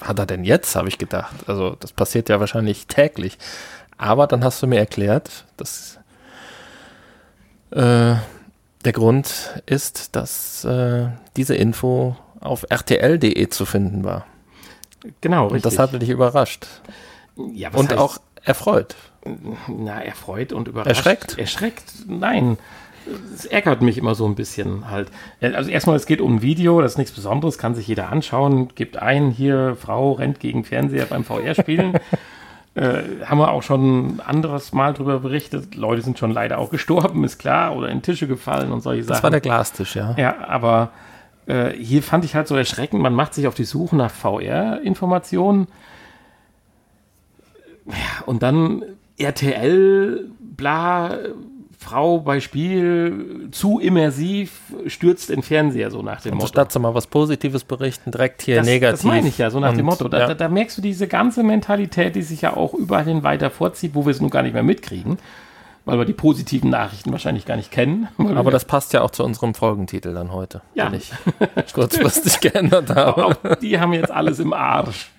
hat 0.00 0.18
er 0.18 0.26
denn 0.26 0.44
jetzt, 0.44 0.76
habe 0.76 0.88
ich 0.88 0.98
gedacht. 0.98 1.34
Also 1.48 1.76
das 1.80 1.92
passiert 1.92 2.28
ja 2.28 2.38
wahrscheinlich 2.38 2.86
täglich. 2.86 3.36
Aber 3.98 4.26
dann 4.26 4.44
hast 4.44 4.62
du 4.62 4.66
mir 4.66 4.78
erklärt, 4.78 5.44
dass 5.56 5.98
äh, 7.70 8.14
der 8.84 8.92
Grund 8.92 9.60
ist, 9.66 10.14
dass 10.16 10.64
äh, 10.64 11.08
diese 11.36 11.54
Info 11.54 12.16
auf 12.40 12.64
rtl.de 12.72 13.48
zu 13.50 13.66
finden 13.66 14.04
war. 14.04 14.24
genau, 15.20 15.46
Und 15.46 15.54
richtig. 15.54 15.70
das 15.72 15.78
hatte 15.78 15.98
dich 15.98 16.08
überrascht. 16.08 16.66
ja, 17.52 17.72
was 17.72 17.80
Und 17.80 17.92
heißt- 17.92 17.96
auch 17.98 18.18
erfreut. 18.42 18.96
Na, 19.68 20.02
erfreut 20.02 20.52
und 20.52 20.68
überrascht. 20.68 20.88
Erschreckt? 20.88 21.38
Erschreckt? 21.38 21.92
Nein. 22.06 22.58
Es 23.34 23.44
ärgert 23.46 23.82
mich 23.82 23.98
immer 23.98 24.14
so 24.14 24.26
ein 24.26 24.34
bisschen 24.34 24.90
halt. 24.90 25.10
Also 25.40 25.70
erstmal, 25.70 25.96
es 25.96 26.06
geht 26.06 26.20
um 26.20 26.36
ein 26.36 26.42
Video, 26.42 26.80
das 26.80 26.92
ist 26.92 26.98
nichts 26.98 27.12
Besonderes, 27.12 27.58
kann 27.58 27.74
sich 27.74 27.86
jeder 27.88 28.10
anschauen. 28.10 28.68
Gibt 28.74 28.98
ein, 28.98 29.30
hier, 29.30 29.76
Frau 29.80 30.12
rennt 30.12 30.38
gegen 30.40 30.64
Fernseher 30.64 31.06
beim 31.06 31.24
VR-Spielen. 31.24 31.94
äh, 32.74 33.02
haben 33.24 33.38
wir 33.38 33.50
auch 33.50 33.62
schon 33.62 34.16
ein 34.16 34.20
anderes 34.20 34.72
Mal 34.72 34.92
drüber 34.92 35.20
berichtet. 35.20 35.74
Leute 35.74 36.02
sind 36.02 36.18
schon 36.18 36.30
leider 36.30 36.58
auch 36.58 36.70
gestorben, 36.70 37.24
ist 37.24 37.38
klar, 37.38 37.74
oder 37.74 37.88
in 37.88 38.02
Tische 38.02 38.28
gefallen 38.28 38.70
und 38.70 38.82
solche 38.82 39.00
Das 39.02 39.08
Sachen. 39.18 39.22
war 39.24 39.30
der 39.30 39.40
Glastisch, 39.40 39.96
ja. 39.96 40.14
Ja, 40.16 40.46
aber 40.46 40.90
äh, 41.46 41.70
hier 41.70 42.02
fand 42.02 42.24
ich 42.24 42.34
halt 42.34 42.48
so 42.48 42.56
erschreckend, 42.56 43.02
man 43.02 43.14
macht 43.14 43.34
sich 43.34 43.46
auf 43.48 43.54
die 43.54 43.64
Suche 43.64 43.96
nach 43.96 44.10
VR-Informationen. 44.10 45.66
Ja, 47.86 48.24
und 48.26 48.42
dann 48.42 48.84
RTL, 49.20 50.30
bla, 50.40 51.16
Frau 51.78 52.18
bei 52.20 52.40
Spiel, 52.40 53.48
zu 53.52 53.78
immersiv, 53.80 54.60
stürzt 54.86 55.30
in 55.30 55.42
Fernseher, 55.42 55.90
so 55.90 56.02
nach 56.02 56.20
dem 56.20 56.32
Und 56.32 56.38
Motto. 56.38 56.48
statt 56.48 56.78
mal 56.78 56.94
was 56.94 57.06
Positives 57.06 57.64
berichten, 57.64 58.10
direkt 58.10 58.42
hier 58.42 58.56
das, 58.56 58.66
negativ. 58.66 58.98
das 58.98 59.04
meine 59.04 59.28
ich 59.28 59.38
ja, 59.38 59.50
so 59.50 59.60
nach 59.60 59.70
dem 59.70 59.80
Und, 59.80 59.86
Motto. 59.86 60.08
Da, 60.08 60.18
ja. 60.18 60.26
da, 60.28 60.34
da 60.34 60.48
merkst 60.48 60.76
du 60.76 60.82
diese 60.82 61.08
ganze 61.08 61.42
Mentalität, 61.42 62.14
die 62.16 62.22
sich 62.22 62.42
ja 62.42 62.54
auch 62.54 62.74
überall 62.74 63.04
hin 63.04 63.22
weiter 63.22 63.50
vorzieht, 63.50 63.94
wo 63.94 64.04
wir 64.04 64.10
es 64.10 64.20
nun 64.20 64.28
gar 64.28 64.42
nicht 64.42 64.52
mehr 64.52 64.62
mitkriegen, 64.62 65.16
weil 65.86 65.96
wir 65.96 66.04
die 66.04 66.12
positiven 66.12 66.68
Nachrichten 66.68 67.12
wahrscheinlich 67.12 67.46
gar 67.46 67.56
nicht 67.56 67.70
kennen. 67.70 68.08
Aber 68.18 68.50
das 68.50 68.66
passt 68.66 68.92
ja 68.92 69.00
auch 69.00 69.10
zu 69.10 69.24
unserem 69.24 69.54
Folgentitel 69.54 70.12
dann 70.12 70.32
heute, 70.32 70.60
Ja. 70.74 70.90
den 70.90 70.98
ich 71.00 71.10
kurzfristig 71.72 72.40
geändert 72.40 72.90
habe. 72.90 73.24
auch 73.24 73.34
die 73.62 73.80
haben 73.80 73.94
jetzt 73.94 74.10
alles 74.10 74.38
im 74.38 74.52
Arsch. 74.52 75.10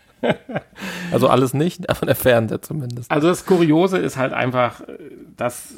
Also 1.11 1.27
alles 1.27 1.53
nicht, 1.53 1.89
aber 1.89 2.05
der 2.05 2.15
Fernseher 2.15 2.61
zumindest. 2.61 3.11
Also 3.11 3.27
das 3.27 3.45
Kuriose 3.45 3.97
ist 3.97 4.17
halt 4.17 4.33
einfach, 4.33 4.81
äh, 4.81 4.97
dass 5.37 5.75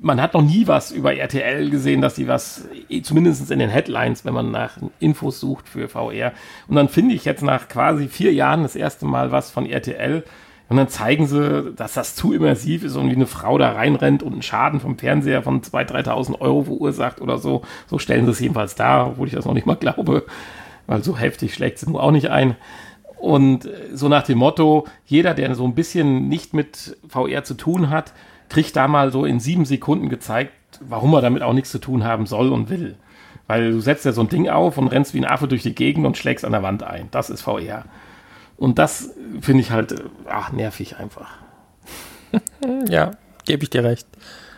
man 0.00 0.20
hat 0.20 0.34
noch 0.34 0.42
nie 0.42 0.66
was 0.66 0.92
über 0.92 1.14
RTL 1.14 1.70
gesehen, 1.70 2.00
dass 2.00 2.14
die 2.14 2.26
was, 2.26 2.66
eh, 2.88 3.02
zumindest 3.02 3.50
in 3.50 3.58
den 3.58 3.70
Headlines, 3.70 4.24
wenn 4.24 4.34
man 4.34 4.50
nach 4.50 4.78
Infos 4.98 5.40
sucht 5.40 5.68
für 5.68 5.88
VR. 5.88 6.32
Und 6.68 6.76
dann 6.76 6.88
finde 6.88 7.14
ich 7.14 7.24
jetzt 7.24 7.42
nach 7.42 7.68
quasi 7.68 8.08
vier 8.08 8.32
Jahren 8.32 8.62
das 8.62 8.76
erste 8.76 9.04
Mal 9.04 9.30
was 9.30 9.50
von 9.50 9.66
RTL. 9.66 10.24
Und 10.70 10.76
dann 10.76 10.88
zeigen 10.88 11.26
sie, 11.26 11.72
dass 11.74 11.94
das 11.94 12.14
zu 12.14 12.32
immersiv 12.32 12.84
ist 12.84 12.94
und 12.94 13.10
wie 13.10 13.16
eine 13.16 13.26
Frau 13.26 13.58
da 13.58 13.72
reinrennt 13.72 14.22
und 14.22 14.32
einen 14.34 14.42
Schaden 14.42 14.78
vom 14.78 14.96
Fernseher 14.96 15.42
von 15.42 15.62
2.000, 15.62 16.06
3.000 16.06 16.40
Euro 16.40 16.62
verursacht 16.62 17.20
oder 17.20 17.38
so. 17.38 17.62
So 17.88 17.98
stellen 17.98 18.24
sie 18.24 18.30
es 18.30 18.40
jedenfalls 18.40 18.76
dar, 18.76 19.08
obwohl 19.08 19.26
ich 19.26 19.34
das 19.34 19.46
noch 19.46 19.54
nicht 19.54 19.66
mal 19.66 19.74
glaube. 19.74 20.26
Weil 20.86 21.02
so 21.02 21.18
heftig 21.18 21.54
schlägt 21.54 21.80
sie 21.80 21.90
nur 21.90 22.02
auch 22.02 22.12
nicht 22.12 22.30
ein. 22.30 22.54
Und 23.20 23.68
so 23.92 24.08
nach 24.08 24.22
dem 24.22 24.38
Motto, 24.38 24.86
jeder, 25.04 25.34
der 25.34 25.54
so 25.54 25.64
ein 25.64 25.74
bisschen 25.74 26.28
nicht 26.28 26.54
mit 26.54 26.96
VR 27.06 27.44
zu 27.44 27.52
tun 27.52 27.90
hat, 27.90 28.14
kriegt 28.48 28.74
da 28.76 28.88
mal 28.88 29.12
so 29.12 29.26
in 29.26 29.40
sieben 29.40 29.66
Sekunden 29.66 30.08
gezeigt, 30.08 30.52
warum 30.80 31.12
er 31.12 31.20
damit 31.20 31.42
auch 31.42 31.52
nichts 31.52 31.70
zu 31.70 31.78
tun 31.78 32.02
haben 32.02 32.24
soll 32.24 32.50
und 32.50 32.70
will. 32.70 32.96
Weil 33.46 33.72
du 33.72 33.80
setzt 33.80 34.06
ja 34.06 34.12
so 34.12 34.22
ein 34.22 34.28
Ding 34.28 34.48
auf 34.48 34.78
und 34.78 34.88
rennst 34.88 35.12
wie 35.12 35.18
ein 35.18 35.26
Affe 35.26 35.48
durch 35.48 35.62
die 35.62 35.74
Gegend 35.74 36.06
und 36.06 36.16
schlägst 36.16 36.46
an 36.46 36.52
der 36.52 36.62
Wand 36.62 36.82
ein. 36.82 37.08
Das 37.10 37.28
ist 37.28 37.42
VR. 37.42 37.84
Und 38.56 38.78
das 38.78 39.10
finde 39.42 39.60
ich 39.60 39.70
halt, 39.70 39.92
äh, 39.92 40.04
ach, 40.28 40.52
nervig 40.52 40.96
einfach. 40.96 41.30
Ja, 42.88 43.12
gebe 43.44 43.64
ich 43.64 43.70
dir 43.70 43.84
recht. 43.84 44.06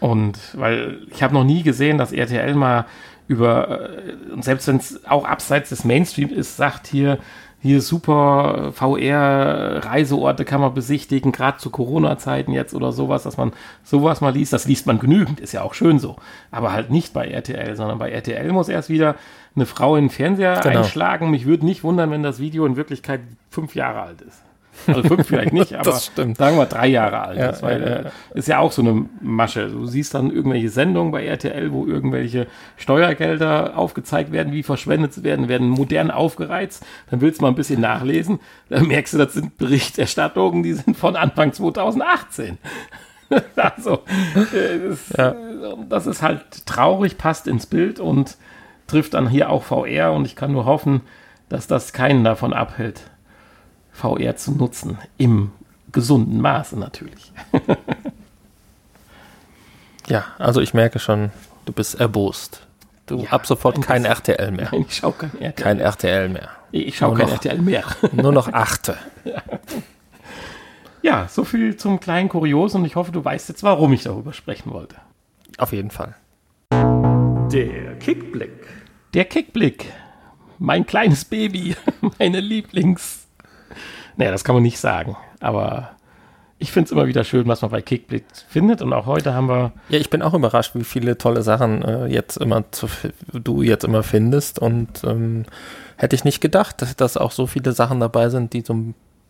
Und 0.01 0.39
weil 0.55 0.99
ich 1.11 1.23
habe 1.23 1.35
noch 1.35 1.45
nie 1.45 1.63
gesehen, 1.63 1.97
dass 1.99 2.13
RTL 2.13 2.55
mal 2.55 2.87
über, 3.29 3.91
äh, 3.97 4.33
und 4.33 4.45
selbst 4.45 4.69
wenn 4.69 4.77
es 4.77 5.05
auch 5.07 5.25
abseits 5.25 5.71
des 5.71 5.85
Mainstream 5.85 6.29
ist, 6.29 6.57
sagt 6.57 6.87
hier, 6.87 7.19
hier 7.63 7.81
super 7.81 8.73
VR-Reiseorte 8.73 10.45
kann 10.45 10.61
man 10.61 10.75
besichtigen, 10.75 11.31
gerade 11.33 11.59
zu 11.59 11.71
Corona-Zeiten 11.71 12.53
jetzt 12.53 12.75
oder 12.75 12.91
sowas, 12.93 13.23
dass 13.23 13.37
man 13.37 13.53
sowas 13.85 14.21
mal 14.21 14.31
liest. 14.35 14.53
Das 14.53 14.67
liest 14.67 14.87
man 14.87 14.99
genügend, 14.99 15.39
ist 15.41 15.53
ja 15.53 15.63
auch 15.63 15.75
schön 15.75 15.99
so. 15.99 16.17
Aber 16.51 16.73
halt 16.73 16.91
nicht 16.91 17.13
bei 17.15 17.29
RTL, 17.29 17.77
sondern 17.77 17.99
bei 17.99 18.11
RTL 18.11 18.51
muss 18.53 18.69
erst 18.69 18.89
wieder 18.91 19.15
eine 19.55 19.67
Frau 19.67 19.97
in 19.97 20.05
den 20.07 20.11
Fernseher 20.11 20.61
Genau. 20.61 20.79
einschlagen. 20.81 21.31
Mich 21.31 21.47
würde 21.47 21.65
nicht 21.65 21.85
wundern, 21.85 22.11
wenn 22.11 22.23
das 22.23 22.41
Video 22.41 22.67
in 22.67 22.77
Wirklichkeit 22.77 23.21
fünf 23.51 23.75
Jahre 23.75 24.01
alt 24.03 24.21
ist. 24.23 24.43
Also 24.87 25.03
fünf 25.03 25.27
vielleicht 25.27 25.53
nicht, 25.53 25.75
aber 25.75 25.85
Das 25.91 26.07
stimmt. 26.07 26.39
sagen 26.39 26.57
wir 26.57 26.67
drei 26.67 26.89
Jahre 26.89 27.21
alt 27.21 27.39
Ja, 27.39 27.51
ist, 27.51 27.63
weil 27.63 27.81
ja, 27.83 27.89
ja. 27.89 27.97
äh, 27.97 28.11
ist 28.35 28.49
ja 28.49 28.59
auch 28.59 28.73
so 28.73 28.83
eine 28.83 29.07
Masche. 29.21 29.69
Du 29.69 29.87
siehst 29.87 30.15
dann 30.15 30.31
irgendwelche 30.31 30.71
Sendungen 30.71 31.13
bei 31.13 31.25
RTL, 31.27 31.73
wo 31.73 31.87
irgendwelche 31.87 32.47
Steuergelder 32.77 33.77
aufgezeigt 33.77 34.33
werden, 34.33 34.53
wie 34.53 34.63
verschwendet 34.63 35.23
werden, 35.23 35.49
werden 35.49 35.69
modern 35.69 36.11
aufgereizt. 36.11 36.85
Dann 37.11 37.21
willst 37.21 37.41
du 37.41 37.45
mal 37.45 37.49
ein 37.51 37.55
bisschen 37.55 37.81
nachlesen. 37.81 38.41
Dann 38.69 38.87
merkst 38.87 39.15
du, 39.15 39.19
das 39.19 39.35
sind 39.35 39.59
Berichterstattungen, 39.59 40.63
die 40.63 40.73
sind 40.75 40.97
von 40.97 41.17
Anfang 41.17 41.53
2018. 41.53 42.59
also, 43.57 44.03
äh, 44.35 44.89
das, 44.89 45.13
ja. 45.17 45.35
das 45.89 46.07
ist 46.07 46.23
halt 46.23 46.67
traurig, 46.67 47.19
passt 47.19 47.47
ins 47.47 47.67
Bild 47.67 48.01
und 48.01 48.37
trifft 48.87 49.15
dann 49.15 49.29
hier 49.29 49.51
auch 49.51 49.63
VR 49.65 50.13
und 50.13 50.27
ich 50.27 50.37
kann 50.37 50.53
nur 50.53 50.65
hoffen, 50.67 51.01
dass 51.49 51.67
das 51.67 51.93
keinen 51.93 52.25
davon 52.25 52.53
abhält, 52.53 53.03
VR 53.93 54.37
zu 54.37 54.53
nutzen. 54.53 54.99
Im 55.19 55.53
gesunden 55.93 56.41
Maße 56.41 56.79
natürlich. 56.79 57.33
ja, 60.07 60.25
also 60.39 60.61
ich 60.61 60.75
merke 60.75 60.99
schon, 60.99 61.31
du 61.67 61.73
bist 61.73 62.01
erbost. 62.01 62.67
Du 63.07 63.19
ja, 63.19 63.31
ab 63.31 63.47
sofort 63.47 63.83
kein 63.83 64.05
RTL 64.05 64.53
mehr. 64.53 64.69
Nein, 64.73 64.87
ich 64.89 64.97
schaue 64.97 65.13
kein 65.13 65.31
RTL. 65.39 65.53
Kein 65.53 65.81
RTL 65.81 66.29
mehr. 66.29 66.49
Ich 66.71 66.97
schaue 66.97 67.17
kein 67.17 67.27
noch, 67.27 67.35
RTL 67.35 67.61
mehr. 67.61 67.85
Nur 68.13 68.33
noch 68.33 68.53
achte. 68.53 68.97
Ja. 69.25 69.43
ja, 71.03 71.29
so 71.29 71.45
viel 71.45 71.77
zum 71.77 72.01
kleinen 72.01 72.29
Kurios 72.29 72.75
und 72.75 72.85
ich 72.85 72.97
hoffe, 72.97 73.13
du 73.13 73.25
weißt 73.25 73.49
jetzt, 73.49 73.63
warum 73.63 73.93
ich 73.93 74.05
darüber 74.05 74.33
sprechen 74.33 74.73
wollte. 74.73 74.97
Auf 75.59 75.73
jeden 75.73 75.91
Fall. 75.91 76.15
Der 76.71 77.99
Kickblick. 77.99 78.67
Der 79.13 79.27
Kickblick. 79.27 79.93
Mein 80.59 80.87
kleines 80.87 81.25
Baby. 81.25 81.77
Meine 82.19 82.41
Lieblings. 82.41 83.22
Naja, 84.17 84.31
das 84.31 84.45
kann 84.45 84.55
man 84.55 84.63
nicht 84.63 84.79
sagen. 84.79 85.17
Aber 85.41 85.91
ich 86.59 86.71
finde 86.71 86.87
es 86.87 86.93
immer 86.93 87.07
wieder 87.07 87.25
schön, 87.25 87.49
was 87.49 87.63
man 87.63 87.71
bei 87.71 87.83
Kickblick 87.83 88.25
findet. 88.49 88.83
Und 88.83 88.93
auch 88.93 89.07
heute 89.07 89.35
haben 89.35 89.49
wir. 89.49 89.73
Ja, 89.89 89.99
ich 89.99 90.11
bin 90.11 90.23
auch 90.23 90.35
überrascht, 90.35 90.75
wie 90.75 90.85
viele 90.85 91.19
tolle 91.19 91.43
Sachen 91.43 91.83
äh, 91.83 92.07
jetzt 92.07 92.37
immer 92.37 92.71
zu, 92.71 92.87
du 93.33 93.63
jetzt 93.63 93.85
immer 93.85 94.03
findest. 94.03 94.59
Und 94.59 95.03
ähm, 95.05 95.45
hätte 95.97 96.15
ich 96.15 96.25
nicht 96.25 96.41
gedacht, 96.41 96.81
dass, 96.81 96.95
dass 96.95 97.17
auch 97.17 97.33
so 97.33 97.47
viele 97.47 97.73
Sachen 97.73 98.01
dabei 98.01 98.29
sind, 98.29 98.53
die 98.53 98.61
so 98.61 98.77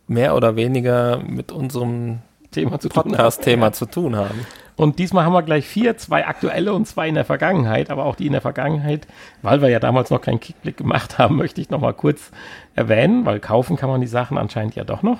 mehr 0.07 0.35
oder 0.35 0.55
weniger 0.55 1.17
mit 1.25 1.51
unserem 1.51 2.19
Thema 2.51 2.79
zu 2.79 2.89
Podcast-Thema 2.89 3.73
zu 3.73 3.85
tun 3.85 4.15
haben. 4.15 4.45
Und 4.75 4.99
diesmal 4.99 5.25
haben 5.25 5.33
wir 5.33 5.43
gleich 5.43 5.67
vier, 5.67 5.97
zwei 5.97 6.25
aktuelle 6.25 6.73
und 6.73 6.87
zwei 6.87 7.07
in 7.07 7.15
der 7.15 7.25
Vergangenheit. 7.25 7.89
Aber 7.89 8.05
auch 8.05 8.15
die 8.15 8.25
in 8.25 8.31
der 8.31 8.41
Vergangenheit, 8.41 9.07
weil 9.41 9.61
wir 9.61 9.69
ja 9.69 9.79
damals 9.79 10.09
noch 10.09 10.21
keinen 10.21 10.39
Kickblick 10.39 10.77
gemacht 10.77 11.17
haben, 11.17 11.35
möchte 11.35 11.61
ich 11.61 11.69
noch 11.69 11.81
mal 11.81 11.93
kurz 11.93 12.31
erwähnen, 12.75 13.25
weil 13.25 13.39
kaufen 13.39 13.77
kann 13.77 13.89
man 13.89 14.01
die 14.01 14.07
Sachen 14.07 14.37
anscheinend 14.37 14.75
ja 14.75 14.83
doch 14.83 15.03
noch 15.03 15.19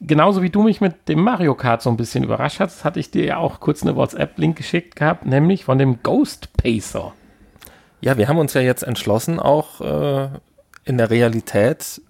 genauso 0.00 0.42
wie 0.42 0.50
du 0.50 0.62
mich 0.62 0.80
mit 0.80 1.08
dem 1.08 1.20
Mario 1.20 1.54
Kart 1.54 1.82
so 1.82 1.90
ein 1.90 1.96
bisschen 1.96 2.24
überrascht 2.24 2.60
hast, 2.60 2.84
hatte 2.84 3.00
ich 3.00 3.10
dir 3.10 3.24
ja 3.24 3.36
auch 3.38 3.60
kurz 3.60 3.82
eine 3.82 3.96
WhatsApp-Link 3.96 4.56
geschickt 4.56 4.96
gehabt, 4.96 5.26
nämlich 5.26 5.64
von 5.64 5.78
dem 5.78 6.02
Ghost 6.02 6.52
Pacer. 6.56 7.12
Ja, 8.00 8.16
wir 8.16 8.28
haben 8.28 8.38
uns 8.38 8.54
ja 8.54 8.60
jetzt 8.60 8.84
entschlossen, 8.84 9.40
auch 9.40 9.80
äh, 9.80 10.28
in 10.84 10.98
der 10.98 11.10
Realität 11.10 12.00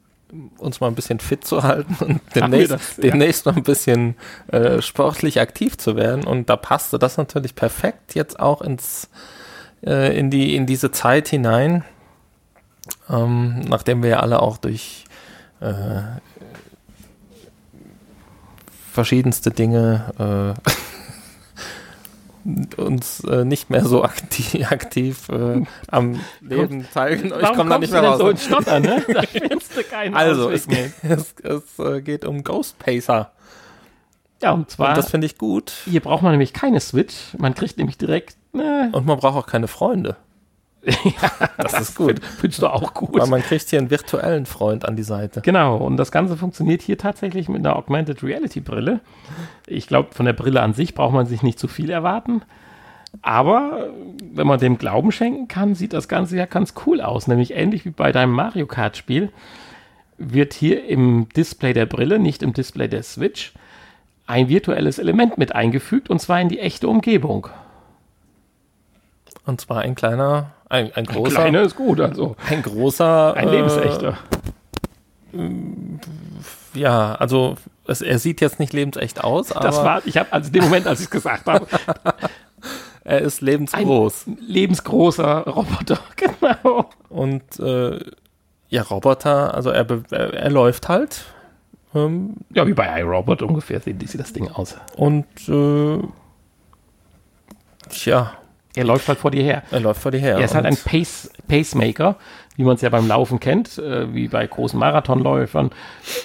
uns 0.59 0.81
mal 0.81 0.89
ein 0.89 0.95
bisschen 0.95 1.20
fit 1.20 1.45
zu 1.45 1.62
halten 1.62 1.97
und 2.01 2.20
demnächst, 2.35 2.72
das, 2.72 2.97
ja. 2.97 3.03
demnächst 3.03 3.47
noch 3.47 3.57
ein 3.57 3.62
bisschen 3.62 4.16
äh, 4.49 4.83
sportlich 4.83 5.41
aktiv 5.41 5.79
zu 5.79 5.97
werden. 5.97 6.24
Und 6.24 6.51
da 6.51 6.57
passte 6.57 6.99
das 6.99 7.16
natürlich 7.16 7.55
perfekt 7.55 8.14
jetzt 8.14 8.39
auch 8.39 8.61
ins, 8.61 9.09
äh, 9.85 10.18
in, 10.18 10.31
die, 10.31 10.55
in 10.55 10.66
diese 10.66 10.91
Zeit 10.91 11.29
hinein, 11.29 11.85
ähm, 13.09 13.61
nachdem 13.61 14.03
wir 14.03 14.11
ja 14.11 14.20
alle 14.20 14.43
auch 14.43 14.59
durch 14.59 15.05
äh, 15.61 16.03
verschiedenste 18.93 19.51
Dinge 19.51 20.55
äh, 20.66 20.70
uns 22.76 23.20
äh, 23.24 23.44
nicht 23.44 23.70
mehr 23.70 23.84
so 23.84 24.05
aktiv, 24.05 24.55
aktiv 24.70 25.28
äh, 25.28 25.62
am 25.88 26.20
Leben 26.40 26.86
zeigen. 26.92 27.32
Ich 27.40 27.53
komme 27.53 27.70
da 27.70 27.78
nicht 27.78 27.92
mehr 27.92 28.03
raus. 28.03 28.18
So 28.18 28.28
ins 28.28 28.44
Stottern, 28.44 28.82
ne? 28.82 29.05
Da 29.12 29.22
findest 29.22 29.76
du 29.76 29.82
keinen 29.82 30.14
Also, 30.14 30.51
es, 30.51 30.66
es, 31.03 31.34
es 31.42 31.78
äh, 31.78 32.01
geht 32.01 32.24
um 32.24 32.44
Ghost 32.44 32.78
Pacer. 32.78 33.32
Ja, 34.42 34.53
und 34.53 34.70
zwar. 34.70 34.90
Und 34.90 34.96
das 34.96 35.11
finde 35.11 35.26
ich 35.26 35.36
gut. 35.38 35.72
Hier 35.84 36.01
braucht 36.01 36.22
man 36.22 36.32
nämlich 36.32 36.53
keine 36.53 36.80
Switch. 36.80 37.14
Man 37.36 37.55
kriegt 37.55 37.76
nämlich 37.78 37.99
direkt. 37.99 38.36
Ne. 38.53 38.90
Und 38.92 39.07
man 39.07 39.18
braucht 39.18 39.36
auch 39.36 39.46
keine 39.46 39.68
Freunde. 39.68 40.16
ja, 41.05 41.49
das, 41.59 41.80
ist 41.80 41.97
gut. 41.97 42.20
Findest 42.39 42.62
du 42.62 42.68
auch 42.68 42.95
gut. 42.95 43.20
Weil 43.20 43.28
man 43.28 43.43
kriegt 43.43 43.68
hier 43.68 43.78
einen 43.78 43.91
virtuellen 43.91 44.47
Freund 44.47 44.86
an 44.86 44.97
die 44.97 45.03
Seite. 45.03 45.41
Genau, 45.43 45.76
und 45.76 45.97
das 45.97 46.11
Ganze 46.11 46.36
funktioniert 46.36 46.82
hier 46.82 46.97
tatsächlich 46.97 47.49
mit 47.49 47.59
einer 47.59 47.76
Augmented 47.76 48.22
Reality 48.22 48.61
Brille. 48.61 49.01
Ich 49.66 49.86
glaube, 49.86 50.14
von 50.14 50.24
der 50.24 50.32
Brille 50.32 50.62
an 50.62 50.72
sich 50.72 50.95
braucht 50.95 51.12
man 51.12 51.26
sich 51.26 51.43
nicht 51.43 51.59
zu 51.59 51.68
viel 51.68 51.91
erwarten. 51.91 52.43
Aber 53.22 53.89
wenn 54.22 54.47
man 54.47 54.61
dem 54.61 54.78
Glauben 54.78 55.12
schenken 55.12 55.49
kann, 55.49 55.74
sieht 55.74 55.93
das 55.93 56.09
Ganze 56.09 56.36
ja 56.36 56.47
ganz 56.47 56.74
cool 56.86 57.01
aus. 57.01 57.26
Nämlich 57.26 57.53
ähnlich 57.55 57.84
wie 57.84 57.91
bei 57.91 58.12
deinem 58.12 58.32
Mario 58.32 58.66
Kart 58.66 58.97
Spiel 58.97 59.30
wird 60.16 60.53
hier 60.53 60.84
im 60.86 61.28
Display 61.30 61.72
der 61.72 61.86
Brille, 61.86 62.18
nicht 62.18 62.43
im 62.43 62.53
Display 62.53 62.89
der 62.89 63.03
Switch, 63.03 63.53
ein 64.26 64.49
virtuelles 64.49 64.99
Element 64.99 65.39
mit 65.39 65.55
eingefügt 65.55 66.11
und 66.11 66.20
zwar 66.20 66.41
in 66.41 66.49
die 66.49 66.59
echte 66.59 66.89
Umgebung. 66.89 67.49
Und 69.47 69.61
zwar 69.61 69.80
ein 69.80 69.95
kleiner 69.95 70.51
ein, 70.69 70.93
ein 70.95 71.05
großer. 71.07 71.39
Ein 71.39 71.43
kleiner 71.43 71.62
ist 71.62 71.77
gut, 71.77 72.01
also. 72.01 72.37
Ein 72.49 72.62
großer. 72.62 73.35
Ein 73.35 73.49
lebensechter. 73.49 74.19
Äh, 75.33 75.51
ja, 76.75 77.14
also 77.14 77.57
es, 77.87 78.03
er 78.03 78.19
sieht 78.19 78.41
jetzt 78.41 78.61
nicht 78.61 78.73
lebensecht 78.73 79.25
aus, 79.25 79.53
aber. 79.53 79.66
Das 79.66 79.77
war, 79.77 80.07
ich 80.07 80.16
habe, 80.16 80.33
also 80.33 80.51
den 80.51 80.62
Moment, 80.62 80.87
als 80.87 81.01
ich 81.01 81.07
es 81.07 81.11
gesagt 81.11 81.47
habe. 81.47 81.66
er 83.05 83.21
ist 83.21 83.41
lebensgroß. 83.41 84.27
Ein 84.27 84.39
lebensgroßer 84.41 85.47
Roboter, 85.47 85.99
genau. 86.16 86.91
Und 87.09 87.59
äh, 87.61 87.99
ja, 88.69 88.83
Roboter, 88.83 89.55
also 89.55 89.71
er, 89.71 89.87
er, 90.11 90.35
er 90.35 90.51
läuft 90.51 90.89
halt. 90.89 91.25
Ähm, 91.95 92.35
ja, 92.51 92.66
wie 92.66 92.75
bei 92.75 93.01
iRobot 93.01 93.41
ungefähr 93.41 93.81
sieht, 93.81 94.07
sieht 94.07 94.21
das 94.21 94.35
Ding 94.35 94.49
aus. 94.49 94.77
Und 94.97 95.27
äh, 95.49 95.99
tja, 97.89 98.33
er 98.75 98.85
läuft 98.85 99.09
halt 99.09 99.19
vor 99.19 99.31
dir 99.31 99.43
her. 99.43 99.62
Er 99.71 99.81
läuft 99.81 100.03
vor 100.03 100.11
dir 100.11 100.21
her. 100.21 100.37
Er 100.37 100.45
ist 100.45 100.55
halt 100.55 100.66
ein 100.66 100.77
Pace, 100.77 101.31
Pacemaker, 101.49 102.16
wie 102.57 102.64
man 102.64 102.77
es 102.77 102.83
ja 102.83 102.91
beim 102.91 103.09
Laufen 103.09 103.41
kennt, 103.41 103.79
äh, 103.79 104.12
wie 104.14 104.29
bei 104.29 104.47
großen 104.47 104.79
Marathonläufern. 104.79 105.71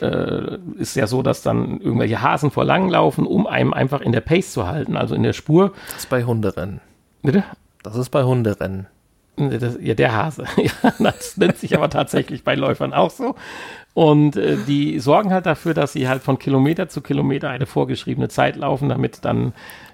Äh, 0.02 0.58
ist 0.78 0.96
ja 0.96 1.08
so, 1.08 1.24
dass 1.24 1.42
dann 1.42 1.80
irgendwelche 1.80 2.22
Hasen 2.22 2.52
vor 2.52 2.66
lang 2.66 2.90
laufen, 2.90 3.26
um 3.26 3.48
einem 3.48 3.74
einfach 3.74 4.02
in 4.02 4.12
der 4.12 4.22
Pace 4.22 4.52
zu 4.52 4.68
halten, 4.68 4.98
also 4.98 5.16
in 5.16 5.24
der 5.24 5.34
Spur. 5.34 5.74
Das 5.88 6.00
ist 6.00 6.10
bei 6.10 6.24
Hunderennen. 6.26 6.82
Bitte? 7.22 7.44
Das 7.82 7.96
ist 7.96 8.10
bei 8.10 8.24
Hunderennen. 8.24 8.88
Das, 9.36 9.78
ja, 9.82 9.96
der 9.96 10.14
Hase. 10.14 10.46
ja, 10.58 10.94
das 11.00 11.38
nennt 11.38 11.58
sich 11.58 11.76
aber 11.76 11.90
tatsächlich 11.90 12.44
bei 12.44 12.56
Läufern 12.56 12.94
auch 12.94 13.10
so. 13.10 13.36
Und 13.94 14.36
äh, 14.36 14.58
die 14.68 15.00
sorgen 15.00 15.32
halt 15.32 15.46
dafür, 15.46 15.74
dass 15.74 15.94
sie 15.94 16.08
halt 16.08 16.22
von 16.22 16.40
Kilometer 16.40 16.90
zu 16.90 17.02
Kilometer 17.02 17.50
eine 17.50 17.66
vorgeschriebene 17.66 18.30
Zeit 18.30 18.56
laufen, 18.56 18.90
damit 18.90 19.26
dann 19.26 19.54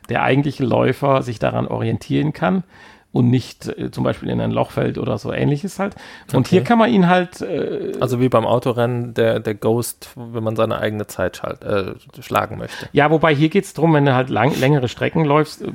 der 0.10 0.24
eigentliche 0.24 0.64
Läufer 0.64 1.22
sich 1.22 1.40
daran 1.40 1.68
orientieren 1.68 2.34
kann 2.34 2.64
und 3.12 3.30
nicht 3.30 3.68
äh, 3.68 3.92
zum 3.92 4.04
Beispiel 4.04 4.30
in 4.30 4.40
ein 4.40 4.52
Loch 4.52 4.72
fällt 4.72 4.98
oder 4.98 5.18
so 5.18 5.34
ähnliches 5.34 5.80
halt. 5.80 5.96
Und 6.32 6.40
okay. 6.40 6.50
hier 6.50 6.64
kann 6.64 6.78
man 6.78 6.92
ihn 6.92 7.08
halt. 7.08 7.42
Äh, 7.42 7.94
also 8.00 8.20
wie 8.20 8.30
beim 8.30 8.46
Autorennen, 8.46 9.14
der, 9.14 9.40
der 9.40 9.56
Ghost, 9.56 10.12
wenn 10.16 10.44
man 10.44 10.56
seine 10.56 10.80
eigene 10.80 11.08
Zeit 11.08 11.38
schalt, 11.38 11.64
äh, 11.64 11.94
schlagen 12.22 12.58
möchte. 12.58 12.88
Ja, 12.92 13.10
wobei 13.10 13.34
hier 13.34 13.50
geht 13.50 13.66
es 13.66 13.74
darum, 13.74 13.94
wenn 13.94 14.06
du 14.06 14.14
halt 14.14 14.30
lang, 14.30 14.58
längere 14.60 14.88
Strecken 14.88 15.26
läufst, 15.26 15.64
äh, 15.64 15.72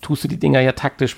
tust 0.00 0.24
du 0.24 0.28
die 0.28 0.38
Dinger 0.38 0.60
ja 0.60 0.72
taktisch 0.72 1.16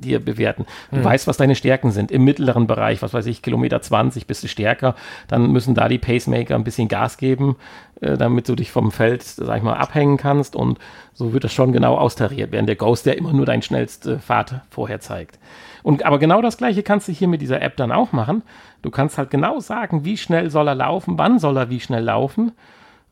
dir 0.00 0.24
bewerten. 0.24 0.66
Du 0.90 0.98
mhm. 0.98 1.04
weißt, 1.04 1.26
was 1.26 1.36
deine 1.36 1.54
Stärken 1.54 1.90
sind. 1.90 2.10
Im 2.10 2.24
mittleren 2.24 2.66
Bereich, 2.66 3.02
was 3.02 3.12
weiß 3.12 3.26
ich, 3.26 3.42
Kilometer 3.42 3.82
20 3.82 4.26
bist 4.26 4.42
du 4.42 4.48
stärker, 4.48 4.94
dann 5.28 5.52
müssen 5.52 5.74
da 5.74 5.88
die 5.88 5.98
Pacemaker 5.98 6.54
ein 6.54 6.64
bisschen 6.64 6.88
Gas 6.88 7.18
geben, 7.18 7.56
äh, 8.00 8.16
damit 8.16 8.48
du 8.48 8.54
dich 8.54 8.70
vom 8.70 8.92
Feld, 8.92 9.22
sag 9.22 9.58
ich 9.58 9.62
mal, 9.62 9.74
abhängen 9.74 10.16
kannst 10.16 10.56
und 10.56 10.78
so 11.12 11.32
wird 11.32 11.44
das 11.44 11.52
schon 11.52 11.72
genau 11.72 11.96
austariert, 11.96 12.52
während 12.52 12.68
der 12.68 12.76
Ghost 12.76 13.06
ja 13.06 13.12
immer 13.12 13.32
nur 13.32 13.46
deine 13.46 13.62
schnellste 13.62 14.18
Fahrt 14.18 14.62
vorher 14.70 15.00
zeigt. 15.00 15.38
Und 15.82 16.04
aber 16.04 16.18
genau 16.18 16.42
das 16.42 16.56
gleiche 16.56 16.82
kannst 16.82 17.08
du 17.08 17.12
hier 17.12 17.28
mit 17.28 17.40
dieser 17.40 17.62
App 17.62 17.76
dann 17.76 17.92
auch 17.92 18.12
machen. 18.12 18.42
Du 18.82 18.90
kannst 18.90 19.18
halt 19.18 19.30
genau 19.30 19.60
sagen, 19.60 20.04
wie 20.04 20.16
schnell 20.16 20.50
soll 20.50 20.68
er 20.68 20.74
laufen, 20.74 21.18
wann 21.18 21.38
soll 21.38 21.56
er 21.56 21.70
wie 21.70 21.80
schnell 21.80 22.04
laufen 22.04 22.52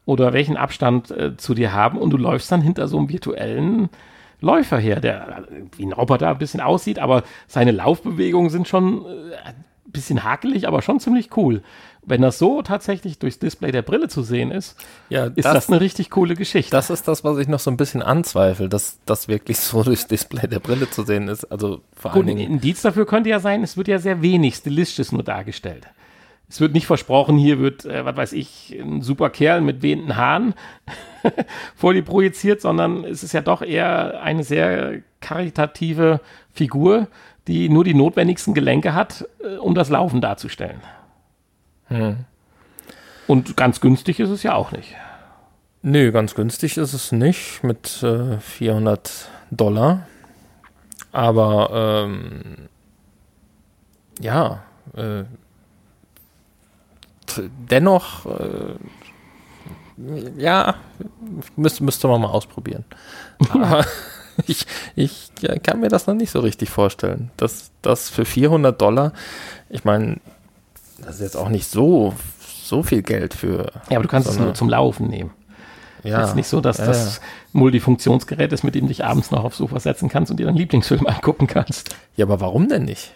oder 0.05 0.32
welchen 0.32 0.57
Abstand 0.57 1.11
äh, 1.11 1.36
zu 1.36 1.55
dir 1.55 1.72
haben 1.72 1.99
und 1.99 2.11
du 2.11 2.16
läufst 2.16 2.51
dann 2.51 2.62
hinter 2.62 2.89
so 2.89 2.99
einem 2.99 3.09
virtuellen 3.09 3.91
Läufer 4.41 4.78
her, 4.78 5.01
der 5.01 5.45
wie 5.76 5.84
ein 5.84 5.93
Roboter 5.93 6.30
ein 6.30 6.39
bisschen 6.39 6.61
aussieht, 6.61 6.99
aber 6.99 7.24
seine 7.47 7.72
Laufbewegungen 7.72 8.51
sind 8.51 8.68
schon 8.68 9.05
äh, 9.05 9.49
ein 9.49 9.64
bisschen 9.86 10.24
hakelig, 10.24 10.68
aber 10.68 10.80
schon 10.80 11.01
ziemlich 11.01 11.36
cool. 11.36 11.62
Wenn 12.09 12.22
das 12.22 12.38
so 12.38 12.62
tatsächlich 12.62 13.18
durchs 13.18 13.38
Display 13.38 13.70
der 13.70 13.82
Brille 13.82 14.09
zu 14.09 14.22
sehen 14.22 14.50
ist, 14.50 14.76
ja, 15.11 15.26
ist 15.26 15.44
das, 15.44 15.54
das, 15.54 15.68
eine 15.68 15.80
richtig 15.80 16.11
coole 16.11 16.34
Geschichte. 16.34 16.70
Das 16.70 16.88
ist 16.90 17.06
das, 17.06 17.22
was 17.22 17.38
ich 17.38 17.48
noch 17.48 17.59
so 17.59 17.70
ein 17.70 17.76
bisschen 17.76 18.02
anzweifle, 18.02 18.68
dass 18.68 18.98
das 19.04 19.28
wirklich 19.28 19.59
so 19.59 19.82
durchs 19.84 20.06
Display 20.06 20.48
der 20.48 20.61
Brille 20.61 20.88
zu 20.88 21.02
sehen 21.04 21.28
ist. 21.28 21.44
Also 21.44 21.82
vor 21.94 22.12
Gut, 22.12 22.26
allen 22.26 22.36
Dingen. 22.36 22.48
Ein 22.48 22.54
Indiz 22.54 22.82
dafür 22.82 23.06
könnte 23.06 23.28
ja 23.28 23.40
sein, 23.40 23.62
es 23.62 23.76
wird 23.76 23.88
ja 23.88 23.98
sehr 23.98 24.22
wenig 24.22 24.56
Stilistisches 24.56 25.12
nur 25.12 25.22
dargestellt. 25.22 25.86
Es 26.50 26.62
wird 26.62 26.72
nicht 26.72 26.86
versprochen, 26.86 27.36
hier 27.36 27.59
wird, 27.59 27.84
äh, 27.84 28.04
was 28.04 28.16
weiß 28.16 28.32
ich, 28.32 28.74
ein 28.80 29.02
super 29.02 29.28
Kerl 29.28 29.61
mit 29.61 29.82
wehenden 29.82 30.16
Haaren 30.16 30.54
vor 31.76 31.92
dir 31.92 32.02
projiziert, 32.02 32.62
sondern 32.62 33.04
es 33.04 33.22
ist 33.22 33.34
ja 33.34 33.42
doch 33.42 33.61
eher 33.61 34.22
eine 34.22 34.44
sehr 34.44 35.02
karitative 35.20 36.20
Figur, 36.54 37.09
die 37.48 37.68
nur 37.68 37.84
die 37.84 37.94
notwendigsten 37.94 38.54
Gelenke 38.54 38.94
hat, 38.94 39.28
äh, 39.44 39.56
um 39.56 39.74
das 39.74 39.90
Laufen 39.90 40.22
darzustellen. 40.22 40.80
Hm. 41.89 42.24
Und 43.26 43.57
ganz 43.57 43.80
günstig 43.80 44.20
ist 44.20 44.30
es 44.30 44.43
ja 44.43 44.55
auch 44.55 44.72
nicht. 44.72 44.95
Nö, 45.82 46.11
ganz 46.12 46.34
günstig 46.34 46.76
ist 46.76 46.93
es 46.93 47.12
nicht 47.12 47.62
mit 47.62 48.03
äh, 48.03 48.39
400 48.39 49.28
Dollar. 49.51 50.07
Aber 51.12 52.05
ähm, 52.05 52.68
ja, 54.20 54.62
äh, 54.97 55.24
dennoch, 57.70 58.26
äh, 58.26 58.74
ja, 60.36 60.76
müsste, 61.57 61.84
müsste 61.84 62.09
man 62.09 62.20
mal 62.20 62.30
ausprobieren. 62.30 62.84
Aber 63.51 63.84
ich, 64.47 64.66
ich 64.97 65.30
kann 65.62 65.80
mir 65.80 65.89
das 65.89 66.07
noch 66.07 66.14
nicht 66.14 66.30
so 66.30 66.41
richtig 66.41 66.70
vorstellen. 66.70 67.30
Dass 67.36 67.70
das 67.82 68.09
für 68.09 68.24
400 68.24 68.80
Dollar, 68.80 69.12
ich 69.68 69.84
meine, 69.84 70.20
das 70.99 71.16
ist 71.16 71.20
jetzt 71.20 71.36
auch 71.36 71.49
nicht 71.49 71.68
so, 71.70 72.14
so 72.62 72.82
viel 72.82 73.03
Geld 73.03 73.34
für. 73.34 73.72
Ja, 73.88 73.96
aber 73.96 74.03
du 74.03 74.09
kannst 74.09 74.28
so 74.28 74.34
es 74.34 74.38
nur 74.38 74.55
zum 74.55 74.68
Laufen 74.68 75.09
nehmen. 75.09 75.30
Ja. 76.05 76.22
Es 76.22 76.30
ist 76.30 76.36
nicht 76.36 76.49
so, 76.49 76.61
dass 76.61 76.78
ja, 76.78 76.86
das 76.86 77.16
ja. 77.16 77.22
Multifunktionsgerät 77.53 78.53
ist, 78.53 78.62
mit 78.62 78.74
dem 78.74 78.82
du 78.82 78.88
dich 78.88 79.05
abends 79.05 79.30
noch 79.30 79.44
aufs 79.44 79.59
Sofa 79.59 79.80
setzen 79.80 80.09
kannst 80.09 80.30
und 80.30 80.38
dir 80.38 80.46
deinen 80.46 80.57
Lieblingsfilm 80.57 81.07
angucken 81.09 81.46
kannst. 81.46 81.94
Ja, 82.16 82.24
aber 82.26 82.40
warum 82.40 82.68
denn 82.68 82.84
nicht? 82.84 83.12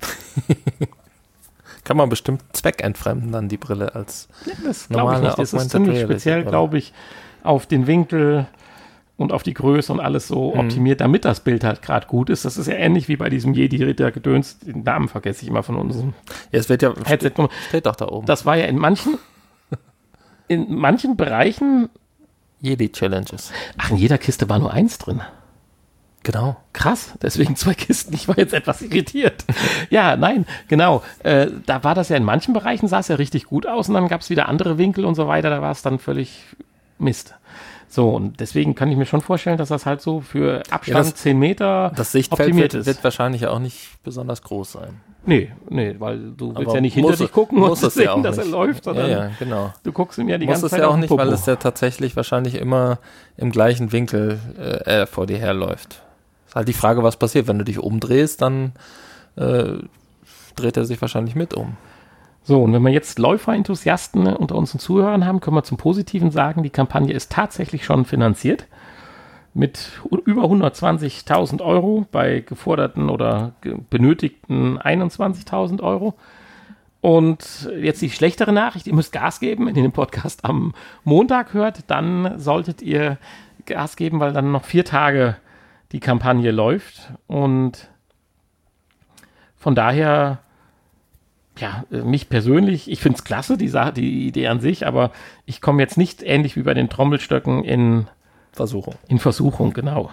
Kann 1.84 1.96
man 1.96 2.08
bestimmt 2.08 2.42
zweckentfremden 2.52 3.30
dann 3.30 3.48
die 3.48 3.58
Brille 3.58 3.94
als 3.94 4.28
Ja, 4.46 4.52
das 4.64 4.88
glaube 4.88 5.12
ich 5.12 5.18
Normale 5.18 5.24
nicht. 5.26 5.38
Das 5.38 5.52
ist 5.52 5.70
ziemlich 5.70 5.96
Reality, 5.96 6.12
speziell, 6.12 6.44
glaube 6.44 6.78
ich, 6.78 6.92
auf 7.42 7.66
den 7.66 7.86
Winkel 7.86 8.46
und 9.16 9.30
auf 9.32 9.42
die 9.44 9.54
Größe 9.54 9.92
und 9.92 10.00
alles 10.00 10.26
so 10.28 10.52
Mhm. 10.52 10.60
optimiert, 10.60 11.00
damit 11.00 11.24
das 11.24 11.40
Bild 11.40 11.62
halt 11.64 11.82
gerade 11.82 12.06
gut 12.06 12.30
ist. 12.30 12.44
Das 12.44 12.56
ist 12.56 12.66
ja 12.66 12.74
ähnlich 12.74 13.06
wie 13.08 13.16
bei 13.16 13.28
diesem 13.30 13.54
Jedi-Ritter-Gedöns. 13.54 14.58
Den 14.60 14.82
Namen 14.82 15.08
vergesse 15.08 15.42
ich 15.42 15.48
immer 15.48 15.62
von 15.62 15.76
unserem 15.76 16.14
Ja, 16.50 16.58
es 16.60 16.68
wird 16.68 16.82
ja 16.82 16.92
Headset. 17.04 17.32
steht 17.68 17.86
doch 17.86 17.96
da 17.96 18.08
oben. 18.08 18.26
Das 18.26 18.44
war 18.44 18.56
ja 18.56 18.64
in 18.66 18.76
manchen, 18.78 19.18
in 20.48 20.74
manchen 20.74 21.16
Bereichen, 21.16 21.88
Jedi 22.60 22.90
Challenges. 22.90 23.52
ach, 23.78 23.90
in 23.90 23.96
jeder 23.98 24.18
Kiste 24.18 24.48
war 24.48 24.58
nur 24.58 24.72
eins 24.72 24.98
drin. 24.98 25.20
Genau. 26.22 26.56
Krass, 26.72 27.12
deswegen 27.20 27.54
zwei 27.54 27.74
Kisten. 27.74 28.14
Ich 28.14 28.26
war 28.28 28.38
jetzt 28.38 28.54
etwas 28.54 28.80
irritiert. 28.80 29.44
ja, 29.90 30.16
nein, 30.16 30.46
genau. 30.68 31.02
Äh, 31.22 31.48
da 31.66 31.84
war 31.84 31.94
das 31.94 32.08
ja 32.08 32.16
in 32.16 32.24
manchen 32.24 32.54
Bereichen, 32.54 32.88
sah 32.88 33.00
es 33.00 33.08
ja 33.08 33.16
richtig 33.16 33.44
gut 33.44 33.66
aus 33.66 33.88
und 33.88 33.94
dann 33.94 34.08
gab 34.08 34.22
es 34.22 34.30
wieder 34.30 34.48
andere 34.48 34.78
Winkel 34.78 35.04
und 35.04 35.14
so 35.16 35.28
weiter. 35.28 35.50
Da 35.50 35.60
war 35.60 35.70
es 35.70 35.82
dann 35.82 35.98
völlig 35.98 36.42
Mist. 36.98 37.34
So, 37.94 38.10
und 38.10 38.40
deswegen 38.40 38.74
kann 38.74 38.90
ich 38.90 38.96
mir 38.96 39.06
schon 39.06 39.20
vorstellen, 39.20 39.56
dass 39.56 39.68
das 39.68 39.86
halt 39.86 40.00
so 40.00 40.20
für 40.20 40.62
Abstand 40.70 40.86
Ja, 40.88 40.94
das- 40.98 41.14
10 41.14 41.38
Meter 41.38 41.92
Das 41.94 42.10
Sichtfeld 42.10 42.48
optimiert 42.48 42.72
wird, 42.72 42.80
ist. 42.80 42.86
wird 42.88 43.04
wahrscheinlich 43.04 43.46
auch 43.46 43.60
nicht 43.60 44.02
besonders 44.02 44.42
groß 44.42 44.72
sein. 44.72 45.00
nee, 45.26 45.52
nee, 45.70 45.94
weil 46.00 46.18
du 46.36 46.48
willst 46.48 46.66
Aber 46.66 46.74
ja 46.74 46.80
nicht 46.80 46.94
hinter 46.94 47.10
muss 47.10 47.18
dich 47.18 47.26
es- 47.28 47.32
gucken 47.32 47.58
muss 47.60 47.82
und 47.84 47.88
es 47.88 47.94
ja 47.94 48.00
sehen, 48.02 48.08
auch 48.08 48.22
dass 48.22 48.38
er 48.38 48.44
nicht. 48.46 48.52
läuft, 48.52 48.82
sondern 48.84 49.08
Ja, 49.10 49.24
ja, 49.26 49.30
genau. 49.38 49.72
du 49.84 49.92
guckst 49.92 50.18
ihm 50.18 50.28
ja 50.28 50.38
die 50.38 50.46
Muss 50.46 50.54
ganze 50.54 50.66
es 50.66 50.70
Zeit 50.72 50.80
ja 50.80 50.86
auf 50.86 50.90
auch 50.90 50.96
den 50.96 51.02
nicht, 51.02 51.10
weil 51.16 51.32
es 51.32 51.46
ja 51.46 51.54
tatsächlich 51.54 52.16
wahrscheinlich 52.16 52.56
immer 52.56 52.98
im 53.36 53.52
gleichen 53.52 53.92
Winkel 53.92 54.40
äh, 54.58 55.02
äh, 55.02 55.06
vor 55.06 55.26
dir 55.26 55.38
herläuft. 55.38 56.02
Ist 56.48 56.56
halt 56.56 56.66
die 56.66 56.72
Frage, 56.72 57.04
was 57.04 57.16
passiert. 57.16 57.46
Wenn 57.46 57.58
du 57.58 57.64
dich 57.64 57.78
umdrehst, 57.78 58.42
dann 58.42 58.72
äh, 59.36 59.74
dreht 60.56 60.76
er 60.76 60.84
sich 60.84 61.00
wahrscheinlich 61.00 61.36
mit 61.36 61.54
um. 61.54 61.76
So, 62.46 62.62
und 62.62 62.74
wenn 62.74 62.82
wir 62.82 62.92
jetzt 62.92 63.18
Läufer-Enthusiasten 63.18 64.26
unter 64.26 64.54
unseren 64.56 64.78
Zuhörern 64.78 65.24
haben, 65.24 65.40
können 65.40 65.56
wir 65.56 65.64
zum 65.64 65.78
Positiven 65.78 66.30
sagen, 66.30 66.62
die 66.62 66.68
Kampagne 66.70 67.14
ist 67.14 67.32
tatsächlich 67.32 67.86
schon 67.86 68.04
finanziert. 68.04 68.66
Mit 69.54 69.92
über 70.26 70.42
120.000 70.42 71.62
Euro 71.62 72.06
bei 72.12 72.40
geforderten 72.40 73.08
oder 73.08 73.52
benötigten 73.88 74.78
21.000 74.78 75.82
Euro. 75.82 76.14
Und 77.00 77.70
jetzt 77.80 78.02
die 78.02 78.10
schlechtere 78.10 78.52
Nachricht, 78.52 78.86
ihr 78.86 78.94
müsst 78.94 79.12
Gas 79.12 79.40
geben, 79.40 79.66
wenn 79.66 79.76
ihr 79.76 79.82
den 79.82 79.92
Podcast 79.92 80.44
am 80.44 80.74
Montag 81.02 81.54
hört, 81.54 81.90
dann 81.90 82.38
solltet 82.38 82.82
ihr 82.82 83.16
Gas 83.64 83.96
geben, 83.96 84.20
weil 84.20 84.32
dann 84.34 84.52
noch 84.52 84.64
vier 84.64 84.84
Tage 84.84 85.36
die 85.92 86.00
Kampagne 86.00 86.50
läuft. 86.50 87.12
Und 87.26 87.88
von 89.56 89.74
daher 89.74 90.43
ja, 91.58 91.84
äh, 91.90 91.98
mich 91.98 92.28
persönlich, 92.28 92.90
ich 92.90 93.00
finde 93.00 93.18
es 93.18 93.24
klasse, 93.24 93.56
die, 93.56 93.68
Sache, 93.68 93.92
die 93.92 94.26
Idee 94.26 94.48
an 94.48 94.60
sich, 94.60 94.86
aber 94.86 95.10
ich 95.46 95.60
komme 95.60 95.82
jetzt 95.82 95.96
nicht 95.96 96.22
ähnlich 96.22 96.56
wie 96.56 96.62
bei 96.62 96.74
den 96.74 96.88
Trommelstöcken 96.88 97.64
in, 97.64 98.08
Versuchung. 98.52 98.94
in 99.08 99.18
Versuchung, 99.18 99.72
genau. 99.72 100.10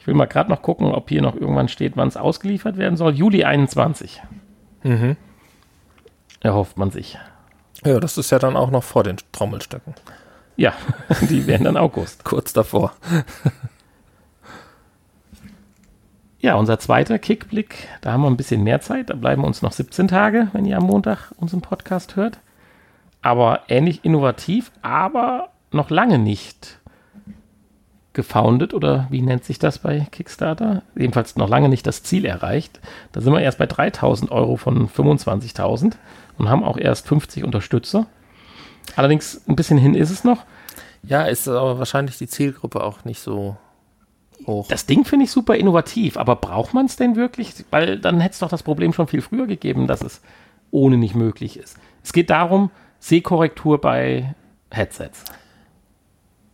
Ich 0.00 0.06
will 0.06 0.14
mal 0.14 0.26
gerade 0.26 0.50
noch 0.50 0.62
gucken, 0.62 0.86
ob 0.86 1.08
hier 1.08 1.22
noch 1.22 1.34
irgendwann 1.34 1.68
steht, 1.68 1.96
wann 1.96 2.08
es 2.08 2.16
ausgeliefert 2.16 2.76
werden 2.76 2.96
soll. 2.96 3.14
Juli 3.14 3.44
21. 3.44 4.22
Mhm. 4.82 5.16
Erhofft 6.40 6.78
man 6.78 6.90
sich. 6.90 7.18
Ja, 7.84 8.00
das 8.00 8.18
ist 8.18 8.30
ja 8.30 8.38
dann 8.38 8.56
auch 8.56 8.70
noch 8.70 8.82
vor 8.82 9.04
den 9.04 9.16
Trommelstöcken. 9.32 9.94
Ja, 10.56 10.72
die 11.30 11.46
werden 11.46 11.64
dann 11.64 11.76
August. 11.76 12.24
Kurz 12.24 12.52
davor. 12.52 12.92
Ja, 16.48 16.54
unser 16.54 16.78
zweiter 16.78 17.18
Kickblick, 17.18 17.88
da 18.00 18.10
haben 18.10 18.22
wir 18.22 18.30
ein 18.30 18.38
bisschen 18.38 18.64
mehr 18.64 18.80
Zeit. 18.80 19.10
Da 19.10 19.14
bleiben 19.16 19.44
uns 19.44 19.60
noch 19.60 19.72
17 19.72 20.08
Tage, 20.08 20.48
wenn 20.54 20.64
ihr 20.64 20.78
am 20.78 20.84
Montag 20.84 21.30
unseren 21.36 21.60
Podcast 21.60 22.16
hört. 22.16 22.38
Aber 23.20 23.64
ähnlich 23.68 24.02
innovativ, 24.02 24.72
aber 24.80 25.50
noch 25.72 25.90
lange 25.90 26.18
nicht 26.18 26.78
gefoundet 28.14 28.72
oder 28.72 29.08
wie 29.10 29.20
nennt 29.20 29.44
sich 29.44 29.58
das 29.58 29.80
bei 29.80 30.06
Kickstarter? 30.10 30.80
Jedenfalls 30.96 31.36
noch 31.36 31.50
lange 31.50 31.68
nicht 31.68 31.86
das 31.86 32.02
Ziel 32.02 32.24
erreicht. 32.24 32.80
Da 33.12 33.20
sind 33.20 33.34
wir 33.34 33.42
erst 33.42 33.58
bei 33.58 33.66
3000 33.66 34.30
Euro 34.30 34.56
von 34.56 34.88
25.000 34.88 35.96
und 36.38 36.48
haben 36.48 36.64
auch 36.64 36.78
erst 36.78 37.08
50 37.08 37.44
Unterstützer. 37.44 38.06
Allerdings 38.96 39.46
ein 39.46 39.54
bisschen 39.54 39.76
hin 39.76 39.94
ist 39.94 40.08
es 40.08 40.24
noch. 40.24 40.44
Ja, 41.02 41.24
ist 41.24 41.46
aber 41.46 41.78
wahrscheinlich 41.78 42.16
die 42.16 42.26
Zielgruppe 42.26 42.82
auch 42.82 43.04
nicht 43.04 43.20
so 43.20 43.58
hoch. 44.46 44.68
Das 44.68 44.86
Ding 44.86 45.04
finde 45.04 45.24
ich 45.24 45.30
super 45.30 45.54
innovativ, 45.56 46.16
aber 46.16 46.36
braucht 46.36 46.74
man 46.74 46.86
es 46.86 46.96
denn 46.96 47.16
wirklich? 47.16 47.52
Weil 47.70 47.98
dann 47.98 48.20
hätte 48.20 48.34
es 48.34 48.38
doch 48.38 48.48
das 48.48 48.62
Problem 48.62 48.92
schon 48.92 49.06
viel 49.06 49.22
früher 49.22 49.46
gegeben, 49.46 49.86
dass 49.86 50.02
es 50.02 50.20
ohne 50.70 50.96
nicht 50.96 51.14
möglich 51.14 51.58
ist. 51.58 51.76
Es 52.02 52.12
geht 52.12 52.30
darum, 52.30 52.70
Sehkorrektur 53.00 53.80
bei 53.80 54.34
Headsets. 54.70 55.24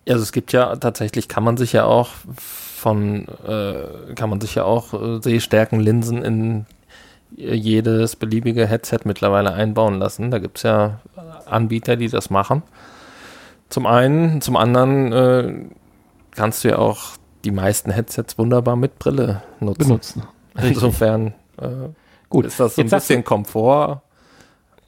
Also 0.08 0.22
es 0.22 0.32
gibt 0.32 0.52
ja 0.52 0.76
tatsächlich, 0.76 1.28
kann 1.28 1.44
man 1.44 1.56
sich 1.56 1.72
ja 1.72 1.84
auch 1.84 2.10
von, 2.36 3.26
äh, 3.46 4.14
kann 4.14 4.28
man 4.28 4.40
sich 4.40 4.54
ja 4.54 4.64
auch 4.64 4.92
äh, 4.92 5.20
Sehstärkenlinsen 5.22 6.22
in 6.22 6.66
jedes 7.36 8.14
beliebige 8.14 8.66
Headset 8.66 9.00
mittlerweile 9.04 9.54
einbauen 9.54 9.98
lassen. 9.98 10.30
Da 10.30 10.38
gibt 10.38 10.58
es 10.58 10.62
ja 10.62 11.00
Anbieter, 11.46 11.96
die 11.96 12.08
das 12.08 12.30
machen. 12.30 12.62
Zum 13.70 13.86
einen, 13.86 14.40
zum 14.40 14.56
anderen 14.56 15.12
äh, 15.12 15.54
kannst 16.36 16.62
du 16.62 16.68
ja 16.68 16.78
auch 16.78 17.12
die 17.44 17.50
meisten 17.50 17.90
Headsets 17.90 18.38
wunderbar 18.38 18.76
mit 18.76 18.98
Brille 18.98 19.42
nutzen. 19.60 19.84
Benutzen. 19.84 20.22
Insofern 20.60 21.34
äh, 21.58 21.88
Gut, 22.28 22.46
ist 22.46 22.58
das 22.58 22.74
so 22.74 22.82
ein 22.82 22.86
jetzt 22.86 22.94
bisschen 22.94 23.22
Komfort, 23.22 24.02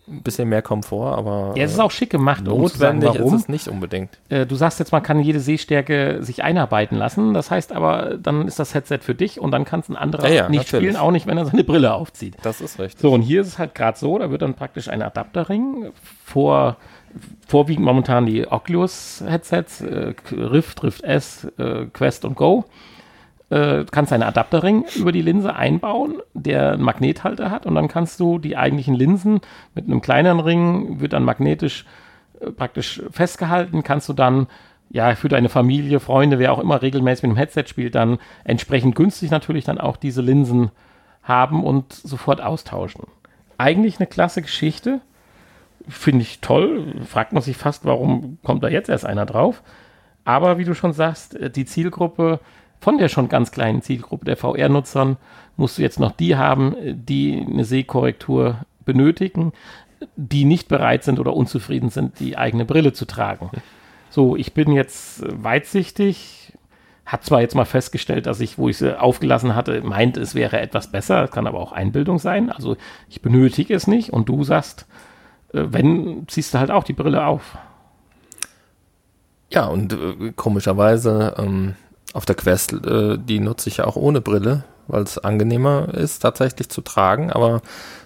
ein 0.09 0.22
bisschen 0.22 0.48
mehr 0.48 0.62
Komfort, 0.62 1.16
aber 1.16 1.52
Ja, 1.57 1.64
es 1.64 1.72
ist 1.72 1.80
auch 1.80 1.90
schick 1.90 2.11
gemacht. 2.11 2.46
um 2.46 2.61
notwendig 2.61 3.11
ist 3.14 3.18
warum. 3.18 3.34
es 3.34 3.48
nicht 3.48 3.68
unbedingt. 3.68 4.11
Äh, 4.28 4.46
du 4.46 4.54
sagst 4.54 4.78
jetzt, 4.78 4.92
man 4.92 5.02
kann 5.02 5.20
jede 5.20 5.40
Sehstärke 5.40 6.18
sich 6.22 6.44
einarbeiten 6.44 6.96
lassen. 6.96 7.34
Das 7.34 7.50
heißt 7.50 7.72
aber, 7.72 8.16
dann 8.16 8.46
ist 8.46 8.59
das 8.59 8.74
Headset 8.74 8.98
für 9.02 9.14
dich 9.14 9.40
und 9.40 9.50
dann 9.50 9.64
kann 9.64 9.80
es 9.80 9.88
ein 9.88 9.96
anderer 9.96 10.28
Ja, 10.28 10.34
ja, 10.34 10.48
nicht 10.48 10.59
natürlich. 10.72 10.90
spielen, 10.90 10.96
auch 10.96 11.11
nicht, 11.11 11.26
wenn 11.26 11.38
er 11.38 11.46
seine 11.46 11.64
Brille 11.64 11.92
aufzieht. 11.94 12.36
Das 12.42 12.61
ist 12.61 12.78
richtig. 12.78 13.00
So, 13.00 13.12
und 13.12 13.22
hier 13.22 13.40
ist 13.40 13.48
es 13.48 13.59
halt 13.59 13.74
gerade 13.74 13.98
so, 13.98 14.18
da 14.18 14.30
wird 14.30 14.42
dann 14.42 14.54
praktisch 14.54 14.88
ein 14.88 15.02
Adapterring 15.02 15.86
vor, 16.24 16.76
vorwiegend 17.48 17.84
momentan 17.84 18.26
die 18.26 18.46
Oculus-Headsets, 18.50 19.80
äh, 19.82 20.14
Rift, 20.32 20.82
Rift 20.82 21.02
S, 21.04 21.46
äh, 21.59 21.86
Quest 21.92 22.24
und 22.24 22.36
Go. 22.36 22.64
Äh, 23.49 23.84
kannst 23.92 24.12
einen 24.12 24.24
Adapterring 24.24 24.84
über 24.97 25.12
die 25.12 25.22
Linse 25.22 25.55
einbauen, 25.55 26.20
der 26.34 26.72
einen 26.72 26.82
Magnethalter 26.82 27.49
hat 27.49 27.64
und 27.64 27.76
dann 27.76 27.86
kannst 27.86 28.18
du 28.18 28.40
die 28.40 28.57
eigentlichen 28.57 28.94
Linsen 28.97 29.40
mit 29.72 29.84
einem 29.84 30.01
kleineren 30.01 30.40
Ring, 30.40 30.99
wird 30.99 31.12
dann 31.12 31.22
magnetisch 31.22 31.86
äh, 32.40 32.51
praktisch 32.51 33.01
festgehalten, 33.12 33.84
kannst 33.84 34.09
du 34.09 34.14
dann 34.14 34.49
ja 34.90 35.14
für 35.14 35.28
deine 35.28 35.49
Familie, 35.49 36.01
Freunde, 36.01 36.40
wer 36.40 36.53
auch 36.53 36.59
immer 36.59 36.82
regelmäßig 36.82 37.22
mit 37.22 37.30
einem 37.30 37.36
Headset 37.36 37.64
spielt, 37.68 37.94
dann 37.94 38.18
entsprechend 38.42 38.97
günstig 38.97 39.30
natürlich 39.30 39.64
dann 39.64 39.78
auch 39.78 39.97
diese 39.97 40.22
Linsen 40.22 40.72
haben 41.22 41.62
und 41.62 41.92
sofort 41.92 42.40
austauschen. 42.40 43.05
Eigentlich 43.59 43.99
eine 44.01 44.09
klasse 44.09 44.42
Geschichte. 44.42 45.01
Finde 45.88 46.22
ich 46.22 46.40
toll. 46.40 46.94
Fragt 47.07 47.32
man 47.32 47.44
sich 47.44 47.57
fast, 47.57 47.84
warum 47.84 48.38
kommt 48.42 48.64
da 48.64 48.68
jetzt 48.68 48.88
erst 48.88 49.07
einer 49.07 49.24
drauf? 49.24 49.62
Aber 50.24 50.59
wie 50.59 50.64
du 50.64 50.74
schon 50.74 50.92
sagst, 50.92 51.36
äh, 51.36 51.49
die 51.49 51.64
Zielgruppe 51.64 52.40
von 52.81 52.99
der 52.99 53.09
schon 53.09 53.29
ganz 53.29 53.51
kleinen 53.51 53.83
Zielgruppe 53.83 54.24
der 54.24 54.37
VR-Nutzern 54.37 55.16
musst 55.57 55.79
du 55.79 55.83
jetzt 55.83 56.01
noch 56.01 56.12
die 56.12 56.37
haben, 56.37 56.77
äh, 56.77 56.95
die 56.95 57.45
eine 57.47 57.64
Sehkorrektur 57.64 58.61
benötigen, 58.85 59.53
die 60.16 60.45
nicht 60.45 60.68
bereit 60.68 61.05
sind 61.05 61.18
oder 61.18 61.35
unzufrieden 61.35 61.91
sind, 61.91 62.20
die 62.20 62.37
eigene 62.37 62.64
Brille 62.64 62.93
zu 62.93 63.07
tragen. 63.07 63.51
So, 64.11 64.37
ich 64.37 64.55
bin 64.55 64.72
jetzt 64.72 65.22
äh, 65.22 65.29
weitsichtig, 65.43 66.53
hat 67.05 67.24
zwar 67.24 67.41
jetzt 67.41 67.55
mal 67.55 67.64
festgestellt, 67.64 68.27
dass 68.27 68.41
ich, 68.41 68.59
wo 68.59 68.68
ich 68.68 68.79
sie 68.79 68.99
aufgelassen 69.01 69.55
hatte, 69.55 69.81
meint, 69.83 70.16
es 70.16 70.35
wäre 70.35 70.61
etwas 70.61 70.91
besser, 70.91 71.29
kann 71.29 71.47
aber 71.47 71.61
auch 71.61 71.72
Einbildung 71.72 72.18
sein. 72.18 72.51
Also 72.51 72.77
ich 73.09 73.22
benötige 73.22 73.74
es 73.74 73.87
nicht 73.87 74.12
und 74.12 74.29
du 74.29 74.45
sagst, 74.45 74.87
äh, 75.53 75.64
wenn, 75.68 76.27
ziehst 76.29 76.55
du 76.55 76.59
halt 76.59 76.70
auch 76.70 76.85
die 76.85 76.93
Brille 76.93 77.24
auf. 77.27 77.59
Ja, 79.51 79.66
und 79.66 79.93
äh, 79.93 80.33
komischerweise 80.35 81.35
ähm, 81.39 81.77
auf 82.17 82.27
der 82.27 82.35
Quest, 82.37 82.73
äh, 82.73 83.19
die 83.19 83.41
nutze 83.41 83.69
ich 83.69 83.79
ja 83.79 83.85
auch 83.87 83.97
ohne 83.97 84.21
Brille, 84.21 84.64
weil 84.89 85.03
es 85.03 85.19
angenehmer 85.19 85.93
ist, 85.95 86.21
tatsächlich 86.21 86.69
zu 86.69 86.81
tragen, 86.81 87.31
aber 87.31 87.61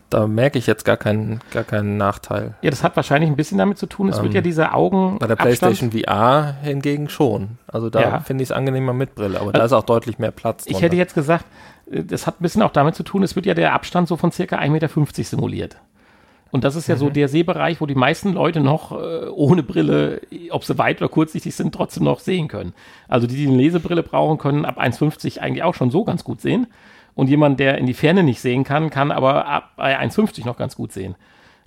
da 0.09 0.27
merke 0.27 0.59
ich 0.59 0.67
jetzt 0.67 0.85
gar 0.85 0.97
keinen, 0.97 1.41
gar 1.53 1.63
keinen 1.63 1.97
Nachteil. 1.97 2.55
Ja, 2.63 2.71
das 2.71 2.83
hat 2.83 2.97
wahrscheinlich 2.97 3.31
ein 3.31 3.37
bisschen 3.37 3.59
damit 3.59 3.79
zu 3.79 3.87
tun. 3.87 4.09
Es 4.09 4.19
Ähm, 4.19 4.25
wird 4.25 4.35
ja 4.35 4.41
diese 4.41 4.73
Augen. 4.75 5.19
Bei 5.21 5.29
der 5.29 5.37
PlayStation 5.37 5.93
VR 5.93 6.57
hingegen 6.63 7.09
schon. 7.09 7.59
Also 7.69 7.91
da 7.91 8.01
Ja. 8.01 8.21
finde 8.21 8.43
ich 8.43 8.49
es 8.51 8.53
angenehmer 8.53 8.93
mit 8.93 9.15
Brille, 9.15 9.41
aber 9.41 9.53
da 9.53 9.65
ist 9.65 9.73
auch 9.73 9.85
deutlich 9.85 10.19
mehr 10.19 10.33
Platz. 10.33 10.65
Ich 10.67 10.73
drunter. 10.73 10.87
hätte 10.87 10.97
jetzt 10.97 11.15
gesagt, 11.15 11.45
äh, 11.91 12.03
das 12.03 12.27
hat 12.27 12.41
ein 12.41 12.43
bisschen 12.43 12.63
auch 12.63 12.73
damit 12.73 12.97
zu 12.97 13.05
tun, 13.05 13.23
es 13.23 13.37
wird 13.37 13.47
ja 13.47 13.55
der 13.55 13.73
Abstand 13.73 14.09
so 14.09 14.17
von 14.17 14.33
circa 14.33 14.57
1,50 14.59 14.71
Meter 14.71 15.25
simuliert. 15.25 15.77
Und 16.53 16.64
das 16.64 16.74
ist 16.76 16.88
ja 16.88 16.96
Mhm. 16.96 16.98
so 16.98 17.11
der 17.11 17.28
Sehbereich, 17.28 17.80
wo 17.80 17.86
die 17.86 17.94
meisten 17.94 18.32
Leute 18.32 18.61
noch 18.61 18.92
äh, 18.92 19.28
ohne 19.28 19.62
Brille, 19.62 20.20
ob 20.51 20.64
sie 20.64 20.78
weit 20.78 21.01
oder 21.01 21.09
kurzsichtig 21.09 21.55
sind, 21.55 21.74
trotzdem 21.74 22.05
noch 22.05 22.18
sehen 22.20 22.48
können. 22.48 22.72
Also 23.09 23.26
die, 23.26 23.36
die 23.36 23.46
eine 23.46 23.57
Lesebrille 23.57 24.03
brauchen, 24.03 24.38
können 24.38 24.64
ab 24.64 24.80
1,50 24.80 25.38
eigentlich 25.38 25.62
auch 25.62 25.74
schon 25.74 25.90
so 25.90 26.05
ganz 26.05 26.24
gut 26.24 26.40
sehen. 26.40 26.66
Und 27.14 27.28
jemand, 27.28 27.61
der 27.61 27.78
in 27.78 27.86
die 27.86 27.94
Ferne 27.94 28.22
nicht 28.22 28.40
sehen 28.40 28.64
kann, 28.64 28.90
kann 28.90 29.11
aber 29.12 29.46
ab 29.46 29.72
bei 29.76 29.98
1,50 29.98 30.44
noch 30.46 30.57
ganz 30.57 30.74
gut 30.76 30.92
sehen. 30.92 31.14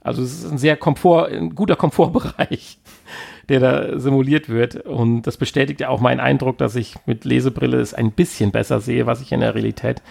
Also 0.02 0.22
es 0.22 0.34
ist 0.44 0.52
ein 0.52 0.58
sehr 0.58 0.76
Komfort, 0.76 1.30
ein 1.32 1.56
guter 1.56 1.78
Komfortbereich, 1.78 2.78
der 3.50 3.60
da 3.62 4.00
simuliert 4.00 4.50
wird. 4.50 4.76
Und 4.76 5.22
das 5.24 5.38
bestätigt 5.38 5.80
ja 5.80 5.88
auch 5.90 6.02
meinen 6.02 6.20
Eindruck, 6.20 6.58
dass 6.58 6.76
ich 6.76 6.96
mit 7.06 7.24
Lesebrille 7.24 7.78
es 7.80 7.94
ein 7.94 8.12
bisschen 8.12 8.52
besser 8.52 8.82
sehe, 8.82 9.06
was 9.06 9.22
ich 9.22 9.32
in 9.32 9.40
der 9.40 9.56
Realität 9.56 10.02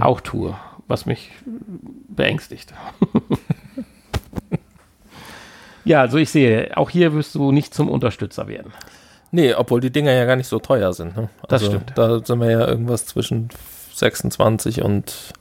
auch 0.00 0.20
tue, 0.20 0.54
was 0.86 1.06
mich 1.06 1.30
beängstigt. 2.08 2.74
ja, 5.88 6.02
also 6.02 6.18
ich 6.18 6.30
sehe, 6.30 6.76
auch 6.76 6.90
hier 6.90 7.14
wirst 7.14 7.34
du 7.34 7.50
nicht 7.50 7.72
zum 7.72 7.88
Unterstützer 7.88 8.46
werden. 8.46 8.72
Nee, 9.30 9.54
obwohl 9.54 9.80
die 9.80 9.90
Dinger 9.90 10.12
ja 10.12 10.26
gar 10.26 10.36
nicht 10.36 10.46
so 10.46 10.58
teuer 10.58 10.92
sind. 10.92 11.16
Ne? 11.16 11.30
Das 11.48 11.62
also, 11.62 11.76
stimmt. 11.76 11.92
Da 11.96 12.20
sind 12.24 12.40
wir 12.40 12.50
ja 12.50 12.66
irgendwas 12.66 13.06
zwischen 13.06 13.48
26 13.94 14.82
und 14.82 15.32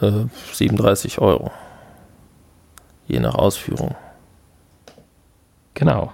äh, 0.00 0.24
37 0.52 1.20
Euro. 1.20 1.50
Je 3.06 3.20
nach 3.20 3.34
Ausführung. 3.34 3.94
Genau. 5.74 6.12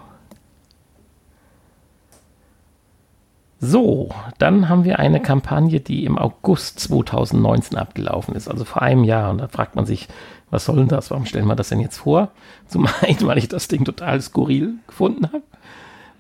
So, 3.65 4.09
dann 4.39 4.69
haben 4.69 4.83
wir 4.83 4.99
eine 4.99 5.21
Kampagne, 5.21 5.79
die 5.79 6.05
im 6.05 6.19
August 6.19 6.81
2019 6.81 7.79
abgelaufen 7.79 8.35
ist, 8.35 8.49
also 8.49 8.65
vor 8.65 8.83
einem 8.83 9.05
Jahr. 9.05 9.31
Und 9.31 9.39
da 9.39 9.47
fragt 9.47 9.77
man 9.77 9.87
sich, 9.87 10.09
was 10.51 10.65
soll 10.65 10.79
denn 10.79 10.89
das? 10.89 11.13
Warum 11.13 11.27
stellen 11.27 11.47
wir 11.47 11.55
das 11.55 11.69
denn 11.69 11.79
jetzt 11.79 11.99
vor? 11.99 12.33
Zum 12.67 12.89
einen, 13.03 13.25
weil 13.25 13.39
ich 13.39 13.47
das 13.47 13.69
Ding 13.69 13.85
total 13.85 14.21
skurril 14.21 14.75
gefunden 14.89 15.29
habe. 15.29 15.45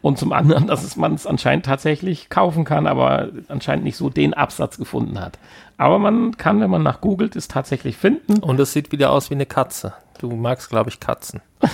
Und 0.03 0.18
zum 0.18 0.32
anderen, 0.32 0.68
dass 0.68 0.84
es 0.84 0.95
man 0.95 1.14
es 1.14 1.26
anscheinend 1.26 1.66
tatsächlich 1.66 2.28
kaufen 2.28 2.64
kann, 2.64 2.86
aber 2.86 3.30
anscheinend 3.49 3.84
nicht 3.86 3.97
so 3.97 4.09
den 4.09 4.34
Absatz 4.34 4.78
gefunden 4.78 5.20
hat. 5.20 5.40
Aber 5.78 5.99
man 5.99 6.36
kann, 6.36 6.61
wenn 6.61 6.70
man 6.70 6.84
nach 6.84 7.01
googelt, 7.01 7.34
es 7.34 7.49
tatsächlich 7.49 7.97
finden. 7.97 8.38
Und 8.38 8.61
es 8.61 8.72
sieht 8.72 8.93
wieder 8.93 9.11
aus 9.11 9.30
wie 9.30 9.34
eine 9.34 9.47
Katze. 9.47 9.95
Du 10.20 10.30
magst, 10.30 10.70
glaube 10.70 10.90
ich, 10.90 11.01
Katzen. 11.01 11.40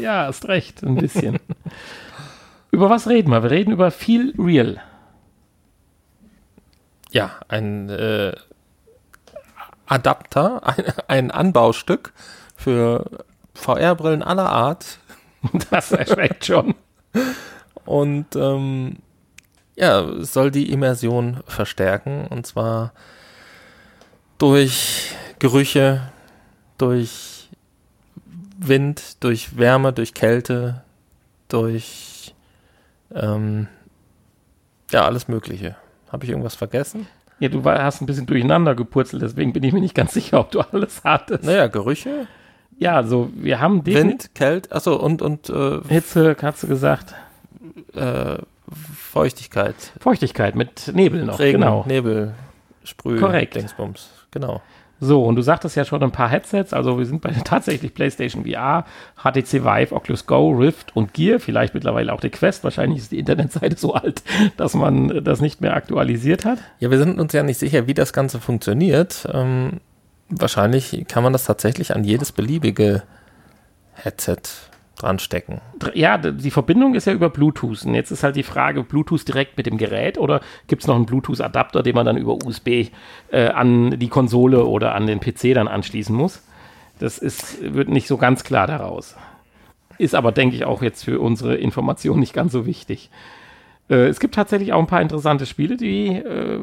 Ja, 0.00 0.26
hast 0.26 0.48
recht, 0.48 0.82
ein 0.82 0.96
bisschen. 0.96 1.38
über 2.70 2.90
was 2.90 3.08
reden 3.08 3.30
wir? 3.30 3.42
Wir 3.42 3.50
reden 3.50 3.72
über 3.72 3.90
Feel 3.90 4.34
Real. 4.38 4.80
Ja, 7.10 7.32
ein 7.48 7.88
äh, 7.88 8.32
Adapter, 9.86 10.66
ein, 10.66 10.84
ein 11.08 11.30
Anbaustück 11.30 12.12
für 12.56 13.24
VR-Brillen 13.54 14.22
aller 14.22 14.50
Art. 14.50 14.98
Das 15.70 15.90
erschreckt 15.90 16.44
schon. 16.44 16.74
Und 17.86 18.36
ähm, 18.36 18.98
ja, 19.74 20.22
soll 20.22 20.50
die 20.50 20.70
Immersion 20.70 21.38
verstärken. 21.46 22.26
Und 22.26 22.46
zwar 22.46 22.92
durch 24.36 25.14
Gerüche, 25.38 26.12
durch 26.76 27.48
Wind, 28.58 29.24
durch 29.24 29.56
Wärme, 29.56 29.94
durch 29.94 30.12
Kälte, 30.12 30.84
durch 31.48 32.19
ähm, 33.14 33.68
ja, 34.90 35.04
alles 35.04 35.28
Mögliche. 35.28 35.76
Habe 36.10 36.24
ich 36.24 36.30
irgendwas 36.30 36.54
vergessen? 36.54 37.06
Ja, 37.38 37.48
du 37.48 37.64
war, 37.64 37.82
hast 37.82 38.00
ein 38.02 38.06
bisschen 38.06 38.26
durcheinander 38.26 38.74
gepurzelt, 38.74 39.22
deswegen 39.22 39.52
bin 39.52 39.62
ich 39.62 39.72
mir 39.72 39.80
nicht 39.80 39.94
ganz 39.94 40.12
sicher, 40.14 40.40
ob 40.40 40.50
du 40.50 40.60
alles 40.60 41.02
hattest. 41.04 41.44
Naja, 41.44 41.68
Gerüche, 41.68 42.26
Ja, 42.78 42.96
also 42.96 43.30
wir 43.34 43.60
haben 43.60 43.86
Wind, 43.86 44.34
Kälte, 44.34 44.72
achso, 44.74 44.96
und, 44.96 45.22
und 45.22 45.48
äh, 45.48 45.80
Hitze, 45.88 46.36
hast 46.42 46.62
du 46.62 46.66
gesagt. 46.66 47.14
äh, 47.94 48.38
Feuchtigkeit. 48.94 49.74
Feuchtigkeit 50.00 50.54
mit 50.54 50.90
Nebel 50.94 51.24
noch, 51.24 51.38
Regen, 51.40 51.60
genau. 51.60 51.84
Nebel, 51.86 52.34
Sprüh, 52.84 53.18
Korrekt. 53.18 53.54
Dingsbums. 53.56 54.10
Genau. 54.30 54.62
So, 55.00 55.24
und 55.24 55.36
du 55.36 55.42
sagtest 55.42 55.76
ja 55.76 55.86
schon 55.86 56.02
ein 56.02 56.12
paar 56.12 56.28
Headsets, 56.28 56.74
also 56.74 56.98
wir 56.98 57.06
sind 57.06 57.22
bei 57.22 57.30
tatsächlich 57.44 57.94
PlayStation 57.94 58.44
VR, 58.44 58.84
HTC 59.16 59.64
Vive, 59.64 59.94
Oculus 59.94 60.26
Go, 60.26 60.50
Rift 60.50 60.94
und 60.94 61.14
Gear, 61.14 61.40
vielleicht 61.40 61.72
mittlerweile 61.72 62.12
auch 62.12 62.20
die 62.20 62.28
Quest, 62.28 62.64
wahrscheinlich 62.64 62.98
ist 63.00 63.12
die 63.12 63.18
Internetseite 63.18 63.76
so 63.78 63.94
alt, 63.94 64.22
dass 64.58 64.74
man 64.74 65.24
das 65.24 65.40
nicht 65.40 65.62
mehr 65.62 65.74
aktualisiert 65.74 66.44
hat. 66.44 66.58
Ja, 66.78 66.90
wir 66.90 66.98
sind 66.98 67.18
uns 67.18 67.32
ja 67.32 67.42
nicht 67.42 67.58
sicher, 67.58 67.86
wie 67.86 67.94
das 67.94 68.12
Ganze 68.12 68.40
funktioniert. 68.40 69.26
Ähm, 69.32 69.80
wahrscheinlich 70.28 71.04
kann 71.08 71.22
man 71.22 71.32
das 71.32 71.44
tatsächlich 71.44 71.96
an 71.96 72.04
jedes 72.04 72.32
beliebige 72.32 73.02
Headset 73.94 74.69
dran 74.96 75.18
stecken. 75.18 75.60
Ja, 75.94 76.18
die 76.18 76.50
Verbindung 76.50 76.94
ist 76.94 77.06
ja 77.06 77.12
über 77.12 77.30
Bluetooth. 77.30 77.84
Und 77.84 77.94
jetzt 77.94 78.10
ist 78.10 78.22
halt 78.22 78.36
die 78.36 78.42
Frage, 78.42 78.82
Bluetooth 78.82 79.26
direkt 79.26 79.56
mit 79.56 79.66
dem 79.66 79.78
Gerät 79.78 80.18
oder 80.18 80.40
gibt 80.66 80.82
es 80.82 80.88
noch 80.88 80.96
einen 80.96 81.06
Bluetooth-Adapter, 81.06 81.82
den 81.82 81.94
man 81.94 82.06
dann 82.06 82.16
über 82.16 82.36
USB 82.44 82.90
äh, 83.30 83.48
an 83.48 83.98
die 83.98 84.08
Konsole 84.08 84.64
oder 84.64 84.94
an 84.94 85.06
den 85.06 85.20
PC 85.20 85.54
dann 85.54 85.68
anschließen 85.68 86.14
muss? 86.14 86.42
Das 86.98 87.18
ist, 87.18 87.74
wird 87.74 87.88
nicht 87.88 88.06
so 88.06 88.18
ganz 88.18 88.44
klar 88.44 88.66
daraus. 88.66 89.16
Ist 89.96 90.14
aber, 90.14 90.32
denke 90.32 90.56
ich, 90.56 90.64
auch 90.64 90.82
jetzt 90.82 91.04
für 91.04 91.20
unsere 91.20 91.56
Information 91.56 92.20
nicht 92.20 92.34
ganz 92.34 92.52
so 92.52 92.66
wichtig. 92.66 93.10
Äh, 93.88 94.06
es 94.06 94.20
gibt 94.20 94.34
tatsächlich 94.34 94.72
auch 94.72 94.80
ein 94.80 94.86
paar 94.86 95.02
interessante 95.02 95.46
Spiele, 95.46 95.76
die 95.76 96.08
äh, 96.08 96.60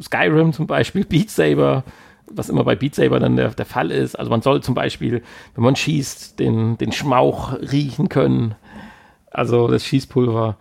Skyrim 0.00 0.52
zum 0.52 0.66
Beispiel, 0.66 1.04
Beat 1.04 1.30
Saber, 1.30 1.84
was 2.30 2.48
immer 2.48 2.64
bei 2.64 2.74
Beat 2.76 2.94
Saber 2.94 3.20
dann 3.20 3.36
der, 3.36 3.50
der 3.50 3.66
Fall 3.66 3.90
ist. 3.90 4.16
Also 4.16 4.30
man 4.30 4.42
soll 4.42 4.62
zum 4.62 4.74
Beispiel, 4.74 5.22
wenn 5.54 5.64
man 5.64 5.76
schießt, 5.76 6.38
den, 6.38 6.78
den 6.78 6.92
Schmauch 6.92 7.54
riechen 7.54 8.08
können. 8.08 8.54
Also 9.30 9.68
das 9.68 9.84
Schießpulver. 9.84 10.56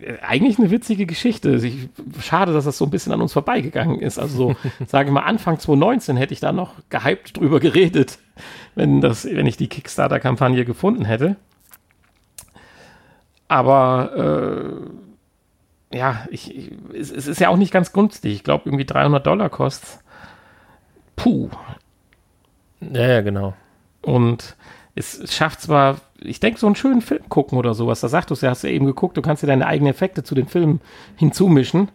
Äh, 0.00 0.14
Eigentlich 0.22 0.58
eine 0.58 0.70
witzige 0.70 1.06
Geschichte. 1.06 1.54
Ich, 1.56 1.88
schade, 2.20 2.52
dass 2.52 2.64
das 2.64 2.78
so 2.78 2.84
ein 2.84 2.90
bisschen 2.90 3.12
an 3.12 3.20
uns 3.20 3.32
vorbeigegangen 3.32 4.00
ist. 4.00 4.18
Also 4.18 4.36
so, 4.36 4.56
sage 4.86 5.08
ich 5.08 5.12
mal, 5.12 5.20
Anfang 5.20 5.58
2019 5.58 6.16
hätte 6.16 6.34
ich 6.34 6.40
da 6.40 6.52
noch 6.52 6.74
gehypt 6.90 7.36
drüber 7.36 7.60
geredet, 7.60 8.18
wenn, 8.74 9.00
das, 9.00 9.24
wenn 9.24 9.46
ich 9.46 9.56
die 9.56 9.68
Kickstarter-Kampagne 9.68 10.64
gefunden 10.64 11.04
hätte. 11.04 11.36
Aber 13.48 14.88
äh, 15.92 15.96
ja, 15.96 16.26
ich, 16.30 16.56
ich, 16.56 16.70
es, 16.94 17.10
es 17.10 17.26
ist 17.26 17.38
ja 17.38 17.50
auch 17.50 17.58
nicht 17.58 17.72
ganz 17.72 17.92
günstig. 17.92 18.32
Ich 18.32 18.44
glaube, 18.44 18.62
irgendwie 18.66 18.86
300 18.86 19.26
Dollar 19.26 19.50
kostet 19.50 20.02
Puh. 21.16 21.48
Ja, 22.80 23.08
ja, 23.08 23.20
genau. 23.20 23.54
Und 24.02 24.56
es, 24.94 25.32
schafft 25.32 25.60
zwar, 25.60 25.96
ich 26.20 26.40
denke, 26.40 26.58
so 26.58 26.66
einen 26.66 26.76
schönen 26.76 27.00
Film 27.00 27.28
gucken 27.28 27.58
oder 27.58 27.74
sowas. 27.74 28.00
Da 28.00 28.08
sagst 28.08 28.30
du 28.30 28.34
es 28.34 28.40
ja, 28.40 28.50
hast 28.50 28.64
du 28.64 28.70
eben 28.70 28.86
geguckt, 28.86 29.16
du 29.16 29.22
kannst 29.22 29.42
dir 29.42 29.46
deine 29.46 29.66
eigenen 29.66 29.92
Effekte 29.92 30.22
zu 30.22 30.34
den 30.34 30.48
Filmen 30.48 30.80
hinzumischen. 31.16 31.88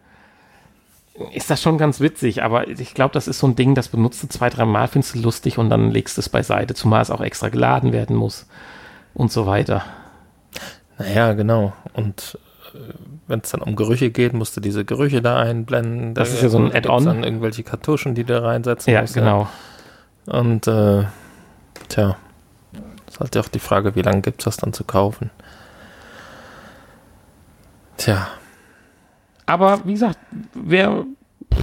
Ist 1.33 1.49
das 1.49 1.61
schon 1.61 1.79
ganz 1.79 1.99
witzig, 1.99 2.43
aber 2.43 2.67
ich 2.67 2.93
glaube, 2.93 3.13
das 3.13 3.27
ist 3.27 3.39
so 3.39 3.47
ein 3.47 3.55
Ding, 3.55 3.73
das 3.73 3.87
benutzt 3.87 4.21
du 4.21 4.27
zwei, 4.27 4.49
drei 4.51 4.65
Mal, 4.65 4.87
findest 4.87 5.15
du 5.15 5.19
lustig 5.19 5.57
und 5.57 5.69
dann 5.69 5.89
legst 5.89 6.17
du 6.17 6.21
es 6.21 6.29
beiseite, 6.29 6.75
zumal 6.75 7.01
es 7.01 7.09
auch 7.09 7.21
extra 7.21 7.49
geladen 7.49 7.91
werden 7.91 8.15
muss 8.15 8.45
und 9.15 9.31
so 9.31 9.47
weiter. 9.47 9.83
Naja, 10.99 11.33
genau. 11.33 11.73
Und 11.93 12.37
wenn 13.27 13.39
es 13.41 13.51
dann 13.51 13.61
um 13.61 13.75
Gerüche 13.75 14.09
geht, 14.11 14.33
musst 14.33 14.55
du 14.57 14.61
diese 14.61 14.85
Gerüche 14.85 15.21
da 15.21 15.37
einblenden. 15.39 16.13
Das 16.13 16.29
Da 16.29 16.35
ist 16.35 16.43
ja 16.43 16.49
so 16.49 16.57
ein 16.59 16.73
Add-on. 16.73 17.05
dann 17.05 17.23
irgendwelche 17.23 17.63
Kartuschen, 17.63 18.15
die 18.15 18.23
du 18.23 18.41
reinsetzen 18.41 18.93
Ja, 18.93 19.01
musst. 19.01 19.13
genau. 19.13 19.47
Und 20.25 20.67
äh, 20.67 21.03
tja, 21.89 22.17
ist 23.07 23.19
halt 23.19 23.37
auch 23.37 23.47
die 23.47 23.59
Frage, 23.59 23.95
wie 23.95 24.01
lange 24.01 24.21
gibt 24.21 24.41
es 24.41 24.45
das 24.45 24.57
dann 24.57 24.73
zu 24.73 24.83
kaufen? 24.83 25.29
Tja, 27.97 28.27
Aber 29.45 29.81
wie 29.85 29.93
gesagt, 29.93 30.19
wer, 30.53 31.05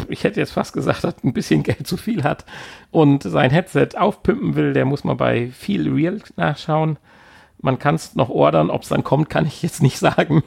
ich 0.09 0.25
hätte 0.25 0.41
jetzt 0.41 0.53
fast 0.53 0.73
gesagt, 0.73 1.05
hat 1.05 1.23
ein 1.23 1.33
bisschen 1.33 1.63
Geld 1.63 1.87
zu 1.87 1.97
viel 1.97 2.25
hat 2.25 2.45
und 2.91 3.23
sein 3.23 3.51
Headset 3.51 3.91
aufpimpen 3.97 4.57
will, 4.57 4.73
der 4.73 4.85
muss 4.85 5.05
mal 5.05 5.15
bei 5.15 5.49
Feel 5.51 5.93
Real 5.93 6.21
nachschauen. 6.37 6.99
Man 7.65 7.79
kann 7.79 7.95
es 7.95 8.15
noch 8.15 8.29
ordern, 8.29 8.69
ob 8.69 8.83
es 8.83 8.91
dann 8.91 9.05
kommt, 9.05 9.31
kann 9.31 9.47
ich 9.47 9.63
jetzt 9.63 9.83
nicht 9.83 9.99
sagen. 9.99 10.43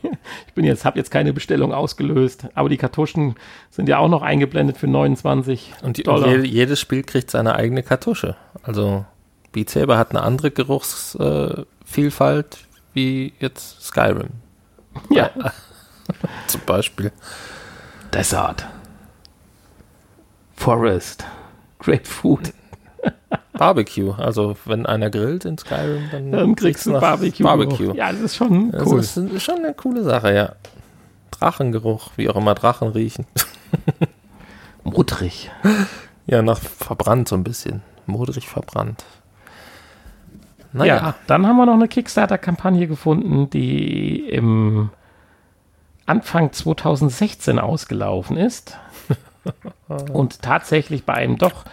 Ich 0.46 0.54
bin 0.54 0.64
jetzt, 0.64 0.86
habe 0.86 1.00
jetzt 1.00 1.10
keine 1.10 1.34
Bestellung 1.34 1.74
ausgelöst, 1.74 2.46
aber 2.54 2.70
die 2.70 2.78
Kartuschen 2.78 3.34
sind 3.72 3.90
ja 3.90 3.98
auch 3.98 4.08
noch 4.08 4.22
eingeblendet 4.22 4.78
für 4.78 4.86
29 4.86 5.74
und, 5.82 5.98
die, 5.98 6.04
und 6.04 6.08
Dollar. 6.08 6.30
jede, 6.30 6.46
jedes 6.46 6.80
Spiel 6.80 7.02
kriegt 7.02 7.32
seine 7.32 7.56
eigene 7.56 7.82
Kartusche. 7.82 8.36
Also 8.62 9.04
Beat 9.52 9.72
Saber 9.72 9.98
hat 9.98 10.12
eine 10.12 10.22
andere 10.22 10.52
Geruchsvielfalt 10.52 12.54
äh, 12.54 12.58
wie 12.94 13.34
jetzt 13.40 13.82
Skyrim. 13.82 14.30
Ja. 15.10 15.32
Zum 16.48 16.62
Beispiel. 16.68 17.12
Desert. 18.14 18.68
Forest. 20.56 21.26
Great 21.80 22.08
Food. 22.08 22.54
Barbecue. 23.54 24.14
Also 24.14 24.56
wenn 24.66 24.86
einer 24.86 25.10
grillt 25.10 25.46
in 25.46 25.58
Skyrim, 25.58 26.04
dann, 26.12 26.32
Dann 26.32 26.56
kriegst 26.56 26.86
du 26.86 26.94
Barbecue. 26.94 27.44
Barbecue. 27.44 27.94
Ja, 27.96 28.12
das 28.12 28.22
ist 28.22 28.36
schon 28.36 28.72
Das 28.72 28.86
cool. 28.88 29.00
ist, 29.00 29.18
ist 29.18 29.44
schon 29.44 29.58
eine 29.58 29.74
coole 29.74 30.04
Sache, 30.04 30.34
ja. 30.34 30.54
Drachengeruch, 31.32 32.12
wie 32.16 32.30
auch 32.30 32.36
immer 32.36 32.56
Drachen 32.56 32.90
riechen. 32.90 33.26
Muttrig. 34.84 35.52
Ja, 36.26 36.42
nach 36.42 36.60
verbrannt 36.60 37.28
so 37.28 37.36
ein 37.36 37.44
bisschen. 37.44 37.82
Modrig 38.06 38.48
verbrannt. 38.48 39.04
Ja, 40.74 40.80
Naja, 40.80 41.16
dann 41.28 41.46
haben 41.48 41.58
wir 41.58 41.66
noch 41.66 41.74
eine 41.74 41.88
Kickstarter-Kampagne 41.88 42.88
gefunden, 42.88 43.50
die 43.50 44.20
im 44.30 44.90
Anfang 46.06 46.54
2016 46.54 47.60
ausgelaufen 47.60 48.38
ist 48.38 48.78
und 50.14 50.42
tatsächlich 50.42 51.04
bei 51.06 51.14
einem 51.16 51.38
doch 51.38 51.66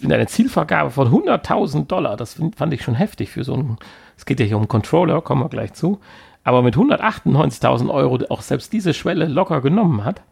mit 0.00 0.12
einer 0.12 0.26
Zielvergabe 0.26 0.90
von 0.90 1.08
100.000 1.10 1.86
Dollar, 1.86 2.16
das 2.16 2.34
find- 2.34 2.56
fand 2.56 2.72
ich 2.72 2.82
schon 2.82 2.94
heftig 2.94 3.30
für 3.30 3.44
so 3.44 3.54
ein, 3.54 3.76
es 4.16 4.26
geht 4.26 4.40
ja 4.40 4.46
hier 4.46 4.56
um 4.58 4.68
Controller, 4.68 5.20
kommen 5.22 5.42
wir 5.42 5.48
gleich 5.48 5.72
zu, 5.74 6.00
aber 6.44 6.62
mit 6.62 6.76
198.000 6.76 7.90
Euro 7.90 8.18
auch 8.30 8.42
selbst 8.42 8.72
diese 8.72 8.94
Schwelle 8.94 9.26
locker 9.26 9.60
genommen 9.60 10.04
hat, 10.04 10.22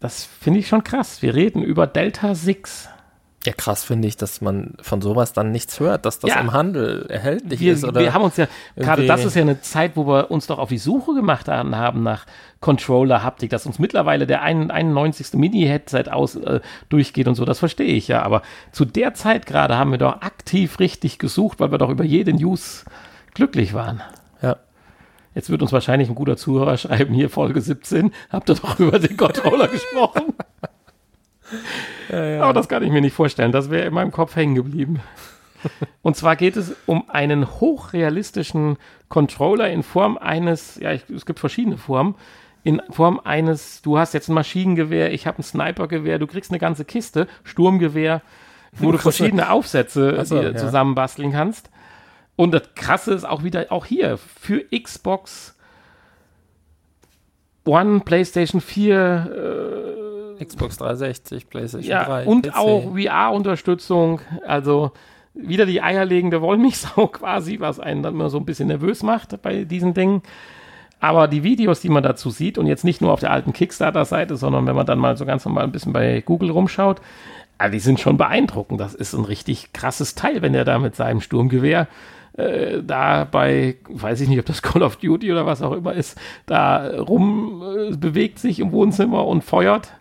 das 0.00 0.24
finde 0.24 0.60
ich 0.60 0.68
schon 0.68 0.82
krass. 0.84 1.20
Wir 1.22 1.34
reden 1.34 1.62
über 1.62 1.86
Delta 1.86 2.34
6. 2.34 2.88
ja 3.46 3.52
krass 3.54 3.84
finde 3.84 4.06
ich, 4.06 4.16
dass 4.18 4.40
man 4.42 4.74
von 4.82 5.00
sowas 5.00 5.32
dann 5.32 5.50
nichts 5.50 5.80
hört, 5.80 6.04
dass 6.04 6.18
das 6.18 6.30
Ja. 6.30 6.40
im 6.40 6.52
Handel 6.52 7.06
erhältlich 7.08 7.58
wir, 7.60 7.72
ist. 7.72 7.84
Oder 7.84 8.00
wir 8.00 8.12
haben 8.12 8.22
uns 8.24 8.36
ja, 8.36 8.46
gerade 8.76 9.06
das 9.06 9.24
ist 9.24 9.34
ja 9.34 9.40
eine 9.42 9.60
Zeit, 9.62 9.92
wo 9.96 10.06
wir 10.06 10.30
uns 10.30 10.46
doch 10.46 10.58
auf 10.58 10.68
die 10.68 10.76
Suche 10.78 11.14
gemacht 11.14 11.48
haben, 11.48 11.70
nach 12.02 12.26
Controller-Haptik, 12.60 13.48
dass 13.50 13.64
uns 13.66 13.78
mittlerweile 13.78 14.26
der 14.26 14.42
ein- 14.42 14.70
91. 14.70 15.32
Mini-Headset 15.34 16.04
aus 16.10 16.36
äh, 16.36 16.60
durchgeht 16.90 17.26
und 17.28 17.34
so, 17.34 17.44
das 17.46 17.58
verstehe 17.58 17.86
ich 17.94 18.08
ja. 18.08 18.22
Aber 18.22 18.42
zu 18.72 18.84
der 18.84 19.14
Zeit 19.14 19.46
gerade 19.46 19.78
haben 19.78 19.90
wir 19.90 19.98
doch 19.98 20.20
aktiv 20.20 20.78
richtig 20.78 21.18
gesucht, 21.18 21.60
weil 21.60 21.70
wir 21.72 21.78
doch 21.78 21.88
über 21.90 22.04
jede 22.04 22.32
News 22.34 22.84
glücklich 23.34 23.72
waren. 23.74 24.02
ja. 24.42 24.56
Jetzt 25.32 25.48
wird 25.48 25.62
uns 25.62 25.72
wahrscheinlich 25.72 26.08
ein 26.08 26.16
guter 26.16 26.36
Zuhörer 26.36 26.76
schreiben, 26.76 27.14
hier 27.14 27.30
Folge 27.30 27.60
17, 27.60 28.12
habt 28.30 28.50
ihr 28.50 28.56
doch 28.56 28.78
über 28.80 28.98
den 28.98 29.16
Controller 29.16 29.68
gesprochen. 29.72 30.34
Aber 32.12 32.52
das 32.52 32.68
kann 32.68 32.82
ich 32.82 32.90
mir 32.90 33.00
nicht 33.00 33.14
vorstellen, 33.14 33.52
das 33.52 33.70
wäre 33.70 33.86
in 33.86 33.94
meinem 33.94 34.12
Kopf 34.12 34.36
hängen 34.36 34.54
geblieben. 34.54 35.00
Und 36.02 36.16
zwar 36.16 36.36
geht 36.36 36.56
es 36.56 36.74
um 36.86 37.08
einen 37.10 37.60
hochrealistischen 37.60 38.78
Controller 39.08 39.70
in 39.70 39.82
Form 39.82 40.18
eines, 40.18 40.76
ja, 40.76 40.92
ich, 40.92 41.08
es 41.10 41.26
gibt 41.26 41.38
verschiedene 41.38 41.76
Formen, 41.76 42.14
in 42.62 42.82
Form 42.90 43.20
eines, 43.22 43.82
du 43.82 43.98
hast 43.98 44.14
jetzt 44.14 44.28
ein 44.28 44.34
Maschinengewehr, 44.34 45.12
ich 45.12 45.26
habe 45.26 45.38
ein 45.38 45.42
Snipergewehr, 45.42 46.18
du 46.18 46.26
kriegst 46.26 46.50
eine 46.50 46.58
ganze 46.58 46.84
Kiste, 46.84 47.26
Sturmgewehr, 47.44 48.22
wo 48.72 48.92
du 48.92 48.98
verschiedene 48.98 49.50
Aufsätze 49.50 50.16
Ach 50.20 50.26
so, 50.26 50.40
dir 50.40 50.52
ja. 50.52 50.56
zusammenbasteln 50.56 51.32
kannst. 51.32 51.70
Und 52.36 52.52
das 52.52 52.62
Krasse 52.74 53.12
ist 53.12 53.24
auch 53.24 53.44
wieder, 53.44 53.66
auch 53.70 53.84
hier, 53.84 54.16
für 54.18 54.64
Xbox 54.70 55.56
One, 57.66 58.00
PlayStation 58.00 58.60
4, 58.60 59.96
Xbox 60.44 60.78
360, 60.78 61.48
PlayStation 61.48 61.90
ja, 61.90 62.04
3. 62.04 62.26
und 62.26 62.46
PC. 62.46 62.56
auch 62.56 62.94
VR-Unterstützung. 62.96 64.20
Also 64.46 64.92
wieder 65.34 65.66
die 65.66 65.82
eierlegende 65.82 66.42
Wollmilchsau 66.42 67.06
quasi, 67.12 67.60
was 67.60 67.80
einen 67.80 68.02
dann 68.02 68.14
immer 68.14 68.30
so 68.30 68.38
ein 68.38 68.44
bisschen 68.44 68.68
nervös 68.68 69.02
macht 69.02 69.40
bei 69.42 69.64
diesen 69.64 69.94
Dingen. 69.94 70.22
Aber 70.98 71.28
die 71.28 71.42
Videos, 71.42 71.80
die 71.80 71.88
man 71.88 72.02
dazu 72.02 72.30
sieht, 72.30 72.58
und 72.58 72.66
jetzt 72.66 72.84
nicht 72.84 73.00
nur 73.00 73.12
auf 73.12 73.20
der 73.20 73.30
alten 73.30 73.54
Kickstarter-Seite, 73.54 74.36
sondern 74.36 74.66
wenn 74.66 74.76
man 74.76 74.86
dann 74.86 74.98
mal 74.98 75.16
so 75.16 75.24
ganz 75.24 75.44
normal 75.44 75.64
ein 75.64 75.72
bisschen 75.72 75.94
bei 75.94 76.20
Google 76.20 76.50
rumschaut, 76.50 77.00
ah, 77.56 77.70
die 77.70 77.78
sind 77.78 78.00
schon 78.00 78.18
beeindruckend. 78.18 78.80
Das 78.80 78.94
ist 78.94 79.14
ein 79.14 79.24
richtig 79.24 79.72
krasses 79.72 80.14
Teil, 80.14 80.42
wenn 80.42 80.54
er 80.54 80.64
da 80.64 80.78
mit 80.78 80.94
seinem 80.94 81.22
Sturmgewehr 81.22 81.88
äh, 82.34 82.82
da 82.82 83.24
bei, 83.24 83.76
weiß 83.88 84.20
ich 84.20 84.28
nicht, 84.28 84.38
ob 84.38 84.46
das 84.46 84.62
Call 84.62 84.82
of 84.82 84.96
Duty 84.96 85.32
oder 85.32 85.46
was 85.46 85.62
auch 85.62 85.72
immer 85.72 85.92
ist, 85.94 86.18
da 86.46 86.86
rum 87.00 87.62
äh, 87.62 87.96
bewegt 87.96 88.38
sich 88.38 88.60
im 88.60 88.72
Wohnzimmer 88.72 89.26
und 89.26 89.42
feuert 89.42 89.92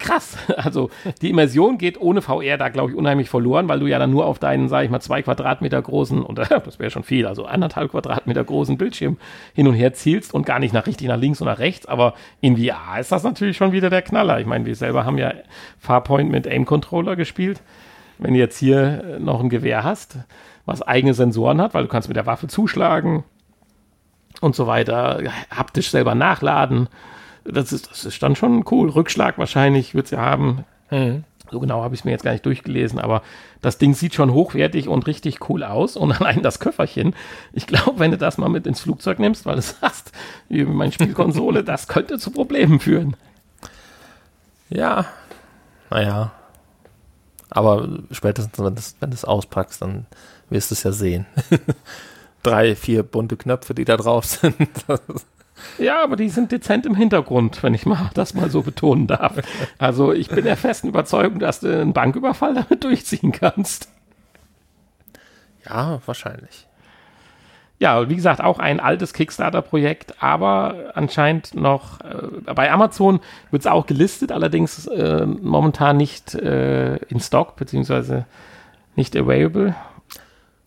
krass. 0.00 0.36
Also 0.56 0.90
die 1.22 1.30
Immersion 1.30 1.78
geht 1.78 2.00
ohne 2.00 2.22
VR 2.22 2.58
da, 2.58 2.68
glaube 2.68 2.90
ich, 2.90 2.96
unheimlich 2.96 3.30
verloren, 3.30 3.68
weil 3.68 3.80
du 3.80 3.86
ja 3.86 3.98
dann 3.98 4.10
nur 4.10 4.26
auf 4.26 4.38
deinen, 4.38 4.68
sage 4.68 4.84
ich 4.84 4.90
mal, 4.90 5.00
zwei 5.00 5.22
Quadratmeter 5.22 5.80
großen, 5.80 6.22
oder 6.22 6.44
das 6.64 6.78
wäre 6.78 6.90
schon 6.90 7.02
viel, 7.02 7.26
also 7.26 7.44
anderthalb 7.44 7.92
Quadratmeter 7.92 8.44
großen 8.44 8.76
Bildschirm 8.76 9.16
hin 9.54 9.66
und 9.66 9.74
her 9.74 9.94
zielst 9.94 10.34
und 10.34 10.44
gar 10.44 10.58
nicht 10.58 10.74
nach 10.74 10.86
richtig 10.86 11.08
nach 11.08 11.16
links 11.16 11.40
und 11.40 11.46
nach 11.46 11.58
rechts. 11.58 11.86
Aber 11.86 12.14
in 12.40 12.56
VR 12.56 13.00
ist 13.00 13.12
das 13.12 13.22
natürlich 13.22 13.56
schon 13.56 13.72
wieder 13.72 13.90
der 13.90 14.02
Knaller. 14.02 14.40
Ich 14.40 14.46
meine, 14.46 14.66
wir 14.66 14.76
selber 14.76 15.04
haben 15.04 15.18
ja 15.18 15.32
Farpoint 15.78 16.30
mit 16.30 16.46
Aim-Controller 16.46 17.16
gespielt. 17.16 17.62
Wenn 18.18 18.34
du 18.34 18.40
jetzt 18.40 18.58
hier 18.58 19.16
äh, 19.16 19.18
noch 19.18 19.40
ein 19.40 19.48
Gewehr 19.48 19.82
hast, 19.82 20.18
was 20.66 20.82
eigene 20.82 21.14
Sensoren 21.14 21.60
hat, 21.60 21.74
weil 21.74 21.82
du 21.82 21.88
kannst 21.88 22.08
mit 22.08 22.16
der 22.16 22.26
Waffe 22.26 22.48
zuschlagen 22.48 23.24
und 24.40 24.54
so 24.54 24.66
weiter, 24.66 25.22
haptisch 25.50 25.90
selber 25.90 26.14
nachladen. 26.14 26.88
Das 27.44 27.72
ist, 27.72 27.90
das 27.90 28.04
ist 28.04 28.22
dann 28.22 28.36
schon 28.36 28.64
cool. 28.70 28.90
Rückschlag 28.90 29.38
wahrscheinlich 29.38 29.94
wird 29.94 30.06
es 30.06 30.10
ja 30.10 30.18
haben. 30.18 30.64
Mhm. 30.90 31.24
So 31.50 31.58
genau 31.58 31.82
habe 31.82 31.94
ich 31.94 32.02
es 32.02 32.04
mir 32.04 32.12
jetzt 32.12 32.22
gar 32.22 32.32
nicht 32.32 32.46
durchgelesen, 32.46 33.00
aber 33.00 33.22
das 33.60 33.76
Ding 33.78 33.94
sieht 33.94 34.14
schon 34.14 34.32
hochwertig 34.32 34.88
und 34.88 35.06
richtig 35.06 35.48
cool 35.48 35.64
aus. 35.64 35.96
Und 35.96 36.12
allein 36.20 36.42
das 36.42 36.60
Köfferchen, 36.60 37.14
ich 37.52 37.66
glaube, 37.66 37.98
wenn 37.98 38.12
du 38.12 38.18
das 38.18 38.38
mal 38.38 38.48
mit 38.48 38.66
ins 38.66 38.80
Flugzeug 38.80 39.18
nimmst, 39.18 39.46
weil 39.46 39.56
du 39.56 39.62
sagst, 39.80 40.12
wie 40.48 40.64
meine 40.64 40.92
Spielkonsole, 40.92 41.64
das 41.64 41.88
könnte 41.88 42.18
zu 42.18 42.30
Problemen 42.30 42.80
führen. 42.80 43.16
Ja, 44.68 45.06
naja. 45.90 46.32
Aber 47.50 47.88
spätestens, 48.12 48.56
wenn 48.58 48.74
du 48.76 48.80
es 48.80 48.96
wenn 49.00 49.10
du's 49.10 49.24
auspackst, 49.24 49.82
dann 49.82 50.06
wirst 50.50 50.70
du 50.70 50.74
es 50.74 50.84
ja 50.84 50.92
sehen. 50.92 51.26
Drei, 52.44 52.76
vier 52.76 53.02
bunte 53.02 53.36
Knöpfe, 53.36 53.74
die 53.74 53.84
da 53.84 53.96
drauf 53.96 54.24
sind. 54.24 54.56
Ja, 55.78 56.02
aber 56.02 56.16
die 56.16 56.28
sind 56.28 56.52
dezent 56.52 56.86
im 56.86 56.94
Hintergrund, 56.94 57.62
wenn 57.62 57.74
ich 57.74 57.86
mal 57.86 58.10
das 58.14 58.34
mal 58.34 58.50
so 58.50 58.62
betonen 58.62 59.06
darf. 59.06 59.34
Also 59.78 60.12
ich 60.12 60.28
bin 60.28 60.44
der 60.44 60.56
festen 60.56 60.88
Überzeugung, 60.88 61.38
dass 61.38 61.60
du 61.60 61.68
einen 61.80 61.92
Banküberfall 61.92 62.54
damit 62.54 62.84
durchziehen 62.84 63.32
kannst. 63.32 63.88
ja, 65.66 66.00
wahrscheinlich. 66.06 66.66
Ja, 67.80 68.10
wie 68.10 68.16
gesagt, 68.16 68.42
auch 68.42 68.58
ein 68.58 68.78
altes 68.78 69.14
Kickstarter-Projekt, 69.14 70.22
aber 70.22 70.92
anscheinend 70.92 71.54
noch 71.54 72.00
äh, 72.02 72.52
bei 72.54 72.70
Amazon 72.70 73.20
wird 73.50 73.62
es 73.62 73.66
auch 73.66 73.86
gelistet, 73.86 74.32
allerdings 74.32 74.86
äh, 74.86 75.24
momentan 75.24 75.96
nicht 75.96 76.34
äh, 76.34 76.96
in 76.96 77.20
Stock, 77.20 77.56
beziehungsweise 77.56 78.26
nicht 78.96 79.16
available. 79.16 79.74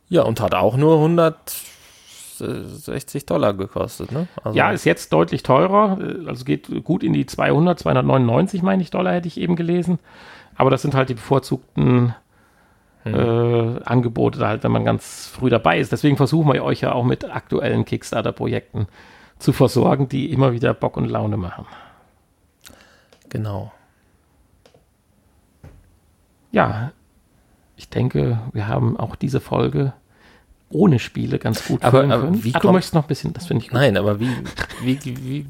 Ja, 0.10 0.24
und 0.24 0.42
hat 0.42 0.56
auch 0.56 0.76
nur 0.76 0.98
160 2.42 3.26
Dollar 3.26 3.54
gekostet, 3.54 4.12
ne? 4.12 4.28
Also, 4.44 4.58
Ja, 4.58 4.72
ist 4.72 4.86
jetzt 4.86 5.14
deutlich 5.14 5.44
teurer, 5.44 5.98
äh, 6.02 6.28
also 6.28 6.46
geht 6.46 6.84
gut 6.84 7.04
in 7.04 7.14
die 7.14 7.26
200, 7.26 7.80
299, 7.80 8.62
meine 8.62 8.82
ich, 8.82 8.92
Dollar 8.92 9.14
hätte 9.14 9.28
ich 9.28 9.40
eben 9.40 9.56
gelesen. 9.56 10.00
Aber 10.56 10.70
das 10.70 10.82
sind 10.82 10.96
halt 10.96 11.10
die 11.10 11.16
bevorzugten 11.16 12.14
äh, 13.06 13.10
Angebote, 13.84 14.46
halt, 14.48 14.64
wenn 14.64 14.72
man 14.72 14.86
ganz 14.86 15.28
früh 15.28 15.50
dabei 15.50 15.80
ist. 15.80 15.92
Deswegen 15.92 16.16
versuchen 16.18 16.52
wir 16.54 16.64
euch 16.64 16.82
ja 16.82 16.94
auch 16.94 17.04
mit 17.04 17.30
aktuellen 17.30 17.86
Kickstarter-Projekten 17.86 18.88
zu 19.40 19.52
versorgen, 19.52 20.08
die 20.08 20.32
immer 20.32 20.54
wieder 20.54 20.74
Bock 20.74 20.96
und 20.98 21.10
Laune 21.10 21.38
machen. 21.38 21.66
genau. 23.30 23.72
Ja, 26.52 26.92
ich 27.76 27.90
denke, 27.90 28.40
wir 28.54 28.68
haben 28.68 28.96
auch 28.96 29.16
diese 29.16 29.42
Folge 29.42 29.94
ohne 30.74 31.00
Spiele 31.00 31.40
ganz 31.40 31.66
gut 31.66 31.84
Aber- 31.84 32.04
aber 32.04 32.20
können. 32.22 32.44
wie 32.44 32.50
ah, 32.54 32.60
du 32.60 32.68
kommt- 32.68 32.74
möchtest 32.74 32.94
noch 32.96 33.04
ein 33.04 33.08
bisschen, 33.08 33.34
das 33.34 33.46
finde 33.48 33.64
ich 33.64 33.70
gut. 33.70 33.80
Nein, 33.80 33.96
aber 33.98 34.20
wie, 34.20 34.30
wie, 34.82 35.00
wie, 35.06 35.46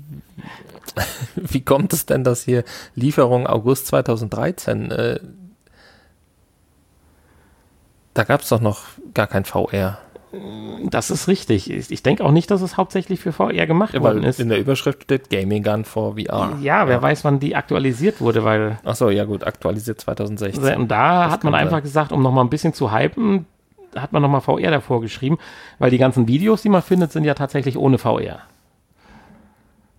wie 1.36 1.61
kommt 1.61 1.93
es 1.93 2.05
denn, 2.05 2.24
dass 2.24 2.43
hier 2.43 2.63
Lieferung 2.95 3.47
August 3.47 3.88
2013, 3.88 4.91
äh, 4.91 5.19
da 8.13 8.24
gab 8.24 8.41
es 8.41 8.49
doch 8.49 8.61
noch 8.61 8.82
gar 9.13 9.28
kein 9.28 9.45
VR. 9.45 9.97
Das 10.89 11.11
ist 11.11 11.28
richtig. 11.28 11.69
Ich, 11.69 12.01
denke 12.01 12.24
auch 12.26 12.32
nicht, 12.32 12.49
dass 12.49 12.61
es 12.63 12.76
hauptsächlich 12.76 13.19
für 13.19 13.32
VR 13.32 13.67
gemacht 13.67 13.93
worden 13.93 14.21
Weil 14.24 14.30
ist. 14.30 14.39
in 14.39 14.49
der 14.49 14.59
Überschrift 14.59 15.03
steht 15.03 15.30
Gaming 15.30 15.61
Gun 15.61 15.86
for 15.86 16.15
VR. 16.15 16.57
Ja, 16.59 16.88
wer 16.88 16.99
weiß, 17.01 17.24
wann 17.24 17.39
die 17.39 17.55
aktualisiert 17.55 18.19
wurde, 18.19 18.43
weil 18.43 18.80
Achso, 18.84 19.09
ja 19.11 19.26
gut, 19.26 19.43
aktualisiert 19.45 20.01
2016. 20.01 20.76
und 20.80 20.88
da 20.89 21.26
Das 21.26 21.34
hat 21.34 21.43
man 21.43 21.53
einfach 21.53 21.78
sein. 21.78 21.84
gesagt, 21.84 22.11
um 22.11 22.24
noch 22.24 22.32
mal 22.32 22.41
ein 22.41 22.49
bisschen 22.49 22.74
zu 22.74 22.91
hypen, 22.91 23.45
hat 23.96 24.12
man 24.12 24.22
noch 24.22 24.30
mal 24.30 24.41
VR 24.41 24.72
davor 24.72 25.02
geschrieben, 25.02 25.38
weil 25.80 25.91
die 25.91 25.98
ganzen 25.98 26.28
Videos, 26.28 26.62
die 26.62 26.70
man 26.70 26.82
findet, 26.82 27.12
sind 27.12 27.24
ja 27.24 27.34
tatsächlich 27.34 27.78
ohne 27.78 27.98
VR. 27.98 28.41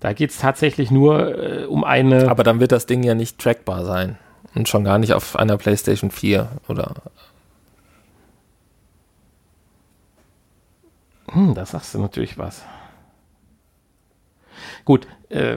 Da 0.01 0.13
geht 0.13 0.31
es 0.31 0.39
tatsächlich 0.39 0.91
nur 0.91 1.39
äh, 1.39 1.65
um 1.65 1.83
eine. 1.83 2.29
Aber 2.29 2.45
dann 2.45 2.61
wird 2.61 2.73
das 2.73 2.87
Ding 2.87 3.03
ja 3.03 3.15
nicht 3.15 3.39
trackbar 3.39 3.85
sein. 3.85 4.19
Und 4.55 4.69
schon 4.69 4.85
gar 4.85 4.99
nicht 4.99 5.15
auf 5.15 5.37
einer 5.37 5.57
PlayStation 5.57 6.11
4 6.11 6.49
oder. 6.69 6.95
Hm, 11.31 11.55
da 11.55 11.65
sagst 11.67 11.95
du 11.95 11.99
natürlich 11.99 12.39
was. 12.39 12.63
Gut, 14.85 15.07
äh, 15.31 15.57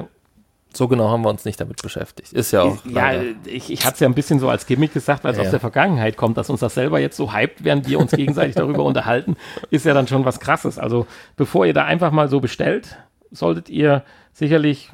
So 0.78 0.88
genau 0.88 1.10
haben 1.10 1.24
wir 1.24 1.30
uns 1.30 1.44
nicht 1.44 1.60
damit 1.60 1.82
beschäftigt. 1.82 2.34
Ist 2.34 2.52
ja 2.52 2.62
auch. 2.62 2.86
ja, 2.86 3.12
leider. 3.12 3.24
ich, 3.46 3.72
ich 3.72 3.84
hatte 3.86 3.96
es 3.96 4.00
ja 4.00 4.08
ein 4.08 4.14
bisschen 4.14 4.40
so 4.40 4.48
als 4.48 4.68
Gimmick 4.68 4.94
gesagt, 4.94 5.24
weil 5.24 5.32
es 5.32 5.38
Ja, 5.38 5.44
aus 5.44 5.50
der 5.50 5.60
Vergangenheit 5.60 6.18
kommt, 6.18 6.38
dass 6.38 6.50
uns 6.50 6.60
das 6.60 6.76
selber 6.76 7.00
jetzt 7.00 7.18
so 7.18 7.34
hypt, 7.34 7.64
während 7.64 7.88
wir 7.88 8.00
uns 8.00 8.12
gegenseitig 8.12 8.56
darüber 8.56 8.84
unterhalten, 8.84 9.36
ist 9.72 9.86
ja 9.86 9.94
dann 9.94 10.08
schon 10.08 10.24
was 10.24 10.40
krasses. 10.40 10.78
Also 10.78 11.08
bevor 11.36 11.66
ihr 11.66 11.74
da 11.74 11.86
einfach 11.86 12.12
mal 12.12 12.30
so 12.30 12.40
bestellt, 12.40 12.98
solltet 13.32 13.70
ihr 13.70 14.04
sicherlich, 14.34 14.92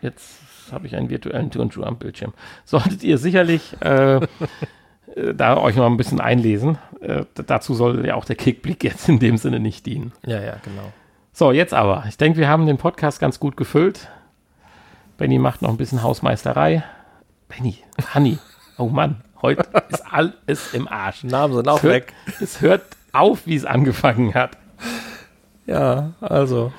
jetzt 0.00 0.40
habe 0.72 0.86
ich 0.86 0.96
einen 0.96 1.10
virtuellen 1.10 1.50
Turnschuh 1.50 1.84
am 1.84 1.98
Bildschirm, 1.98 2.32
solltet 2.64 3.04
ihr 3.04 3.18
sicherlich 3.18 3.76
äh, 3.80 4.16
äh, 4.16 5.34
da 5.34 5.58
euch 5.58 5.76
noch 5.76 5.86
ein 5.86 5.96
bisschen 5.96 6.20
einlesen. 6.20 6.78
Äh, 7.00 7.24
dazu 7.46 7.74
soll 7.74 8.04
ja 8.04 8.16
auch 8.16 8.24
der 8.24 8.36
Kickblick 8.36 8.82
jetzt 8.84 9.08
in 9.08 9.18
dem 9.18 9.36
Sinne 9.36 9.60
nicht 9.60 9.86
dienen. 9.86 10.12
ja, 10.26 10.40
ja, 10.40 10.56
genau. 10.64 10.92
So, 11.34 11.50
jetzt 11.50 11.72
aber. 11.72 12.04
Ich 12.08 12.18
denke, 12.18 12.38
wir 12.38 12.48
haben 12.48 12.66
den 12.66 12.76
Podcast 12.76 13.18
ganz 13.18 13.40
gut 13.40 13.56
gefüllt. 13.56 14.10
Benny 15.22 15.38
macht 15.38 15.62
noch 15.62 15.70
ein 15.70 15.76
bisschen 15.76 16.02
Hausmeisterei. 16.02 16.82
Benny, 17.46 17.78
Hanni, 18.12 18.38
oh 18.76 18.88
Mann, 18.88 19.22
heute 19.40 19.62
ist 19.88 20.04
alles 20.04 20.74
im 20.74 20.88
Arsch. 20.88 21.22
Namen 21.22 21.54
sind 21.54 21.68
auch 21.68 21.76
Es 21.76 21.82
hört, 21.84 21.94
weg. 21.94 22.12
es 22.40 22.60
hört 22.60 22.82
auf, 23.12 23.46
wie 23.46 23.54
es 23.54 23.64
angefangen 23.64 24.34
hat. 24.34 24.58
Ja, 25.64 26.10
also. 26.20 26.72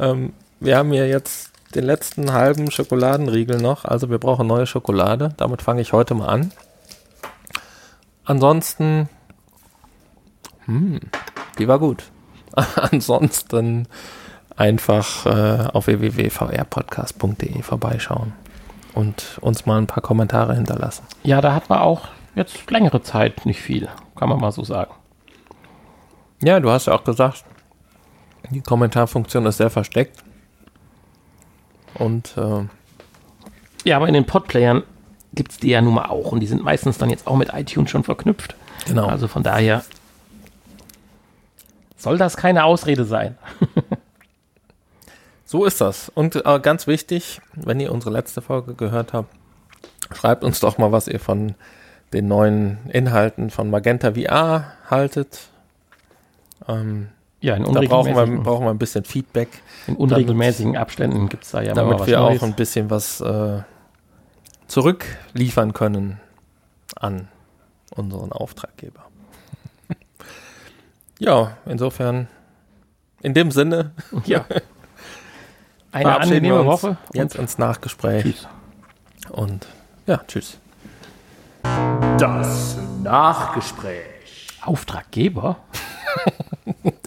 Ähm, 0.00 0.32
wir 0.58 0.76
haben 0.76 0.90
hier 0.90 1.06
jetzt 1.06 1.52
den 1.76 1.84
letzten 1.84 2.32
halben 2.32 2.68
Schokoladenriegel 2.72 3.60
noch. 3.60 3.84
Also 3.84 4.10
wir 4.10 4.18
brauchen 4.18 4.48
neue 4.48 4.66
Schokolade. 4.66 5.32
Damit 5.36 5.62
fange 5.62 5.80
ich 5.80 5.92
heute 5.92 6.14
mal 6.16 6.26
an. 6.26 6.50
Ansonsten. 8.24 9.08
Hm, 10.64 10.98
die 11.60 11.68
war 11.68 11.78
gut. 11.78 12.10
Ansonsten 12.74 13.86
einfach 14.56 15.26
äh, 15.26 15.68
auf 15.72 15.86
www.vrpodcast.de 15.86 17.62
vorbeischauen 17.62 18.32
und 18.94 19.38
uns 19.40 19.66
mal 19.66 19.78
ein 19.78 19.86
paar 19.86 20.02
Kommentare 20.02 20.54
hinterlassen. 20.54 21.04
Ja, 21.22 21.40
da 21.40 21.54
hat 21.54 21.68
man 21.68 21.80
auch 21.80 22.08
jetzt 22.34 22.70
längere 22.70 23.02
Zeit 23.02 23.46
nicht 23.46 23.60
viel, 23.60 23.88
kann 24.16 24.28
man 24.28 24.40
mal 24.40 24.52
so 24.52 24.62
sagen. 24.64 24.92
Ja, 26.42 26.60
du 26.60 26.70
hast 26.70 26.86
ja 26.86 26.94
auch 26.94 27.04
gesagt, 27.04 27.44
die 28.50 28.60
Kommentarfunktion 28.60 29.46
ist 29.46 29.56
sehr 29.56 29.70
versteckt. 29.70 30.22
Und 31.94 32.36
äh, 32.36 32.64
Ja, 33.84 33.96
aber 33.96 34.08
in 34.08 34.14
den 34.14 34.26
Podplayern 34.26 34.82
gibt 35.34 35.52
es 35.52 35.58
die 35.58 35.70
ja 35.70 35.80
nun 35.80 35.94
mal 35.94 36.06
auch 36.06 36.32
und 36.32 36.40
die 36.40 36.46
sind 36.46 36.62
meistens 36.62 36.98
dann 36.98 37.10
jetzt 37.10 37.26
auch 37.26 37.36
mit 37.36 37.52
iTunes 37.54 37.90
schon 37.90 38.04
verknüpft. 38.04 38.54
genau. 38.86 39.06
Also 39.06 39.26
von 39.26 39.42
daher 39.42 39.82
soll 41.96 42.18
das 42.18 42.36
keine 42.36 42.64
Ausrede 42.64 43.04
sein. 43.04 43.36
So 45.54 45.64
ist 45.64 45.80
das. 45.80 46.08
Und 46.08 46.34
äh, 46.44 46.58
ganz 46.58 46.88
wichtig, 46.88 47.40
wenn 47.54 47.78
ihr 47.78 47.92
unsere 47.92 48.10
letzte 48.10 48.42
Folge 48.42 48.74
gehört 48.74 49.12
habt, 49.12 49.32
schreibt 50.12 50.42
uns 50.42 50.58
doch 50.58 50.78
mal, 50.78 50.90
was 50.90 51.06
ihr 51.06 51.20
von 51.20 51.54
den 52.12 52.26
neuen 52.26 52.78
Inhalten 52.88 53.50
von 53.50 53.70
Magenta 53.70 54.14
VR 54.14 54.72
haltet. 54.90 55.38
Ähm, 56.66 57.06
Ja, 57.40 57.54
in 57.54 57.62
da 57.62 57.70
brauchen 57.70 57.86
wir, 57.86 57.98
unregelmäßigen, 58.16 58.42
brauchen 58.42 58.64
wir 58.66 58.70
ein 58.70 58.78
bisschen 58.78 59.04
Feedback, 59.04 59.48
in 59.86 59.94
unregelmäßigen 59.94 60.76
Abständen 60.76 61.28
gibt 61.28 61.44
es 61.44 61.52
da 61.52 61.62
ja 61.62 61.72
damit 61.72 62.04
wir 62.04 62.18
Neues. 62.18 62.42
auch 62.42 62.46
ein 62.46 62.56
bisschen 62.56 62.90
was 62.90 63.20
äh, 63.20 63.62
zurückliefern 64.66 65.72
können 65.72 66.18
an 66.96 67.28
unseren 67.94 68.32
Auftraggeber. 68.32 69.04
ja, 71.20 71.56
insofern, 71.64 72.26
in 73.22 73.34
dem 73.34 73.52
Sinne, 73.52 73.92
Ja. 74.24 74.46
Eine 75.94 76.20
angenehme 76.20 76.64
Woche. 76.66 76.96
jetzt 77.12 77.36
ins 77.36 77.56
Nachgespräch. 77.58 78.24
Tschüss. 78.24 78.48
Und 79.30 79.66
ja, 80.06 80.20
tschüss. 80.26 80.58
Das 82.18 82.76
Nachgespräch. 83.02 84.48
Auftraggeber? 84.62 85.56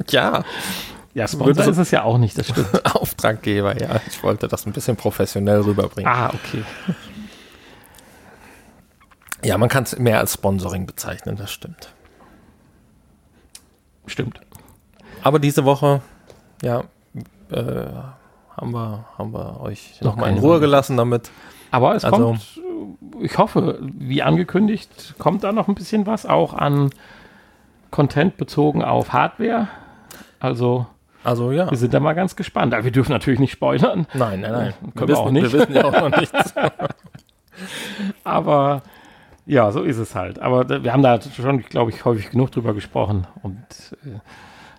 Ja, 0.09 0.43
Ja, 1.13 1.27
Sponsor 1.27 1.67
ist 1.67 1.77
es 1.77 1.91
ja 1.91 2.03
auch 2.03 2.17
nicht, 2.17 2.37
das 2.37 2.47
stimmt. 2.47 2.85
Auftraggeber, 2.95 3.77
ja. 3.81 3.99
Ich 4.07 4.23
wollte 4.23 4.47
das 4.47 4.65
ein 4.65 4.71
bisschen 4.71 4.95
professionell 4.95 5.61
rüberbringen. 5.61 6.09
ah, 6.11 6.29
okay. 6.33 6.63
Ja, 9.43 9.57
man 9.57 9.67
kann 9.69 9.83
es 9.83 9.97
mehr 9.99 10.19
als 10.19 10.33
Sponsoring 10.35 10.85
bezeichnen, 10.85 11.35
das 11.35 11.51
stimmt. 11.51 11.93
Stimmt. 14.05 14.39
Aber 15.23 15.39
diese 15.39 15.65
Woche, 15.65 16.01
ja, 16.61 16.83
äh, 17.51 17.85
haben 18.59 18.71
wir, 18.73 19.05
haben 19.17 19.33
wir 19.33 19.61
euch 19.61 19.99
Noch 20.01 20.15
nochmal 20.15 20.31
in 20.31 20.39
Ruhe 20.39 20.53
Woche. 20.53 20.59
gelassen 20.61 20.97
damit. 20.97 21.29
Aber 21.71 21.95
es 21.95 22.03
Also- 22.05 22.17
kommt, 22.29 22.61
ich 23.21 23.37
hoffe, 23.37 23.79
wie 23.81 24.23
angekündigt, 24.23 25.15
kommt 25.19 25.43
da 25.43 25.51
noch 25.51 25.67
ein 25.67 25.75
bisschen 25.75 26.05
was 26.07 26.25
auch 26.25 26.53
an 26.53 26.89
Content 27.91 28.37
bezogen 28.37 28.83
auf 28.83 29.13
Hardware. 29.13 29.67
Also, 30.39 30.85
Also 31.23 31.51
ja. 31.51 31.69
wir 31.69 31.77
sind 31.77 31.93
da 31.93 31.99
mal 31.99 32.13
ganz 32.13 32.35
gespannt. 32.35 32.73
Aber 32.73 32.83
wir 32.83 32.91
dürfen 32.91 33.11
natürlich 33.11 33.39
nicht 33.39 33.51
spoilern, 33.51 34.07
Nein, 34.13 34.41
nein, 34.41 34.51
nein. 34.51 34.73
Können 34.95 34.95
wir 34.95 35.07
wissen, 35.09 35.17
auch 35.21 35.31
nicht. 35.31 35.51
Wir 35.53 35.59
wissen 35.61 35.73
ja 35.75 35.85
auch 35.85 36.09
noch 36.09 36.17
nichts. 36.19 36.53
aber 38.23 38.81
ja, 39.45 39.71
so 39.71 39.81
ist 39.83 39.97
es 39.97 40.15
halt. 40.15 40.39
Aber 40.39 40.83
wir 40.83 40.91
haben 40.93 41.03
da 41.03 41.19
schon, 41.21 41.61
glaube 41.63 41.91
ich, 41.91 42.03
häufig 42.05 42.29
genug 42.31 42.51
drüber 42.51 42.73
gesprochen 42.73 43.27
und 43.43 43.57
äh, 44.05 44.19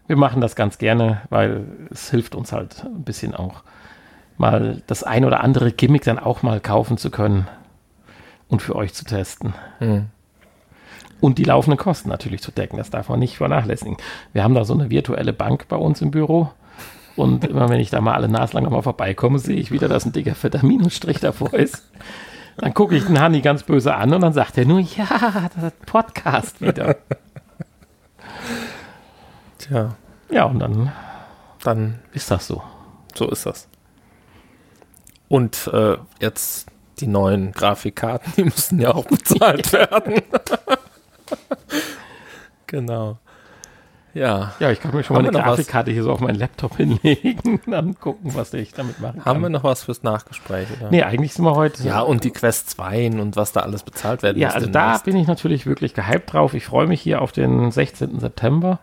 wir 0.09 0.16
machen 0.16 0.40
das 0.40 0.56
ganz 0.56 0.78
gerne, 0.78 1.20
weil 1.30 1.66
es 1.90 2.11
hilft 2.11 2.34
uns 2.34 2.52
halt 2.52 2.84
ein 2.84 3.04
bisschen 3.04 3.34
auch 3.34 3.62
mal 4.38 4.82
das 4.86 5.04
ein 5.04 5.24
oder 5.24 5.44
andere 5.44 5.70
Gimmick 5.70 6.02
dann 6.02 6.18
auch 6.18 6.42
mal 6.42 6.61
kaufen 6.61 6.96
zu 6.96 7.11
können 7.11 7.46
und 8.48 8.62
für 8.62 8.74
euch 8.74 8.94
zu 8.94 9.04
testen. 9.04 9.54
Hm. 9.78 10.06
Und 11.20 11.38
die 11.38 11.44
laufenden 11.44 11.78
Kosten 11.78 12.09
natürlich 12.09 12.40
zu 12.40 12.52
decken, 12.52 12.78
das 12.78 12.90
darf 12.90 13.09
man 13.09 13.18
nicht 13.18 13.36
vernachlässigen. 13.36 13.96
Wir 14.32 14.44
haben 14.44 14.54
da 14.54 14.64
so 14.64 14.74
eine 14.74 14.88
virtuelle 14.88 15.32
Bank 15.32 15.66
bei 15.68 15.76
uns 15.76 16.00
im 16.00 16.11
Büro. 16.11 16.50
Und 17.16 17.44
immer 17.44 17.68
wenn 17.68 17.80
ich 17.80 17.90
da 17.90 18.00
mal 18.00 18.14
alle 18.14 18.28
Naslang 18.28 18.70
mal 18.70 18.82
vorbeikomme, 18.82 19.40
sehe 19.40 19.56
ich 19.56 19.72
wieder, 19.72 19.88
dass 19.88 20.06
ein 20.06 20.12
dicker 20.12 20.36
fetter 20.36 20.64
Minusstrich 20.64 21.18
davor 21.18 21.52
ist. 21.52 21.82
Dann 22.59 22.74
gucke 22.74 22.96
ich 22.96 23.04
den 23.04 23.20
Hanni 23.20 23.40
ganz 23.40 23.64
böse 23.64 23.94
an 23.94 24.14
und 24.14 24.20
dann 24.20 24.32
sagt 24.32 24.56
er 24.56 24.64
nur, 24.64 24.80
ja, 24.80 25.50
das 25.61 25.72
Podcast 25.84 26.61
wieder. 26.61 26.96
Tja, 29.59 29.96
Ja, 30.30 30.44
und 30.44 30.59
dann 30.61 30.92
dann 31.62 31.98
ist 32.12 32.30
das 32.30 32.46
so. 32.46 32.62
so 33.14 33.28
ist 33.30 33.44
das. 33.46 33.68
Und 35.28 35.68
äh, 35.72 35.96
jetzt 36.20 36.68
die 37.00 37.06
neuen 37.06 37.52
Grafikkarten, 37.52 38.32
die 38.36 38.44
müssen 38.44 38.80
ja 38.80 38.94
auch 38.94 39.04
bezahlt 39.09 39.72
werden. 39.72 40.22
genau. 42.66 43.18
Ja. 44.14 44.54
Ja, 44.59 44.70
ich 44.70 44.80
kann 44.80 44.94
mir 44.94 45.04
schon 45.04 45.14
mal 45.14 45.18
Haben 45.20 45.28
eine 45.28 45.34
wir 45.36 45.40
noch 45.40 45.46
was? 45.50 45.56
Grafikkarte 45.56 45.90
hier 45.90 46.02
so 46.02 46.12
auf 46.12 46.20
meinen 46.20 46.36
Laptop 46.38 46.76
hinlegen, 46.78 47.61
dann 47.66 47.98
gucken, 47.98 48.34
was 48.34 48.54
ich 48.54 48.72
damit 48.72 49.00
machen 49.00 49.16
kann. 49.20 49.24
Haben 49.26 49.42
wir 49.42 49.50
noch 49.50 49.64
was 49.64 49.82
fürs 49.82 50.02
Nachgespräch? 50.02 50.66
Oder? 50.80 50.90
Nee, 50.90 51.02
eigentlich 51.02 51.34
sind 51.34 51.44
wir 51.44 51.54
heute. 51.54 51.82
Ja, 51.84 52.00
und 52.00 52.24
die 52.24 52.30
Quest 52.30 52.70
2 52.70 53.11
und 53.20 53.36
was 53.36 53.52
da 53.52 53.61
alles 53.61 53.82
bezahlt 53.82 54.22
werden 54.22 54.38
Ja, 54.38 54.48
muss 54.48 54.54
also 54.56 54.70
da 54.70 54.98
bin 54.98 55.16
ich 55.16 55.26
natürlich 55.26 55.66
wirklich 55.66 55.92
gehypt 55.94 56.32
drauf. 56.32 56.54
Ich 56.54 56.64
freue 56.64 56.86
mich 56.86 57.00
hier 57.02 57.20
auf 57.20 57.32
den 57.32 57.70
16. 57.70 58.18
September, 58.18 58.78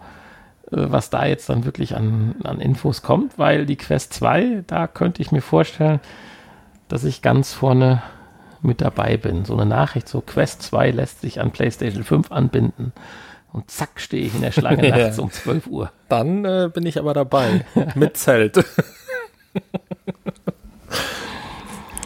was 0.72 1.10
da 1.10 1.26
jetzt 1.26 1.50
dann 1.50 1.66
wirklich 1.66 1.96
an, 1.96 2.36
an 2.44 2.60
Infos 2.60 3.02
kommt, 3.02 3.38
weil 3.38 3.66
die 3.66 3.76
Quest 3.76 4.14
2, 4.14 4.64
da 4.68 4.88
könnte 4.88 5.22
ich 5.22 5.32
mir 5.32 5.42
vorstellen, 5.42 6.00
dass 6.88 7.04
ich 7.04 7.22
ganz 7.22 7.54
vorne 7.54 8.02
mit 8.62 8.82
dabei 8.82 9.18
bin. 9.18 9.46
So 9.46 9.54
eine 9.54 9.66
Nachricht, 9.66 10.10
so 10.10 10.22
Quest 10.22 10.64
2 10.64 10.92
lässt 10.92 11.22
sich 11.22 11.40
an 11.40 11.52
PlayStation 11.52 12.04
5 12.04 12.32
anbinden. 12.32 12.94
Und 13.54 13.72
zack, 13.72 14.02
stehe 14.02 14.26
ich 14.26 14.36
in 14.36 14.42
der 14.42 14.52
Schlange 14.52 14.90
nachts 14.98 15.20
um 15.20 15.32
12 15.32 15.68
Uhr. 15.68 15.92
Dann 16.10 16.44
äh, 16.44 16.70
bin 16.74 16.86
ich 16.86 17.00
aber 17.00 17.14
dabei. 17.14 17.66
mit 17.96 18.18
Zelt. 18.18 18.58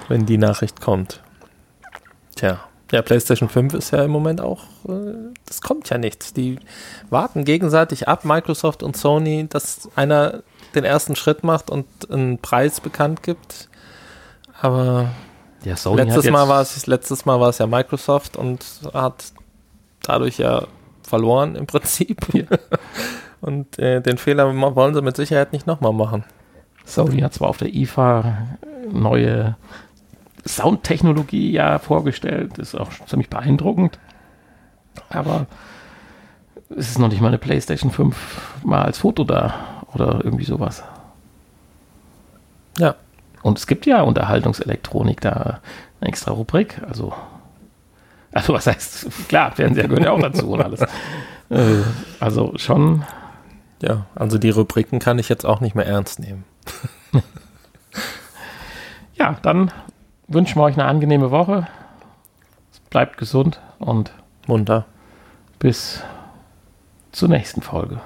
Wenn 0.08 0.26
die 0.26 0.38
Nachricht 0.38 0.82
kommt. 0.82 1.22
Tja. 2.36 2.60
Ja, 2.92 3.02
PlayStation 3.02 3.50
5 3.50 3.76
ist 3.76 3.92
ja 3.92 4.04
im 4.04 4.12
Moment 4.12 4.42
auch, 4.42 4.64
äh, 4.88 5.32
das 5.46 5.62
kommt 5.62 5.90
ja 5.90 5.98
nichts. 5.98 6.34
Die 6.34 6.58
warten 7.10 7.46
gegenseitig 7.46 8.08
ab, 8.08 8.26
Microsoft 8.26 8.82
und 8.82 8.98
Sony, 8.98 9.48
dass 9.48 9.90
einer 9.96 10.42
den 10.74 10.84
ersten 10.84 11.16
Schritt 11.16 11.44
macht 11.44 11.70
und 11.70 11.86
einen 12.10 12.40
Preis 12.40 12.82
bekannt 12.82 13.22
gibt. 13.24 13.70
Aber 14.62 15.10
Ja, 15.64 15.76
letztes 15.94 16.30
Mal 16.30 16.48
war 16.48 16.62
es 16.62 16.88
letztes 16.88 17.26
Mal 17.26 17.40
war 17.40 17.50
es 17.50 17.60
ja 17.60 17.68
Microsoft 17.68 18.38
und 18.38 18.66
hat 18.94 19.34
dadurch 20.02 20.38
ja 20.38 20.66
verloren 21.04 21.56
im 21.56 21.68
Prinzip. 21.68 22.26
Und 23.42 23.80
äh, 23.80 24.02
den 24.02 24.18
Fehler 24.18 24.54
wollen 24.76 24.94
sie 24.94 25.02
mit 25.02 25.16
Sicherheit 25.16 25.54
nicht 25.54 25.66
nochmal 25.66 25.94
machen. 25.94 26.26
Sony 26.84 27.22
hat 27.22 27.34
zwar 27.34 27.50
auf 27.50 27.58
der 27.58 27.74
IFA 27.74 28.58
neue 28.92 29.56
Soundtechnologie 30.56 31.52
ja 31.52 31.80
vorgestellt, 31.80 32.58
ist 32.58 32.76
auch 32.76 32.90
ziemlich 33.06 33.30
beeindruckend. 33.30 34.00
Aber 35.10 35.48
es 36.70 36.90
ist 36.90 37.00
noch 37.00 37.10
nicht 37.10 37.22
mal 37.22 37.28
eine 37.28 37.38
PlayStation 37.38 37.92
5 37.92 38.62
mal 38.64 38.84
als 38.84 39.00
Foto 39.00 39.24
da 39.24 39.84
oder 39.94 40.22
irgendwie 40.24 40.46
sowas. 40.46 40.84
Ja. 42.78 42.96
Und 43.42 43.58
es 43.58 43.68
gibt 43.68 43.86
ja 43.86 44.02
Unterhaltungselektronik 44.02 45.22
da 45.22 45.62
eine 46.02 46.10
extra 46.10 46.32
Rubrik. 46.32 46.82
Also, 46.88 47.14
also 48.32 48.54
was 48.54 48.68
heißt, 48.68 49.30
klar, 49.30 49.52
Fernseher 49.52 49.88
gehören 49.88 50.04
ja 50.04 50.12
auch 50.12 50.22
dazu 50.22 50.52
und 50.52 50.62
alles. 50.62 50.82
Äh, 51.52 51.82
also 52.20 52.54
schon. 52.58 53.06
Ja, 53.82 54.06
also 54.14 54.38
die 54.38 54.52
Rubriken 54.52 55.00
kann 55.00 55.18
ich 55.18 55.30
jetzt 55.30 55.46
auch 55.46 55.62
nicht 55.62 55.74
mehr 55.74 55.88
ernst 55.88 56.20
nehmen. 56.20 56.44
ja, 59.16 59.36
dann 59.42 59.72
wünschen 60.30 60.58
wir 60.58 60.64
euch 60.64 60.76
eine 60.76 60.86
angenehme 60.86 61.32
Woche. 61.32 61.68
Bleibt 62.90 63.18
gesund 63.18 63.60
und 63.80 64.14
munter. 64.48 64.86
Bis 65.60 66.02
zur 67.12 67.30
nächsten 67.30 67.62
Folge. 67.62 68.00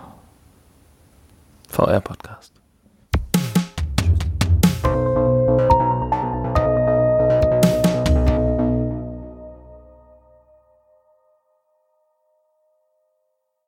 VR 1.70 2.02
Podcast. 2.02 2.53